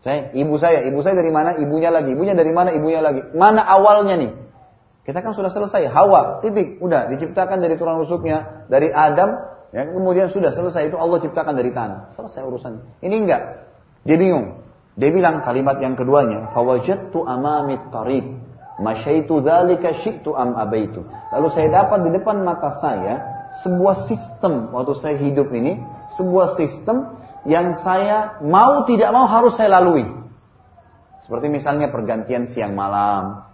[0.02, 3.22] Saya, ibu saya, ibu saya dari mana, ibunya lagi, ibunya dari mana, ibunya lagi.
[3.38, 4.32] Mana awalnya nih?
[5.02, 9.34] Kita kan sudah selesai, Hawa, titik, udah diciptakan dari tulang rusuknya, dari Adam,
[9.70, 12.14] ya kemudian sudah selesai itu Allah ciptakan dari tanah.
[12.18, 13.02] Selesai urusan.
[13.02, 13.42] Ini enggak.
[14.02, 14.62] Dia bingung.
[14.98, 18.42] Dia bilang kalimat yang keduanya, fawajadtu amami tarib,
[18.82, 21.06] masyaitu dzalika syi'tu am abaitu.
[21.32, 23.14] Lalu saya dapat di depan mata saya
[23.64, 25.80] sebuah sistem waktu saya hidup ini,
[26.18, 30.06] sebuah sistem yang saya mau tidak mau harus saya lalui.
[31.22, 33.46] Seperti misalnya pergantian siang malam.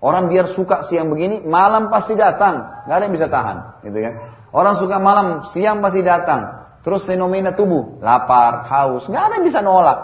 [0.00, 4.14] Orang biar suka siang begini, malam pasti datang, nggak ada yang bisa tahan, gitu kan?
[4.48, 6.72] Orang suka malam, siang pasti datang.
[6.80, 10.00] Terus fenomena tubuh, lapar, haus, nggak ada yang bisa nolak.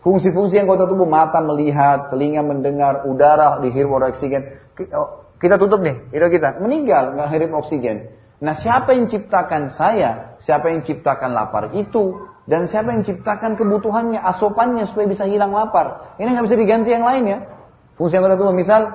[0.00, 4.56] Fungsi-fungsi yang kota tubuh, mata melihat, telinga mendengar, udara dihirup oksigen.
[5.36, 6.56] Kita tutup nih, hidung kita.
[6.64, 8.16] Meninggal, nggak hidup oksigen.
[8.38, 10.38] Nah siapa yang ciptakan saya?
[10.38, 12.22] Siapa yang ciptakan lapar itu?
[12.46, 16.16] Dan siapa yang ciptakan kebutuhannya, asopannya supaya bisa hilang lapar?
[16.16, 17.38] Ini nggak bisa diganti yang lain ya.
[17.98, 18.88] Fungsi yang kedua, misal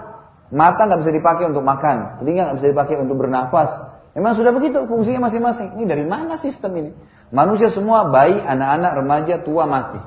[0.50, 3.70] mata nggak bisa dipakai untuk makan, telinga nggak bisa dipakai untuk bernafas.
[4.16, 5.76] Memang sudah begitu fungsinya masing-masing.
[5.78, 6.92] Ini dari mana sistem ini?
[7.34, 9.98] Manusia semua bayi, anak-anak, remaja, tua mati.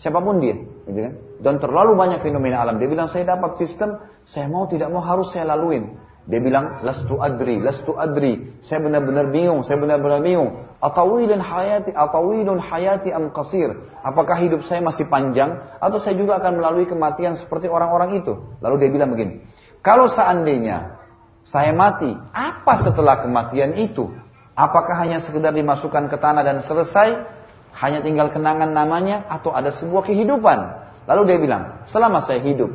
[0.00, 0.56] Siapa pun dia,
[0.88, 1.14] gitu kan?
[1.40, 2.80] Dan terlalu banyak fenomena alam.
[2.80, 5.96] Dia bilang, saya dapat sistem, saya mau tidak mau harus saya laluin.
[6.26, 8.58] Dia bilang, lastu adri, lastu adri.
[8.66, 10.66] Saya benar-benar bingung, saya benar-benar bingung.
[10.82, 13.70] Atawilun hayati, atawilun hayati am qasir.
[14.02, 18.34] Apakah hidup saya masih panjang, atau saya juga akan melalui kematian seperti orang-orang itu?
[18.58, 19.46] Lalu dia bilang begini,
[19.86, 20.98] kalau seandainya
[21.46, 24.10] saya mati, apa setelah kematian itu?
[24.58, 27.22] Apakah hanya sekedar dimasukkan ke tanah dan selesai?
[27.70, 30.58] Hanya tinggal kenangan namanya, atau ada sebuah kehidupan?
[31.06, 32.74] Lalu dia bilang, selama saya hidup,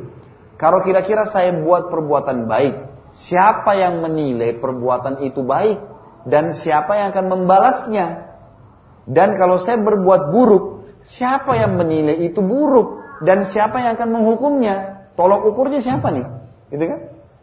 [0.56, 5.78] kalau kira-kira saya buat perbuatan baik, siapa yang menilai perbuatan itu baik?
[6.22, 8.06] Dan siapa yang akan membalasnya?
[9.04, 10.86] Dan kalau saya berbuat buruk,
[11.18, 13.02] siapa yang menilai itu buruk?
[13.22, 14.74] Dan siapa yang akan menghukumnya?
[15.18, 16.26] Tolok ukurnya siapa nih?
[16.70, 17.00] Gitu kan?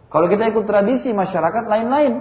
[0.09, 2.13] Kalau kita ikut tradisi masyarakat lain-lain.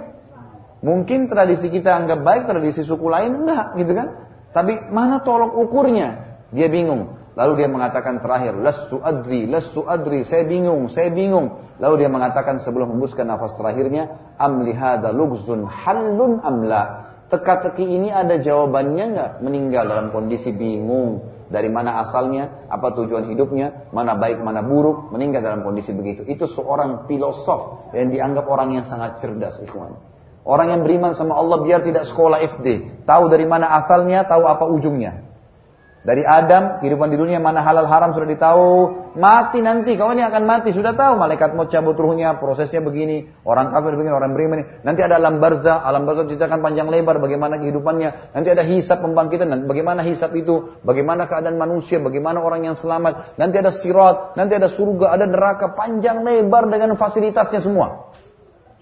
[0.79, 4.07] Mungkin tradisi kita anggap baik, tradisi suku lain enggak, gitu kan?
[4.55, 6.39] Tapi mana tolok ukurnya?
[6.55, 7.18] Dia bingung.
[7.39, 11.71] Lalu dia mengatakan terakhir, lastu adri, lastu adri, saya bingung, saya bingung.
[11.79, 17.07] Lalu dia mengatakan sebelum hembuskan nafas terakhirnya, amli hada lugzun halun amla.
[17.31, 19.31] Teka-teki ini ada jawabannya nggak?
[19.39, 21.39] Meninggal dalam kondisi bingung.
[21.49, 26.21] dari mana asalnya, apa tujuan hidupnya, mana baik, mana buruk, meninggal dalam kondisi begitu.
[26.29, 29.97] Itu seorang filosof yang dianggap orang yang sangat cerdas, ikhwan.
[30.45, 34.69] Orang yang beriman sama Allah biar tidak sekolah SD, tahu dari mana asalnya, tahu apa
[34.69, 35.28] ujungnya.
[35.99, 38.67] Dari Adam, kehidupan di dunia mana halal haram sudah ditahu.
[39.19, 40.71] Mati nanti, kau ini akan mati.
[40.71, 43.27] Sudah tahu, malaikat mau cabut ruhnya, prosesnya begini.
[43.43, 44.79] Orang kafir begini, orang beriman.
[44.87, 48.31] Nanti ada alam barzah, alam barzah ceritakan panjang lebar bagaimana kehidupannya.
[48.31, 50.79] Nanti ada hisap pembangkitan, bagaimana hisap itu.
[50.87, 53.35] Bagaimana keadaan manusia, bagaimana orang yang selamat.
[53.35, 55.75] Nanti ada sirat, nanti ada surga, ada neraka.
[55.75, 58.15] Panjang lebar dengan fasilitasnya semua.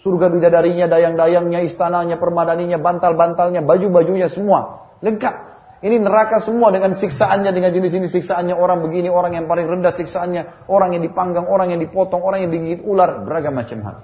[0.06, 4.86] Surga bidadarinya, dayang-dayangnya, istananya, permadaninya, bantal-bantalnya, baju-bajunya semua.
[5.02, 5.47] Lengkap.
[5.78, 8.58] Ini neraka semua dengan siksaannya, dengan jenis ini siksaannya.
[8.58, 10.66] Orang begini, orang yang paling rendah siksaannya.
[10.66, 13.22] Orang yang dipanggang, orang yang dipotong, orang yang digigit ular.
[13.22, 13.96] Beragam macam hal.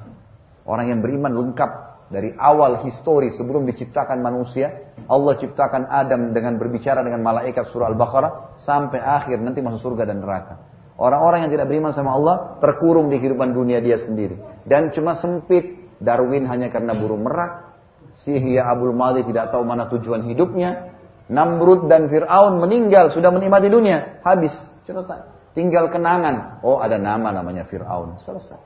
[0.70, 1.72] Orang yang beriman lengkap.
[2.14, 4.94] Dari awal histori sebelum diciptakan manusia.
[5.10, 8.62] Allah ciptakan Adam dengan berbicara dengan malaikat surah Al-Baqarah.
[8.62, 10.62] Sampai akhir nanti masuk surga dan neraka.
[10.94, 14.38] Orang-orang yang tidak beriman sama Allah terkurung di kehidupan dunia dia sendiri.
[14.62, 15.82] Dan cuma sempit.
[15.98, 17.74] Darwin hanya karena burung merak.
[18.22, 20.93] Sihya Abul Madi tidak tahu mana tujuan hidupnya.
[21.32, 24.20] Namrud dan Fir'aun meninggal, sudah menikmati dunia.
[24.24, 24.52] Habis,
[24.84, 25.32] cerita.
[25.54, 26.66] Tinggal kenangan.
[26.66, 28.20] Oh ada nama namanya Fir'aun.
[28.20, 28.60] Selesai.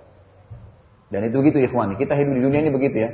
[1.11, 1.95] Dan itu begitu ikhwan.
[1.95, 3.09] Kita hidup di dunia ini begitu ya.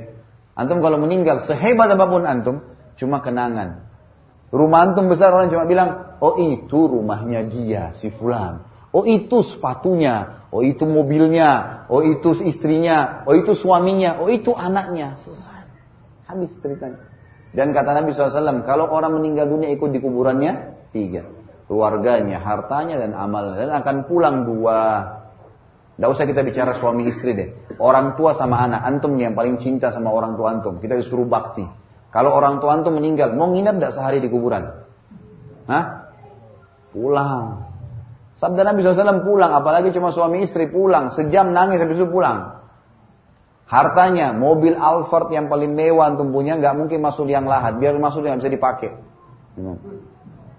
[0.53, 2.61] Antum kalau meninggal, sehebat apa pun antum,
[3.01, 3.89] cuma kenangan.
[4.53, 8.61] Rumah antum besar orang cuma bilang, oh itu rumahnya dia, si fulan.
[8.93, 15.17] Oh itu sepatunya, oh itu mobilnya, oh itu istrinya, oh itu suaminya, oh itu anaknya.
[15.25, 15.65] Selesai.
[16.29, 17.12] Habis ceritanya.
[17.53, 21.21] Dan kata Nabi SAW, kalau orang meninggal dunia ikut di kuburannya, tiga.
[21.69, 23.69] Keluarganya, hartanya, dan amalnya.
[23.69, 25.05] Dan akan pulang dua.
[25.93, 27.49] Tidak usah kita bicara suami istri deh.
[27.77, 28.81] Orang tua sama anak.
[28.81, 30.81] Antum yang paling cinta sama orang tua antum.
[30.81, 31.61] Kita disuruh bakti.
[32.09, 34.73] Kalau orang tua antum meninggal, mau nginep tidak sehari di kuburan?
[35.69, 36.09] Hah?
[36.89, 37.69] Pulang.
[38.41, 39.53] Sabda Nabi SAW pulang.
[39.53, 41.13] Apalagi cuma suami istri pulang.
[41.13, 42.62] Sejam nangis habis itu pulang.
[43.73, 47.81] Hartanya, mobil Alphard yang paling mewah antum punya, nggak mungkin masuk yang lahat.
[47.81, 48.93] Biar masuk yang bisa dipakai.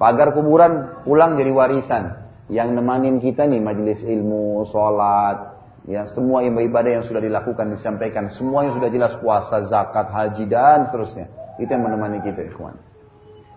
[0.02, 2.26] Pagar kuburan pulang jadi warisan.
[2.50, 8.66] Yang nemanin kita nih majelis ilmu, sholat, ya semua ibadah yang sudah dilakukan disampaikan, semua
[8.66, 11.30] yang sudah jelas puasa, zakat, haji dan seterusnya.
[11.62, 12.74] Itu yang menemani kita, ikhwan.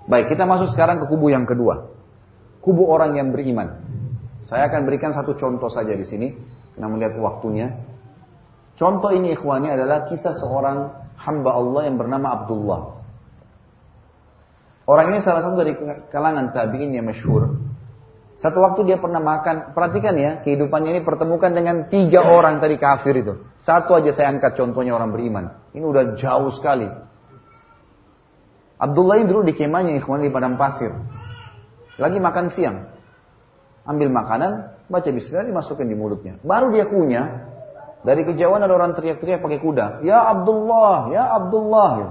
[0.06, 1.98] Baik, kita masuk sekarang ke kubu yang kedua.
[2.62, 3.82] Kubu orang yang beriman.
[4.46, 6.30] Saya akan berikan satu contoh saja di sini.
[6.78, 7.87] Namun lihat waktunya.
[8.78, 12.82] Contoh ini ikhwani adalah kisah seorang hamba Allah yang bernama Abdullah.
[14.88, 15.76] Orang ini salah satu dari
[16.14, 17.58] kalangan tabi'in yang masyhur.
[18.38, 23.18] Satu waktu dia pernah makan, perhatikan ya, kehidupannya ini pertemukan dengan tiga orang tadi kafir
[23.18, 23.34] itu.
[23.66, 25.58] Satu aja saya angkat contohnya orang beriman.
[25.74, 26.86] Ini udah jauh sekali.
[28.78, 30.94] Abdullah ini dulu di kemahnya ikhwan di padang pasir.
[31.98, 32.78] Lagi makan siang.
[33.90, 36.38] Ambil makanan, baca bismillah, dimasukin di mulutnya.
[36.46, 37.57] Baru dia kunyah,
[38.06, 40.06] dari kejauhan ada orang teriak-teriak pakai kuda.
[40.06, 41.92] Ya Abdullah, ya Abdullah.
[41.98, 42.10] Ya.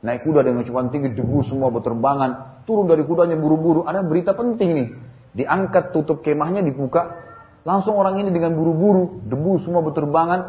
[0.00, 2.64] Naik kuda dengan cuman tinggi, debu semua berterbangan.
[2.64, 3.84] Turun dari kudanya buru-buru.
[3.84, 4.88] Ada berita penting nih.
[5.36, 7.20] Diangkat tutup kemahnya dibuka.
[7.68, 9.20] Langsung orang ini dengan buru-buru.
[9.28, 10.40] Debu semua berterbangan.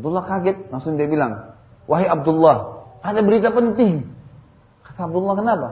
[0.00, 0.72] Abdullah kaget.
[0.72, 1.56] Langsung dia bilang.
[1.86, 4.02] Wahai Abdullah, ada berita penting.
[4.82, 5.68] Kata Abdullah, kenapa?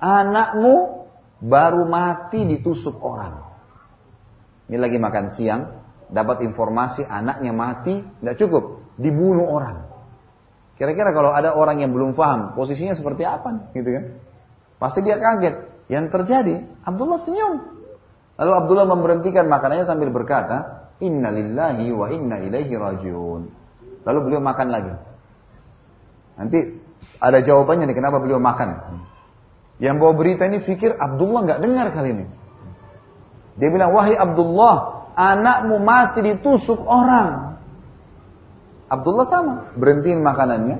[0.00, 1.04] Anakmu
[1.44, 3.44] baru mati ditusuk orang.
[4.72, 5.79] Ini lagi makan siang
[6.10, 9.86] dapat informasi anaknya mati, tidak cukup, dibunuh orang.
[10.74, 14.04] Kira-kira kalau ada orang yang belum paham, posisinya seperti apa, gitu kan?
[14.80, 15.70] Pasti dia kaget.
[15.92, 16.54] Yang terjadi,
[16.86, 17.54] Abdullah senyum.
[18.40, 23.42] Lalu Abdullah memberhentikan makanannya sambil berkata, Inna lillahi wa inna ilaihi rajiun.
[24.04, 24.94] Lalu beliau makan lagi.
[26.40, 26.58] Nanti
[27.20, 29.00] ada jawabannya nih kenapa beliau makan.
[29.80, 32.26] Yang bawa berita ini pikir Abdullah nggak dengar kali ini.
[33.60, 37.58] Dia bilang, wahai Abdullah, anakmu mati ditusuk orang.
[38.90, 40.78] Abdullah sama, berhentiin makanannya.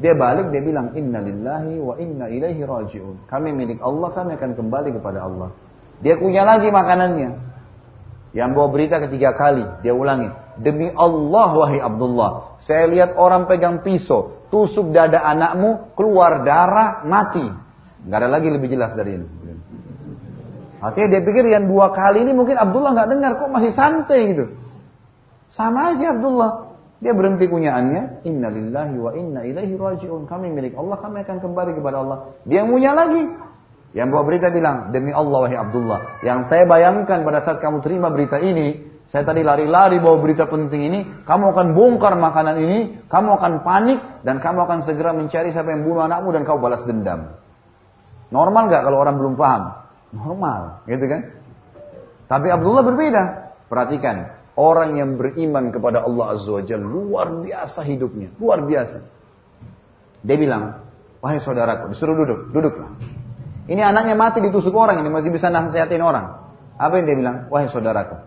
[0.00, 3.30] Dia balik, dia bilang, Inna lillahi wa inna ilaihi raji'un.
[3.30, 5.54] Kami milik Allah, kami akan kembali kepada Allah.
[6.02, 7.30] Dia punya lagi makanannya.
[8.34, 10.26] Yang bawa berita ketiga kali, dia ulangi.
[10.58, 12.58] Demi Allah, wahai Abdullah.
[12.58, 17.46] Saya lihat orang pegang pisau, tusuk dada anakmu, keluar darah, mati.
[18.04, 19.43] Gak ada lagi lebih jelas dari ini.
[20.84, 24.52] Artinya dia pikir yang dua kali ini mungkin Abdullah nggak dengar kok masih santai gitu.
[25.48, 26.76] Sama aja Abdullah.
[27.00, 28.28] Dia berhenti kunyaannya.
[28.28, 30.28] Innalillahi wa inna ilaihi rajiun.
[30.28, 32.18] Kami milik Allah, kami akan kembali kepada Allah.
[32.44, 33.24] Dia punya lagi.
[33.94, 36.20] Yang bawa berita bilang, demi Allah wahai Abdullah.
[36.26, 38.82] Yang saya bayangkan pada saat kamu terima berita ini,
[39.14, 44.02] saya tadi lari-lari bawa berita penting ini, kamu akan bongkar makanan ini, kamu akan panik,
[44.26, 47.38] dan kamu akan segera mencari siapa yang bunuh anakmu dan kau balas dendam.
[48.34, 49.83] Normal nggak kalau orang belum paham?
[50.14, 51.20] Normal, gitu kan?
[52.30, 53.22] Tapi Abdullah berbeda.
[53.66, 59.02] Perhatikan, orang yang beriman kepada Allah Azza wa Jalla luar biasa hidupnya, luar biasa.
[60.24, 60.86] Dia bilang,
[61.18, 62.94] wahai saudaraku, disuruh duduk, duduklah.
[63.66, 66.54] Ini anaknya mati ditusuk orang, ini masih bisa nasihatin orang.
[66.78, 67.36] Apa yang dia bilang?
[67.50, 68.22] Wahai saudaraku,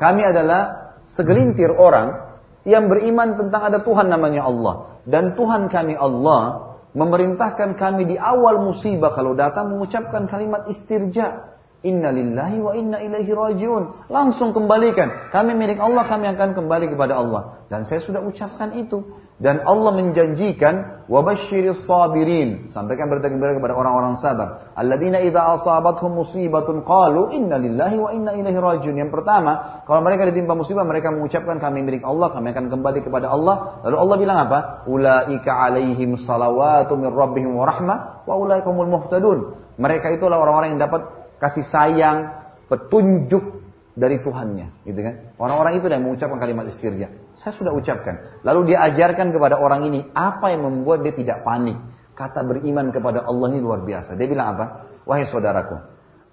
[0.00, 2.38] kami adalah segelintir orang
[2.68, 5.00] yang beriman tentang ada Tuhan namanya Allah.
[5.08, 6.67] Dan Tuhan kami Allah
[6.98, 11.54] memerintahkan kami di awal musibah kalau datang mengucapkan kalimat istirja.
[11.86, 14.10] Inna lillahi wa inna ilaihi rajiun.
[14.10, 15.30] Langsung kembalikan.
[15.30, 17.62] Kami milik Allah, kami akan kembali kepada Allah.
[17.70, 19.06] Dan saya sudah ucapkan itu.
[19.38, 22.74] Dan Allah menjanjikan wabashiris sabirin.
[22.74, 24.74] Sampaikan berita gembira kepada orang-orang sabar.
[24.74, 28.98] Alladzina idza asabathum musibatun qalu inna lillahi wa inna ilaihi rajiun.
[28.98, 33.30] Yang pertama, kalau mereka ditimpa musibah mereka mengucapkan kami milik Allah, kami akan kembali kepada
[33.30, 33.78] Allah.
[33.86, 34.58] Lalu Allah bilang apa?
[34.90, 39.54] Ulaika alaihim salawatu min rabbihim wa rahmah wa ulaikumul muhtadun.
[39.78, 41.06] Mereka itulah orang-orang yang dapat
[41.38, 42.34] kasih sayang,
[42.66, 43.62] petunjuk
[43.94, 45.14] dari Tuhannya, gitu kan?
[45.38, 47.27] Orang-orang itu yang mengucapkan kalimat istirja.
[47.38, 48.42] Saya sudah ucapkan.
[48.42, 51.78] Lalu dia ajarkan kepada orang ini apa yang membuat dia tidak panik.
[52.18, 54.18] Kata beriman kepada Allah ini luar biasa.
[54.18, 54.66] Dia bilang apa?
[55.06, 55.78] Wahai saudaraku,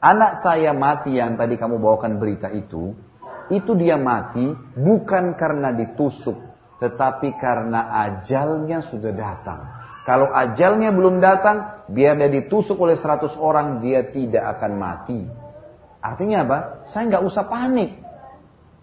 [0.02, 2.92] anak saya mati yang tadi kamu bawakan berita itu,
[3.54, 6.36] itu dia mati bukan karena ditusuk,
[6.84, 9.60] tetapi karena ajalnya sudah datang.
[10.06, 15.26] Kalau ajalnya belum datang, biar dia ditusuk oleh 100 orang, dia tidak akan mati.
[15.98, 16.58] Artinya apa?
[16.94, 18.05] Saya nggak usah panik.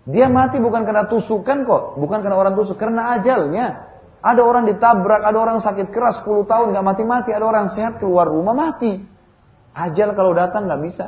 [0.02, 3.90] Dia mati bukan karena tusukan kok, bukan karena orang tusuk, karena ajalnya.
[4.22, 8.30] Ada orang ditabrak, ada orang sakit keras 10 tahun nggak mati-mati, ada orang sehat keluar
[8.30, 9.02] rumah mati.
[9.74, 11.06] Ajal kalau datang nggak bisa.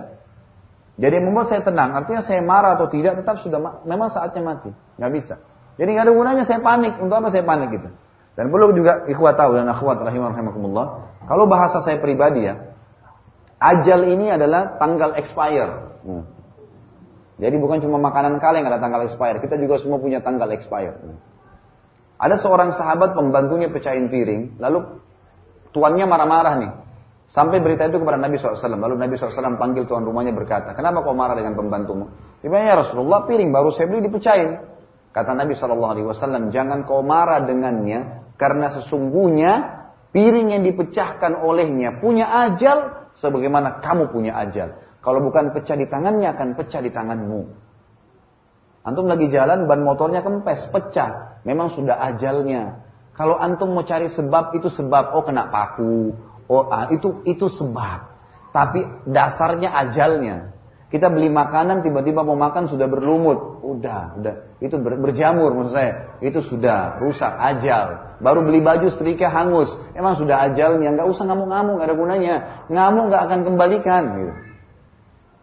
[0.98, 5.12] Jadi membuat saya tenang, artinya saya marah atau tidak tetap sudah memang saatnya mati, nggak
[5.14, 5.34] bisa.
[5.78, 7.88] Jadi nggak ada gunanya saya panik, untuk apa saya panik gitu.
[8.34, 10.86] Dan perlu juga ikhwat tahu dan akhwat rahimakumullah,
[11.30, 12.74] kalau bahasa saya pribadi ya,
[13.62, 16.02] ajal ini adalah tanggal expire.
[16.02, 16.34] Hmm.
[17.35, 21.02] Jadi bukan cuma makanan kaleng ada tanggal expired, kita juga semua punya tanggal expired.
[22.15, 25.02] Ada seorang sahabat pembantunya pecahin piring, lalu
[25.74, 26.73] tuannya marah-marah nih.
[27.27, 28.55] Sampai berita itu kepada Nabi SAW.
[28.78, 32.12] Lalu Nabi SAW panggil tuan rumahnya berkata, kenapa kau marah dengan pembantumu?
[32.44, 34.61] Dia ya Rasulullah piring baru saya beli dipecahin.
[35.11, 39.52] Kata Nabi SAW, jangan kau marah dengannya, karena sesungguhnya
[40.15, 44.84] piring yang dipecahkan olehnya punya ajal, sebagaimana kamu punya ajal.
[45.05, 47.44] Kalau bukan pecah di tangannya akan pecah di tanganmu.
[48.89, 51.40] Antum lagi jalan ban motornya kempes, pecah.
[51.44, 52.81] Memang sudah ajalnya.
[53.12, 56.16] Kalau antum mau cari sebab itu sebab oh kena paku.
[56.48, 58.16] Oh ah, itu itu sebab.
[58.56, 60.56] Tapi dasarnya ajalnya.
[60.89, 63.60] Kita beli makanan tiba-tiba mau makan sudah berlumut.
[63.66, 64.35] Udah, udah.
[64.62, 66.16] Itu ber, berjamur maksud saya.
[66.22, 68.14] Itu sudah rusak ajal.
[68.22, 69.74] Baru beli baju setrika hangus.
[69.98, 70.94] Emang sudah ajalnya.
[70.94, 72.35] Nggak usah ngamuk-ngamuk, nggak ada gunanya.
[72.70, 74.02] Ngamuk nggak akan kembalikan.
[74.22, 74.32] Gitu.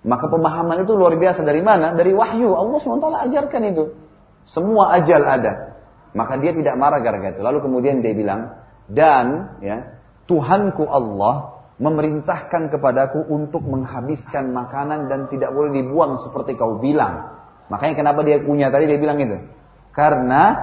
[0.02, 1.94] Maka pemahaman itu luar biasa dari mana?
[1.94, 2.58] Dari wahyu.
[2.58, 3.84] Allah SWT ajarkan itu.
[4.50, 5.78] Semua ajal ada.
[6.18, 7.42] Maka dia tidak marah gara-gara itu.
[7.46, 8.58] Lalu kemudian dia bilang,
[8.90, 16.78] dan ya Tuhanku Allah memerintahkan kepadaku untuk menghabiskan makanan dan tidak boleh dibuang seperti kau
[16.82, 17.42] bilang.
[17.70, 19.38] Makanya kenapa dia punya tadi dia bilang itu.
[19.96, 20.56] Karena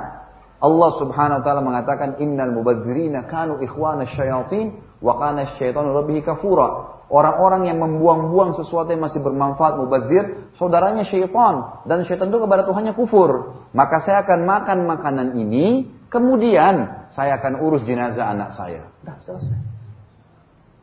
[0.59, 6.98] Allah Subhanahu wa taala mengatakan innal mubadzirina kanu ikhwana syayatin wa kana syaitanu rabbihi kafura.
[7.09, 11.81] Orang-orang yang membuang-buang sesuatu yang masih bermanfaat mubazir, saudaranya syaitan.
[11.89, 13.65] Dan syaitan itu kepada Tuhannya kufur.
[13.73, 18.93] Maka saya akan makan makanan ini, kemudian saya akan urus jenazah anak saya.
[19.01, 19.59] Sudah selesai.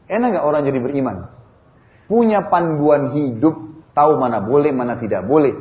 [0.10, 1.30] Enak gak orang jadi beriman?
[2.10, 5.54] Punya panduan hidup, tahu mana boleh, mana tidak boleh.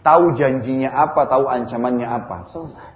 [0.00, 2.48] Tahu janjinya apa, tahu ancamannya apa.
[2.48, 2.95] Selesai.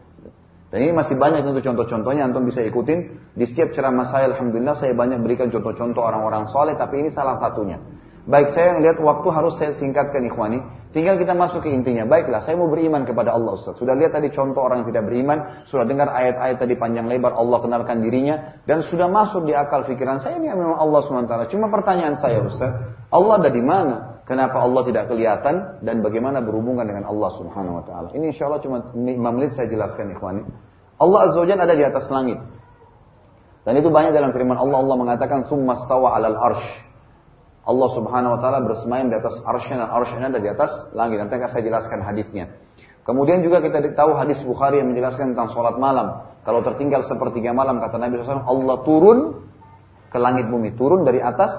[0.70, 3.18] Dan ini masih banyak untuk contoh-contohnya, antum bisa ikutin.
[3.34, 7.82] Di setiap ceramah saya, Alhamdulillah saya banyak berikan contoh-contoh orang-orang soleh, tapi ini salah satunya.
[8.30, 10.62] Baik saya lihat waktu harus saya singkatkan ikhwani.
[10.94, 12.06] Tinggal kita masuk ke intinya.
[12.06, 13.78] Baiklah, saya mau beriman kepada Allah Ustaz.
[13.78, 15.38] Sudah lihat tadi contoh orang yang tidak beriman.
[15.70, 18.58] Sudah dengar ayat-ayat tadi panjang lebar Allah kenalkan dirinya.
[18.66, 21.54] Dan sudah masuk di akal pikiran saya ini memang Allah SWT.
[21.54, 22.70] Cuma pertanyaan saya Ustaz.
[23.10, 24.09] Allah ada di mana?
[24.30, 28.08] Kenapa Allah tidak kelihatan dan bagaimana berhubungan dengan Allah Subhanahu wa taala.
[28.14, 29.02] Ini insya Allah cuma 5
[29.34, 30.46] menit saya jelaskan ikhwani.
[31.02, 32.38] Allah Azza wa ada di atas langit.
[33.66, 36.68] Dan itu banyak dalam firman Allah Allah mengatakan summa stawa 'alal arsh.
[37.66, 41.18] Allah Subhanahu wa taala bersemayam di atas arsy dan arsy ada di atas langit.
[41.18, 42.54] Nanti akan saya jelaskan hadisnya.
[43.02, 46.22] Kemudian juga kita tahu hadis Bukhari yang menjelaskan tentang sholat malam.
[46.46, 49.18] Kalau tertinggal sepertiga malam kata Nabi SAW, Allah turun
[50.06, 51.50] ke langit bumi, turun dari atas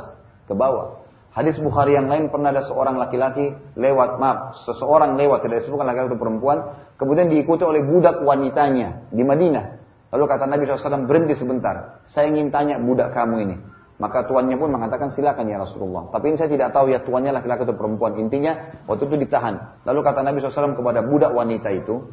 [0.47, 1.00] ke bawah.
[1.31, 6.11] Hadis Bukhari yang lain pernah ada seorang laki-laki lewat, maaf, seseorang lewat, tidak disebutkan laki-laki
[6.11, 6.57] atau perempuan,
[6.99, 9.79] kemudian diikuti oleh budak wanitanya di Madinah.
[10.11, 13.55] Lalu kata Nabi SAW, berhenti sebentar, saya ingin tanya budak kamu ini.
[13.95, 16.09] Maka tuannya pun mengatakan silakan ya Rasulullah.
[16.09, 18.17] Tapi ini saya tidak tahu ya tuannya laki-laki atau perempuan.
[18.17, 19.85] Intinya waktu itu ditahan.
[19.85, 22.11] Lalu kata Nabi SAW kepada budak wanita itu,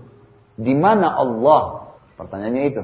[0.54, 1.96] di mana Allah?
[2.14, 2.82] Pertanyaannya itu.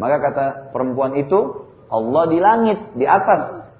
[0.00, 3.71] Maka kata perempuan itu, Allah di langit, di atas.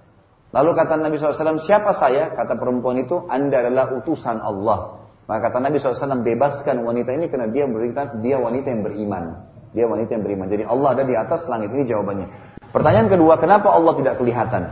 [0.52, 2.36] Lalu kata Nabi SAW, siapa saya?
[2.36, 5.00] Kata perempuan itu, Anda adalah utusan Allah.
[5.24, 9.24] Maka kata Nabi SAW, bebaskan wanita ini karena dia berita, dia wanita yang beriman.
[9.72, 10.46] Dia wanita yang beriman.
[10.52, 11.72] Jadi Allah ada di atas langit.
[11.72, 12.28] Ini jawabannya.
[12.68, 14.62] Pertanyaan kedua, kenapa Allah tidak kelihatan?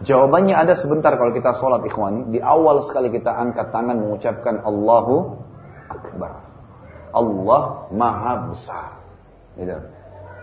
[0.00, 2.32] Jawabannya ada sebentar kalau kita sholat ikhwani.
[2.32, 5.36] Di awal sekali kita angkat tangan mengucapkan Allahu
[5.88, 6.44] Akbar.
[7.12, 7.62] Allah
[7.92, 9.00] Maha Besar.
[9.56, 9.76] Gitu.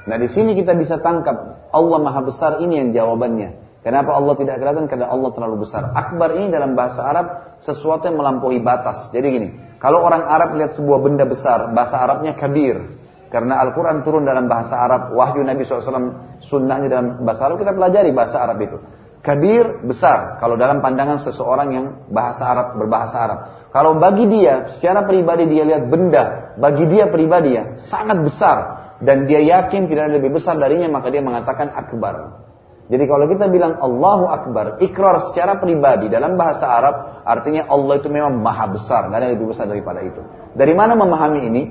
[0.08, 3.67] Nah di sini kita bisa tangkap Allah Maha Besar ini yang jawabannya.
[3.88, 4.92] Kenapa Allah tidak kelihatan?
[4.92, 5.96] Karena Allah terlalu besar.
[5.96, 9.08] Akbar ini dalam bahasa Arab sesuatu yang melampaui batas.
[9.16, 9.48] Jadi gini,
[9.80, 13.00] kalau orang Arab lihat sebuah benda besar, bahasa Arabnya kabir.
[13.32, 16.20] Karena Al-Quran turun dalam bahasa Arab, wahyu Nabi SAW
[16.52, 18.76] sunnahnya dalam bahasa Arab, kita pelajari bahasa Arab itu.
[19.24, 20.36] Kabir, besar.
[20.44, 23.40] Kalau dalam pandangan seseorang yang bahasa Arab, berbahasa Arab.
[23.72, 28.58] Kalau bagi dia, secara pribadi dia lihat benda, bagi dia pribadi ya, sangat besar.
[29.00, 32.47] Dan dia yakin tidak ada lebih besar darinya, maka dia mengatakan akbar.
[32.88, 38.08] Jadi kalau kita bilang Allahu Akbar, ikrar secara pribadi dalam bahasa Arab, artinya Allah itu
[38.08, 40.24] memang maha besar, tidak ada lebih besar daripada itu.
[40.56, 41.64] Dari mana memahami ini?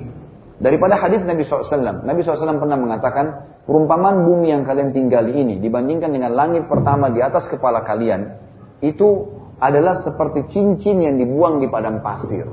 [0.57, 2.05] Daripada hadis Nabi SAW.
[2.05, 3.25] Nabi SAW pernah mengatakan,
[3.65, 8.37] perumpamaan bumi yang kalian tinggali ini dibandingkan dengan langit pertama di atas kepala kalian,
[8.85, 12.45] itu adalah seperti cincin yang dibuang di padang pasir.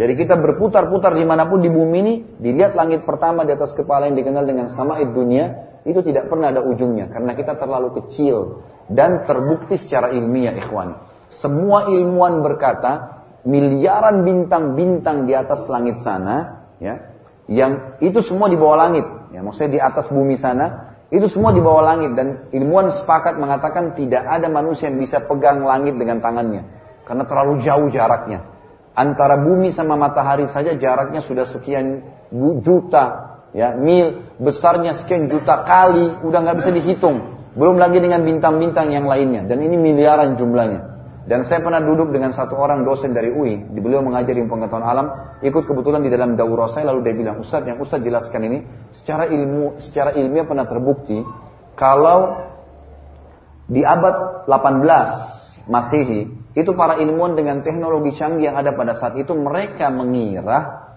[0.00, 4.08] Jadi kita berputar-putar di mana pun di bumi ini, dilihat langit pertama di atas kepala
[4.08, 7.10] yang dikenal dengan sama'id dunia, itu tidak pernah ada ujungnya.
[7.10, 8.64] Karena kita terlalu kecil.
[8.90, 10.98] Dan terbukti secara ilmiah ikhwan.
[11.32, 17.12] Semua ilmuwan berkata, miliaran bintang-bintang di atas langit sana, ya,
[17.50, 21.60] yang itu semua di bawah langit, ya maksudnya di atas bumi sana, itu semua di
[21.60, 26.64] bawah langit dan ilmuwan sepakat mengatakan tidak ada manusia yang bisa pegang langit dengan tangannya
[27.04, 28.48] karena terlalu jauh jaraknya.
[28.96, 32.04] Antara bumi sama matahari saja jaraknya sudah sekian
[32.64, 37.40] juta ya mil besarnya sekian juta kali udah nggak bisa dihitung.
[37.52, 39.44] Belum lagi dengan bintang-bintang yang lainnya.
[39.44, 40.92] Dan ini miliaran jumlahnya.
[41.22, 45.06] Dan saya pernah duduk dengan satu orang dosen dari UI, di beliau mengajari pengetahuan alam,
[45.38, 46.90] ikut kebetulan di dalam daurah saya.
[46.90, 48.58] Lalu dia bilang, "Ustaz, yang Ustaz jelaskan ini
[48.90, 51.22] secara ilmu, secara ilmiah pernah terbukti
[51.78, 52.42] kalau
[53.70, 56.26] di abad 18 Masehi,
[56.58, 60.90] itu para ilmuwan dengan teknologi canggih yang ada pada saat itu mereka mengira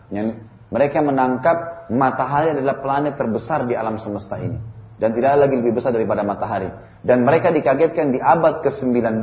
[0.73, 1.57] mereka menangkap
[1.91, 6.24] matahari adalah planet terbesar di alam semesta ini dan tidak ada lagi lebih besar daripada
[6.24, 6.72] matahari.
[7.03, 9.22] Dan mereka dikagetkan di abad ke-19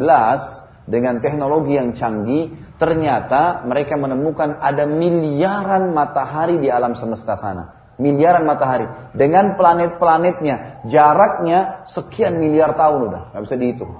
[0.85, 7.97] dengan teknologi yang canggih, ternyata mereka menemukan ada miliaran matahari di alam semesta sana.
[7.97, 8.89] Miliaran matahari.
[9.17, 13.93] Dengan planet-planetnya, jaraknya sekian miliar tahun udah, nggak bisa dihitung.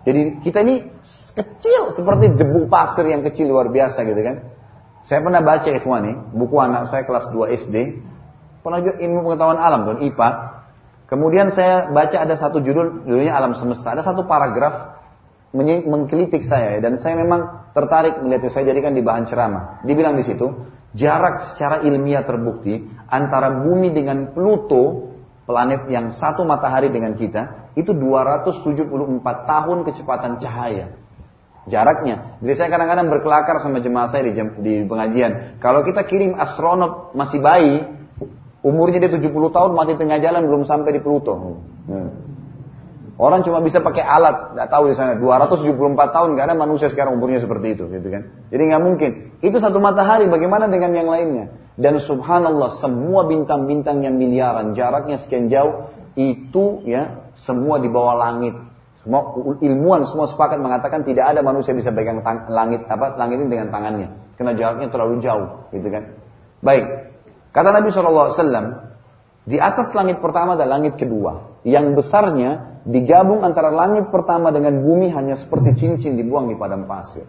[0.00, 0.88] Jadi kita ini
[1.36, 4.36] kecil seperti debu pasir yang kecil luar biasa gitu kan.
[5.08, 7.76] Saya pernah baca ikhwan nih, buku anak saya kelas 2 SD,
[8.60, 10.30] pernah juga ilmu pengetahuan alam tuh IPA.
[11.10, 13.90] Kemudian saya baca ada satu judul, judulnya Alam Semesta.
[13.90, 15.02] Ada satu paragraf
[15.50, 19.82] mengkritik saya dan saya memang tertarik melihat itu saya jadikan di bahan ceramah.
[19.82, 20.46] Dibilang di situ,
[20.94, 25.10] jarak secara ilmiah terbukti antara bumi dengan Pluto,
[25.50, 28.86] planet yang satu matahari dengan kita, itu 274
[29.50, 30.94] tahun kecepatan cahaya.
[31.68, 32.40] Jaraknya.
[32.40, 34.32] Jadi saya kadang-kadang berkelakar sama jemaah saya di,
[34.64, 35.60] di pengajian.
[35.60, 37.84] Kalau kita kirim astronot masih bayi,
[38.64, 41.60] umurnya dia 70 tahun mati tengah jalan belum sampai di Pluto.
[41.84, 42.30] Hmm.
[43.20, 47.44] Orang cuma bisa pakai alat, nggak tahu di sana 274 tahun ada manusia sekarang umurnya
[47.44, 48.32] seperti itu, gitu kan?
[48.48, 49.10] Jadi nggak mungkin.
[49.44, 51.52] Itu satu matahari, bagaimana dengan yang lainnya?
[51.76, 58.56] Dan subhanallah semua bintang-bintang yang miliaran, jaraknya sekian jauh, itu ya semua di bawah langit.
[59.00, 59.32] Semua
[59.64, 62.20] ilmuwan semua sepakat mengatakan tidak ada manusia bisa pegang
[62.52, 66.04] langit apa langit ini dengan tangannya, karena jaraknya terlalu jauh, gitu kan?
[66.60, 66.84] Baik.
[67.50, 68.36] Kata Nabi SAW,
[69.48, 75.08] di atas langit pertama dan langit kedua, yang besarnya digabung antara langit pertama dengan bumi
[75.16, 77.24] hanya seperti cincin dibuang di padang pasir.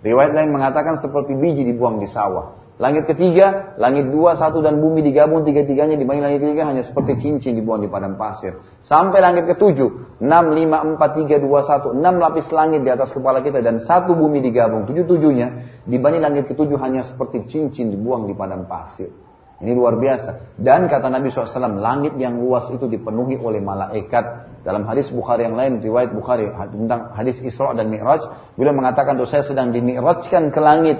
[0.00, 2.56] Riwayat lain mengatakan seperti biji dibuang di sawah.
[2.80, 7.52] Langit ketiga, langit dua, satu dan bumi digabung tiga-tiganya dibanding langit ketiga hanya seperti cincin
[7.52, 8.56] dibuang di padang pasir.
[8.80, 13.44] Sampai langit ketujuh, enam, lima, empat, tiga, dua, satu, enam lapis langit di atas kepala
[13.44, 18.64] kita dan satu bumi digabung tujuh-tujuhnya dibanding langit ketujuh hanya seperti cincin dibuang di padang
[18.64, 19.12] pasir.
[19.60, 20.56] Ini luar biasa.
[20.56, 24.56] Dan kata Nabi SAW, langit yang luas itu dipenuhi oleh malaikat.
[24.64, 28.24] Dalam hadis Bukhari yang lain, riwayat Bukhari tentang hadis Isra dan Mi'raj,
[28.56, 30.96] beliau mengatakan saya sedang dimi'rajkan ke langit.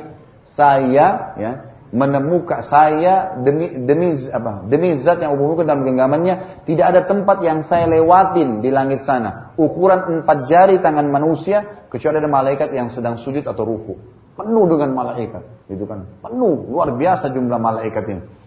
[0.52, 7.01] Saya ya menemukan saya demi demi apa demi zat yang umumkan dalam genggamannya tidak ada
[7.11, 9.55] tempat yang saya lewatin di langit sana.
[9.59, 13.95] Ukuran empat jari tangan manusia kecuali ada malaikat yang sedang sujud atau ruku.
[14.39, 16.07] Penuh dengan malaikat gitu kan?
[16.23, 18.40] Penuh luar biasa jumlah malaikat ini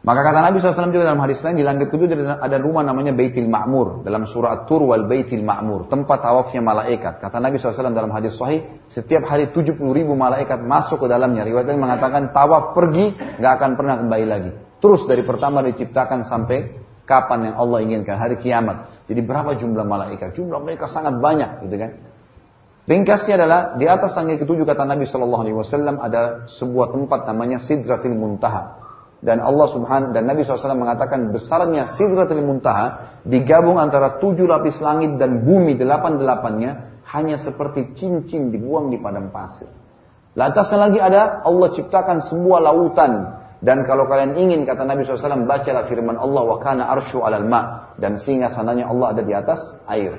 [0.00, 2.08] maka kata Nabi SAW juga dalam hadis lain di langit tujuh
[2.40, 7.20] ada rumah namanya Baitil Ma'mur dalam surah At-Tur wal Baitil Ma'mur tempat tawafnya malaikat.
[7.20, 11.44] Kata Nabi SAW dalam hadis Sahih setiap hari 70 ribu malaikat masuk ke dalamnya.
[11.44, 14.50] Riwayat ini mengatakan tawaf pergi nggak akan pernah kembali lagi.
[14.80, 19.04] Terus dari pertama diciptakan sampai kapan yang Allah inginkan hari kiamat.
[19.04, 20.32] Jadi berapa jumlah malaikat?
[20.32, 21.90] Jumlah mereka sangat banyak, gitu kan?
[22.88, 27.60] Ringkasnya adalah di atas langit ketujuh kata Nabi Shallallahu Alaihi Wasallam ada sebuah tempat namanya
[27.60, 28.79] Sidratil Muntaha
[29.20, 35.20] dan Allah Subhanahu dan Nabi SAW mengatakan besarnya Sidratul Muntaha digabung antara tujuh lapis langit
[35.20, 39.68] dan bumi delapan delapannya hanya seperti cincin dibuang di padang pasir.
[40.32, 43.12] Lantasnya lagi ada Allah ciptakan sebuah lautan
[43.60, 47.92] dan kalau kalian ingin kata Nabi SAW bacalah firman Allah wa kana arsyu alal ma
[48.00, 50.16] dan singa sananya Allah ada di atas air.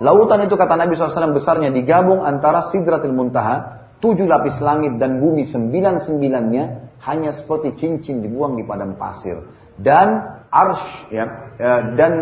[0.00, 5.44] Lautan itu kata Nabi SAW besarnya digabung antara Sidratul Muntaha tujuh lapis langit dan bumi
[5.44, 6.64] sembilan sembilannya
[7.04, 9.44] hanya seperti cincin dibuang di padang pasir.
[9.74, 11.24] Dan arsh ya
[11.58, 12.12] eh, dan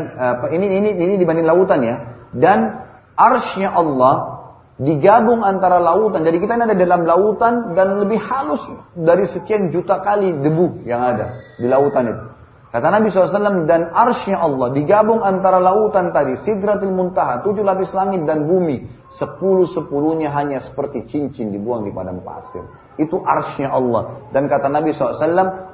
[0.50, 1.96] ini ini ini dibanding lautan ya.
[2.32, 2.82] Dan
[3.14, 4.42] arshnya Allah
[4.80, 6.24] digabung antara lautan.
[6.24, 8.64] Jadi kita ini ada dalam lautan dan lebih halus
[8.96, 12.31] dari sekian juta kali debu yang ada di lautan itu
[12.72, 18.24] Kata Nabi SAW, dan arsnya Allah digabung antara lautan tadi, sidratil muntaha, tujuh lapis langit
[18.24, 18.88] dan bumi.
[19.12, 22.64] Sepuluh sepuluhnya hanya seperti cincin dibuang di padang pasir.
[22.96, 24.24] Itu arsnya Allah.
[24.32, 25.20] Dan kata Nabi SAW,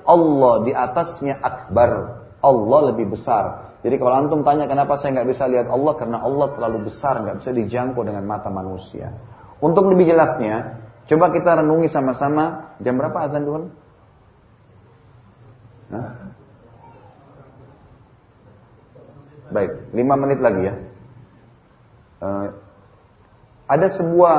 [0.02, 1.90] Allah di atasnya akbar.
[2.42, 3.78] Allah lebih besar.
[3.78, 7.46] Jadi kalau antum tanya kenapa saya nggak bisa lihat Allah, karena Allah terlalu besar, nggak
[7.46, 9.14] bisa dijangkau dengan mata manusia.
[9.62, 12.74] Untuk lebih jelasnya, coba kita renungi sama-sama.
[12.82, 13.70] Jam berapa azan dulu?
[15.94, 16.27] Nah,
[19.48, 20.74] Baik, lima menit lagi ya.
[22.18, 22.46] Uh,
[23.68, 24.36] ada sebuah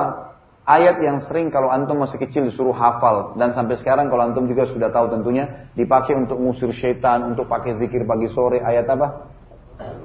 [0.69, 4.69] ayat yang sering kalau antum masih kecil disuruh hafal dan sampai sekarang kalau antum juga
[4.69, 8.61] sudah tahu tentunya dipakai untuk ngusir syaitan, untuk pakai zikir pagi sore.
[8.61, 9.33] Ayat apa?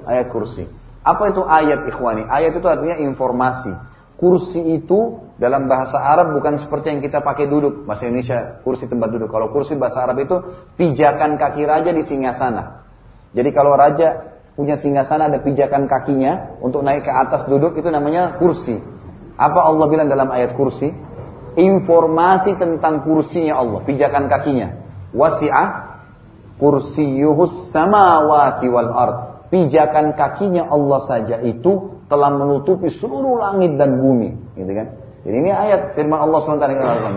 [0.09, 0.65] Ayat kursi.
[1.05, 2.25] Apa itu ayat ikhwani?
[2.25, 3.73] Ayat itu artinya informasi.
[4.15, 7.85] Kursi itu dalam bahasa Arab bukan seperti yang kita pakai duduk.
[7.85, 9.29] Bahasa Indonesia kursi tempat duduk.
[9.29, 10.39] Kalau kursi bahasa Arab itu
[10.79, 12.87] pijakan kaki raja di singgasana.
[13.35, 18.39] Jadi kalau raja punya singgasana ada pijakan kakinya untuk naik ke atas duduk itu namanya
[18.39, 18.79] kursi.
[19.35, 20.91] Apa Allah bilang dalam ayat kursi?
[21.55, 24.75] Informasi tentang kursinya Allah, pijakan kakinya.
[25.15, 25.67] Wasi'ah
[26.59, 29.17] kursiyuhus samawati wal ard.
[29.51, 34.87] Pijakan kakinya Allah saja itu telah menutupi seluruh langit dan bumi, gitu kan?
[35.25, 36.65] Jadi ini ayat firman Allah SWT.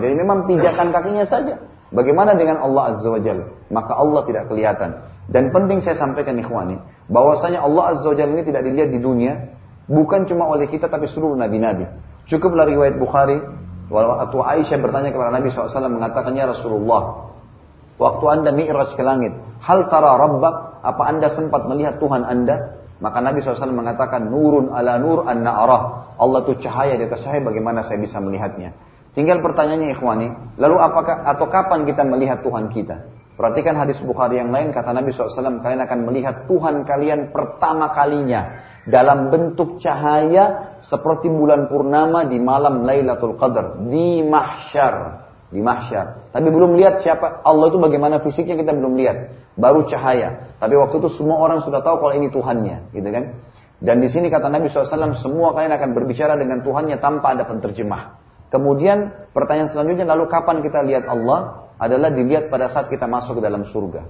[0.01, 1.61] Jadi memang pijakan kakinya saja.
[1.89, 3.49] Bagaimana dengan Allah Azza wa Jalla?
[3.69, 4.97] Maka Allah tidak kelihatan.
[5.29, 9.33] Dan penting saya sampaikan ikhwani, bahwasanya Allah Azza wa Jalla ini tidak dilihat di dunia,
[9.85, 11.85] bukan cuma oleh kita tapi seluruh nabi-nabi.
[12.25, 13.37] Cukuplah riwayat Bukhari,
[13.93, 17.29] waktu Aisyah bertanya kepada Nabi SAW mengatakannya Rasulullah,
[18.01, 22.81] waktu anda mi'raj ke langit, hal tara rabbak, apa anda sempat melihat Tuhan anda?
[22.97, 26.13] Maka Nabi SAW mengatakan, nurun ala nur an arah.
[26.19, 28.75] Allah itu cahaya di atas cahaya, bagaimana saya bisa melihatnya?
[29.13, 30.27] Tinggal pertanyaannya ikhwani,
[30.57, 33.18] lalu apakah atau kapan kita melihat Tuhan kita?
[33.39, 38.67] Perhatikan hadis Bukhari yang lain, kata Nabi SAW, kalian akan melihat Tuhan kalian pertama kalinya
[38.83, 45.23] dalam bentuk cahaya seperti bulan purnama di malam Lailatul Qadar di mahsyar,
[45.55, 46.35] di mahsyar.
[46.35, 49.17] Tapi belum lihat siapa Allah itu bagaimana fisiknya kita belum lihat,
[49.55, 50.59] baru cahaya.
[50.59, 53.39] Tapi waktu itu semua orang sudah tahu kalau ini Tuhannya, gitu kan?
[53.79, 58.19] Dan di sini kata Nabi SAW, semua kalian akan berbicara dengan Tuhannya tanpa ada penterjemah.
[58.51, 61.68] Kemudian pertanyaan selanjutnya, lalu kapan kita lihat Allah?
[61.79, 64.03] Adalah dilihat pada saat kita masuk ke dalam surga.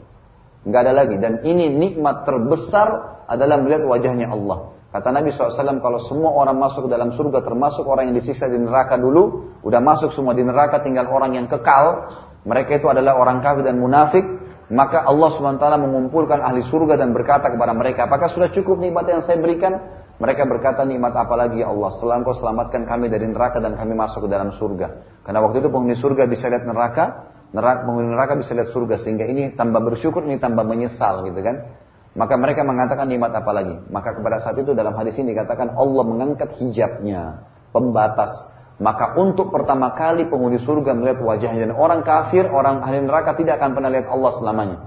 [0.65, 1.15] Enggak ada lagi.
[1.21, 4.75] Dan ini nikmat terbesar adalah melihat wajahnya Allah.
[4.89, 5.53] Kata Nabi SAW,
[5.85, 9.77] kalau semua orang masuk ke dalam surga, termasuk orang yang disiksa di neraka dulu, udah
[9.85, 12.09] masuk semua di neraka, tinggal orang yang kekal,
[12.41, 14.25] mereka itu adalah orang kafir dan munafik,
[14.73, 19.21] maka Allah SWT mengumpulkan ahli surga dan berkata kepada mereka, apakah sudah cukup nikmat yang
[19.21, 19.77] saya berikan?
[20.17, 21.93] Mereka berkata, nikmat apa lagi ya Allah?
[21.93, 25.21] Setelah engkau selamatkan kami dari neraka dan kami masuk ke dalam surga.
[25.21, 27.05] Karena waktu itu penghuni surga bisa lihat neraka,
[27.55, 28.95] neraka penghuni neraka bisa lihat surga.
[29.01, 31.77] Sehingga ini tambah bersyukur ini tambah menyesal gitu kan.
[32.17, 33.75] Maka mereka mengatakan nikmat apa lagi?
[33.93, 38.33] Maka kepada saat itu dalam hadis ini dikatakan Allah mengangkat hijabnya pembatas.
[38.79, 43.59] Maka untuk pertama kali penghuni surga melihat wajahnya dan orang kafir orang ahli neraka tidak
[43.59, 44.77] akan pernah lihat Allah selamanya.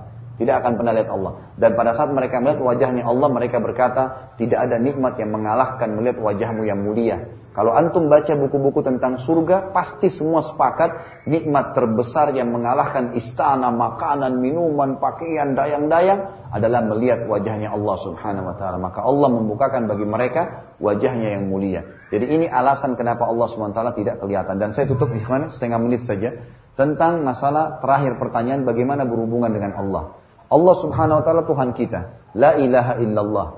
[0.41, 1.33] Tidak akan pernah lihat Allah.
[1.61, 6.19] Dan pada saat mereka melihat wajahnya Allah mereka berkata tidak ada nikmat yang mengalahkan melihat
[6.19, 12.49] wajahmu yang mulia Kalau antum baca buku-buku tentang surga, pasti semua sepakat nikmat terbesar yang
[12.49, 18.81] mengalahkan istana, makanan, minuman, pakaian, dayang-dayang adalah melihat wajahnya Allah Subhanahu wa taala.
[18.81, 21.85] Maka Allah membukakan bagi mereka wajahnya yang mulia.
[22.09, 24.57] Jadi ini alasan kenapa Allah Subhanahu wa taala tidak kelihatan.
[24.57, 26.33] Dan saya tutup ikhwan setengah menit saja
[26.73, 30.17] tentang masalah terakhir pertanyaan bagaimana berhubungan dengan Allah.
[30.49, 32.01] Allah Subhanahu wa taala Tuhan kita.
[32.33, 33.49] La ilaha illallah.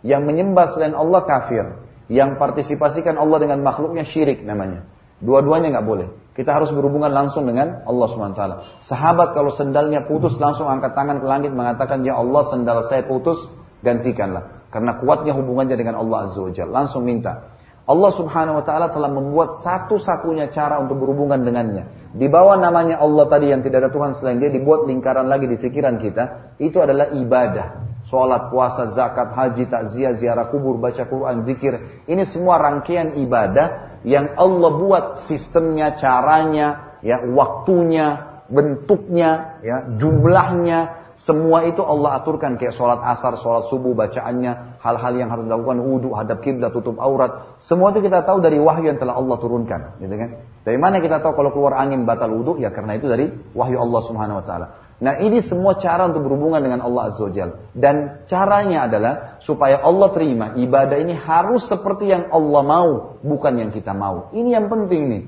[0.00, 1.64] Yang menyembah selain Allah kafir.
[2.08, 4.84] Yang partisipasikan Allah dengan makhluknya syirik namanya.
[5.24, 6.08] Dua-duanya nggak boleh.
[6.34, 8.42] Kita harus berhubungan langsung dengan Allah SWT.
[8.84, 13.38] Sahabat kalau sendalnya putus langsung angkat tangan ke langit mengatakan, Ya Allah sendal saya putus,
[13.80, 14.66] gantikanlah.
[14.74, 17.54] Karena kuatnya hubungannya dengan Allah Azza wa Langsung minta.
[17.84, 22.10] Allah Subhanahu wa taala telah membuat satu-satunya cara untuk berhubungan dengannya.
[22.16, 25.60] Di bawah namanya Allah tadi yang tidak ada Tuhan selain Dia dibuat lingkaran lagi di
[25.60, 27.83] pikiran kita, itu adalah ibadah.
[28.04, 32.04] Sholat, puasa, zakat, haji, takziah, ziarah kubur, baca Quran, zikir.
[32.04, 41.64] Ini semua rangkaian ibadah yang Allah buat sistemnya, caranya, ya waktunya, bentuknya, ya jumlahnya, semua
[41.64, 46.44] itu Allah aturkan kayak sholat asar, sholat subuh, bacaannya, hal-hal yang harus dilakukan, wudhu, hadap
[46.44, 47.56] kiblat, tutup aurat.
[47.64, 50.30] Semua itu kita tahu dari wahyu yang telah Allah turunkan, gitu kan?
[50.66, 52.60] Dari mana kita tahu kalau keluar angin batal wudhu?
[52.60, 54.66] Ya karena itu dari wahyu Allah Subhanahu Wa Taala.
[55.04, 57.68] Nah ini semua cara untuk berhubungan dengan Allah Azza Jal.
[57.76, 59.14] Dan caranya adalah
[59.44, 62.90] supaya Allah terima ibadah ini harus seperti yang Allah mau,
[63.20, 64.32] bukan yang kita mau.
[64.32, 65.22] Ini yang penting nih.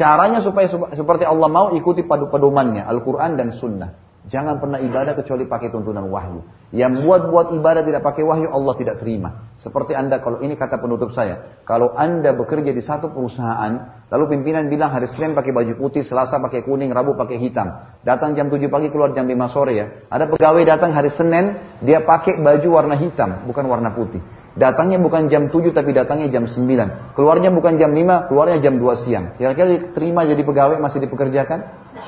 [0.00, 0.64] Caranya supaya
[0.96, 3.92] seperti Allah mau ikuti padu pedomannya Al-Quran dan Sunnah.
[4.22, 6.46] Jangan pernah ibadah kecuali pakai tuntunan wahyu.
[6.70, 9.50] Yang buat-buat ibadah tidak pakai wahyu Allah tidak terima.
[9.58, 11.58] Seperti anda kalau ini kata penutup saya.
[11.66, 14.06] Kalau anda bekerja di satu perusahaan.
[14.14, 16.06] Lalu pimpinan bilang hari Senin pakai baju putih.
[16.06, 16.94] Selasa pakai kuning.
[16.94, 17.98] Rabu pakai hitam.
[18.06, 19.86] Datang jam 7 pagi keluar jam 5 sore ya.
[20.06, 21.58] Ada pegawai datang hari Senin.
[21.82, 23.42] Dia pakai baju warna hitam.
[23.50, 24.22] Bukan warna putih.
[24.52, 27.16] Datangnya bukan jam 7 tapi datangnya jam 9.
[27.16, 29.32] Keluarnya bukan jam 5, keluarnya jam 2 siang.
[29.40, 31.58] Kira-kira diterima jadi pegawai masih dipekerjakan?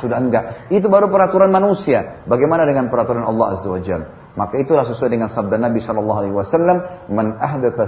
[0.01, 0.69] Sudah enggak.
[0.69, 2.25] Itu baru peraturan manusia.
[2.29, 4.25] Bagaimana dengan peraturan Allah Azza wa Jalla?
[4.35, 6.77] Maka itulah sesuai dengan sabda Nabi Shallallahu Alaihi Wasallam,
[7.15, 7.39] "Man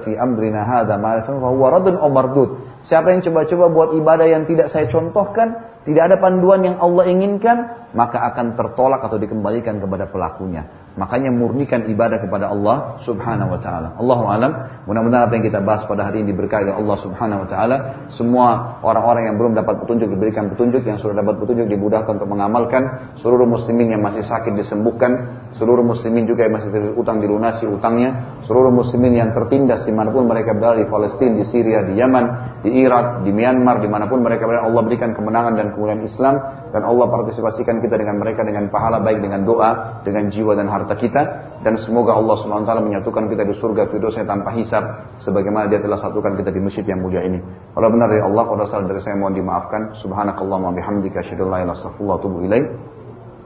[0.06, 4.86] fi amrina hada ma radun aw mardud." Siapa yang coba-coba buat ibadah yang tidak saya
[4.86, 10.85] contohkan, tidak ada panduan yang Allah inginkan, maka akan tertolak atau dikembalikan kepada pelakunya.
[10.96, 13.92] Makanya murnikan ibadah kepada Allah Subhanahu wa taala.
[14.00, 14.52] Allahu alam.
[14.88, 17.76] Mudah-mudahan apa yang kita bahas pada hari ini diberkahi Allah Subhanahu wa taala.
[18.08, 23.12] Semua orang-orang yang belum dapat petunjuk diberikan petunjuk, yang sudah dapat petunjuk dimudahkan untuk mengamalkan.
[23.20, 28.72] Seluruh muslimin yang masih sakit disembuhkan, seluruh muslimin juga yang masih utang dilunasi utangnya, seluruh
[28.72, 32.24] muslimin yang tertindas di mana pun mereka berada di Palestina, di Syria, di Yaman,
[32.64, 36.34] di Irak, di Myanmar, di mana pun mereka berada, Allah berikan kemenangan dan kemuliaan Islam
[36.72, 40.85] dan Allah partisipasikan kita dengan mereka dengan pahala baik dengan doa, dengan jiwa dan harta
[40.86, 41.22] harta kita
[41.66, 44.86] dan semoga Allah SWT menyatukan kita di surga firdosnya tanpa hisab
[45.18, 47.42] sebagaimana dia telah satukan kita di masjid yang mulia ini.
[47.74, 49.98] Kalau benar dari Allah, kalau salah dari saya mohon dimaafkan.
[49.98, 52.68] Subhanakallahumma bihamdika asyhadu an la ilaha illa anta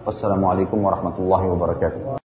[0.00, 2.00] Wassalamualaikum warahmatullahi wabarakatuh.